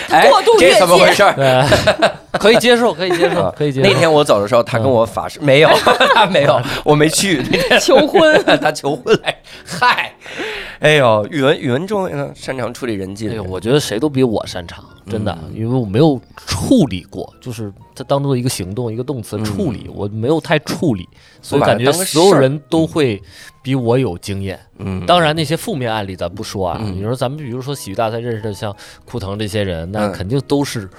[0.09, 1.67] 哎过度，越这怎么回事儿？
[2.39, 3.89] 可以接受，可以接受，可以接受。
[3.89, 5.69] 那天我走的时候，他跟我发誓没有，
[6.13, 7.37] 他 没有，我没去。
[7.51, 9.35] 那天求婚，他求婚来，
[9.65, 10.13] 嗨，
[10.79, 15.53] 哎呦，语文语文中擅长处理人际的人，哎呦，我觉得谁都比我擅长，真的，嗯。
[15.55, 21.07] 因为我没有处理过，就是它当做一个行动，一个动词处理，我没有太处理，
[21.41, 23.21] 所以感觉所有人都会
[23.61, 24.59] 比我有经验。
[24.77, 26.93] 嗯，当然，那些负面案例咱不说啊，嗯。
[26.93, 30.11] 比如说咱们比如说喜剧大赛认识的像库腾这些人，那嗯。
[30.11, 30.89] 肯定都是。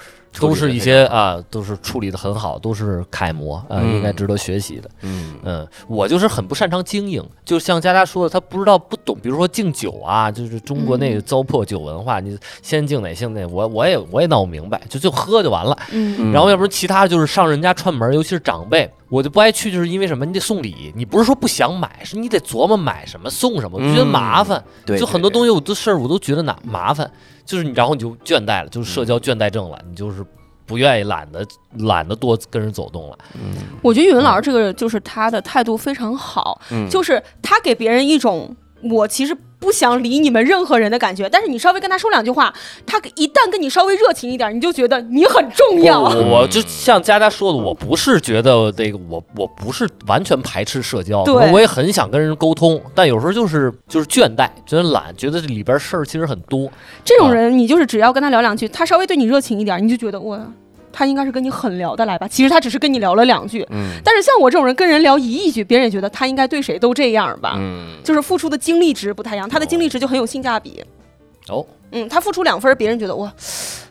[0.40, 4.90] 都是一些啊，都是处理的很好，都是楷模啊，嗯应该值得学习的。
[5.02, 15.76] 嗯嗯，我就是很不擅长经营，就像佳佳说的，他不知道不懂，比如说敬酒啊，就是中国那个糟粕酒文化，你先敬哪敬哪，我我也我也闹不明白，就就喝就完了。
[15.90, 20.24] 嗯然后要不然其他就是上人家串门，尤其是长辈，我就不爱去，就是因为什么？
[20.24, 24.64] 你得送礼，你不是说不想买，是你得琢磨买什么送什么，我就觉得麻烦。
[24.86, 27.10] 对，就很多，东西我的事儿我都觉得难麻烦，
[27.44, 30.24] 就是你然后你就倦怠了，就是社交倦怠症了，你就是
[30.64, 31.46] 不愿意懒得
[31.80, 33.18] 懒得多跟人走动了。
[33.34, 33.52] 嗯
[33.82, 42.52] 我觉得语文老师这个就是他的态度非常好，嗯，就是他给别人一种我其实不想理你们任何人的感觉，但是你稍微跟他说两句话，
[42.84, 46.00] 他一旦跟你稍微热情一点，你就觉得你很重要。
[46.00, 56.68] 我我就像佳佳说的，我不是觉得那个我我不是完全排斥社交，对我也很想跟人沟通，但有时候就是就是倦怠，觉得懒，觉得这里边事儿其实很多。
[57.04, 60.40] 这种人，你就是只要跟他聊两句，他稍微对你热情一点，你就觉得哇，
[60.92, 62.28] 他应该是跟你很聊得来吧？
[62.28, 63.66] 其实他只是跟你聊了两句。
[63.70, 67.54] 嗯但是像我这种人跟人聊一亿句，别人也觉得他应该对谁都这样吧？
[67.58, 70.82] 嗯就是付出的精力值不太一样，他的精力值就很有性价比。
[71.48, 73.32] 哦，嗯，他付出两分儿，别人觉得哇，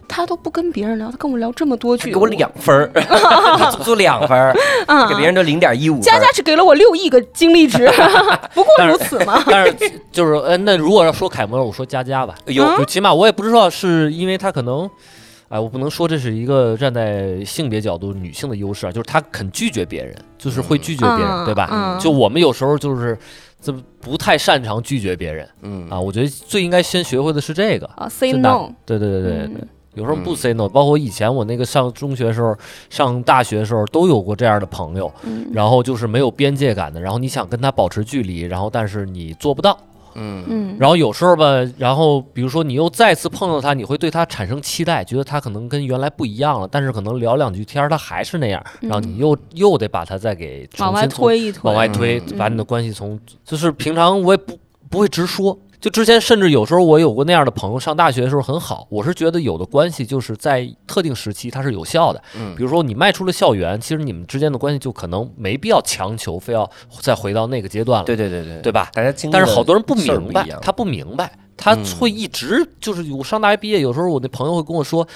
[0.08, 2.90] 他都不跟别人聊，他跟我聊这么多句，给我两分儿，
[3.72, 4.56] 足足两分儿，
[4.88, 6.00] 啊，给别人都零点一五。
[6.00, 7.92] 佳佳只给了我六亿个精力值，
[8.56, 9.44] 不过如此嘛。
[9.48, 14.90] 但是 就是呃，那如果要说楷模，我说佳佳吧，哎呦，就起码我也不知道是因为他可能。
[15.52, 21.68] 哎，我不能说这是一个站在性别角度女性的优势啊，就是她肯拒绝别人，就是会拒绝别人，嗯对吧？
[21.72, 23.18] 嗯就我们有时候就是
[23.60, 27.86] 这不太擅长拒绝别人嗯啊，我觉得最应该先学会的是这个。
[27.98, 32.56] 啊，say 真的 no，对对对对对，嗯有时候不 say no，包括以前我那个上中学的时候、
[32.90, 39.78] 上大学的时候都有过这样的朋友，嗯然后就是没有边界感的，然后你想跟他保持距离，然后但是你做不到，
[40.16, 40.44] 嗯。
[40.48, 41.46] 嗯，然后有时候吧，
[41.78, 52.38] 然后比如说你又再次碰到他，你会对他产生期待，觉得他可能跟原来不一样了，但是可能聊两句天儿他还是那样，然后你又又得把他再给重往外新推一推，往外推，嗯。
[52.38, 54.58] 把你的关系从就是平常我也不
[54.90, 55.58] 不会直说。
[55.82, 62.22] 就之前甚至有时候我有过那样的朋友，上大学的时候很好，我是觉得有的关系就是在特定时期它是有效的。
[62.38, 68.92] 嗯比如说你迈出了校园，其实你们之间的关系就可能没必要强求，非要再回到那个阶段了，对对对对对吧？
[68.94, 75.08] 大家经历但是好多人不明白他不明白，他嗯会一直就是我上大学毕业，有时候我那朋友会跟我说，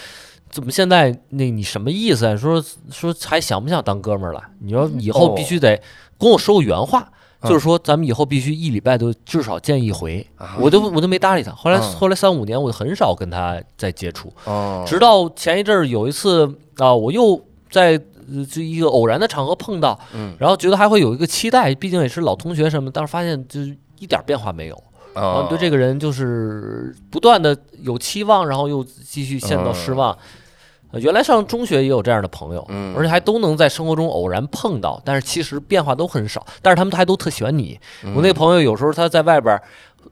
[0.50, 2.36] 怎么现在那你什么意思啊？
[2.36, 2.60] 说
[2.90, 4.42] 说还想不想当哥们儿了？
[4.62, 5.80] 你说以后必须得
[6.18, 7.12] 跟我说个原话。
[7.46, 11.52] 嗯就是说，咱们以后必须一礼拜都至少见一回，啊我都我都没搭理他。
[11.52, 16.46] 后来嗯后来三五年，我很少跟他再接触，哦，直到前一阵儿有一次
[16.78, 17.40] 啊，我又
[17.70, 18.00] 在
[18.34, 24.84] 呃就一个偶然的场合碰到，嗯然后觉得还会有一个期待，毕竟也是老同学什么，但是发现就是一点变化没有。
[25.14, 30.12] 然后哦对这个人就是不断的有期望，然后又继续陷到失望。
[30.12, 30.18] 呃
[30.94, 37.80] 原来上中学也有这样的朋友，嗯而且还都能在生活中偶然碰到，但是其实变化都很少，但是他们还都特喜欢你。
[38.04, 39.62] 嗯我那个朋友有时候他在外边，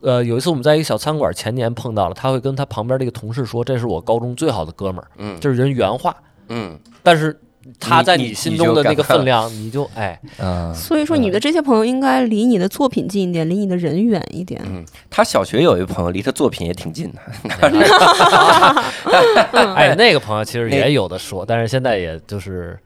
[0.02, 6.16] 呃，有一次我们在一个小餐馆，前年碰到了，他会跟他旁边这个同事说：“这是我高中最好的哥们儿。”嗯这是人原话，
[6.50, 7.40] 嗯但是
[7.80, 14.62] 他在你你心中的那个分量，你就哎，啊，所以说你的这些朋友应该离你的作品近一点，离你的人远一点。
[14.66, 17.20] 嗯，他小学有一个朋友，离他作品也挺近的。
[19.76, 22.78] 哎，那个朋友其实也有的说，但是现在也就是，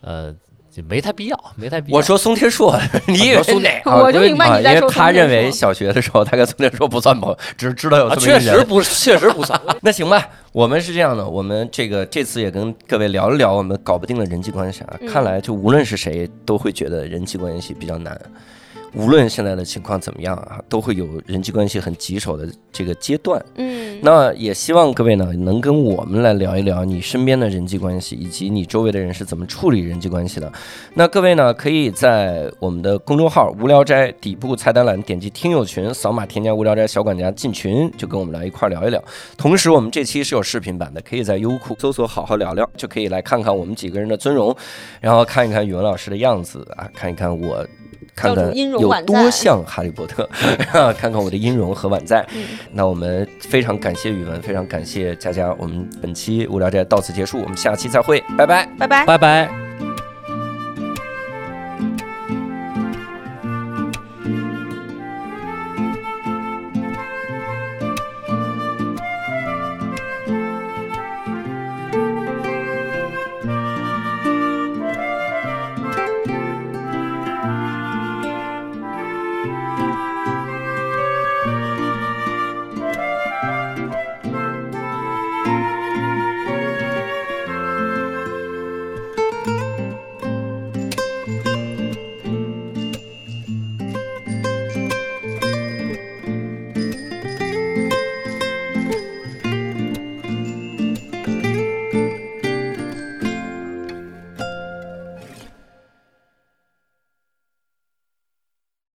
[0.00, 0.34] 呃，
[0.80, 1.96] 就没太必要，没太必要。
[1.96, 3.82] 我说松田硕， 你以为松哪？
[3.84, 8.54] 我就明白你在说为他认为小学的时候，他跟松田硕不算朋友，只是知道有啊，这么一个人。
[8.54, 9.60] 确实不，确实不算。
[9.82, 14.96] 那行吧，我们是这样的，我们这个这次也跟各位聊一聊我们搞不定的人际关系啊。
[15.00, 18.18] 嗯看来就无论是谁，都会觉得人际关系比较难。
[18.94, 23.42] 无论现在的情况怎么样啊，都会有人际关系很棘手的这个阶段。
[23.54, 30.52] 嗯，那也希望各位呢，能跟我们来聊一聊你身边的人际关系，以及你周围的人是怎么处理人际关系的。
[30.94, 39.02] 那各位呢，可以在我们的公众号“无聊斋”底部菜单栏点击听友群，扫码添加“无聊斋小管家”进群，就跟我们来一块儿聊一聊。
[39.36, 44.54] 同时，我们这期是有视频版的，可以在优酷搜索“好好聊聊”，就可以来看看我们几个人的尊容，
[45.00, 47.66] 然后看一看语文老师的样子啊，看一看我。
[48.14, 50.28] 看看音容有多像哈利波特，
[50.98, 52.26] 看看我的音容和宛在。
[52.34, 52.42] 嗯
[52.72, 55.54] 那我们非常感谢宇文，非常感谢佳佳。
[55.58, 58.66] 我们本期无聊斋到此结束，我们下期再会，拜拜。
[58.78, 59.04] 拜拜。
[59.06, 59.69] 拜拜。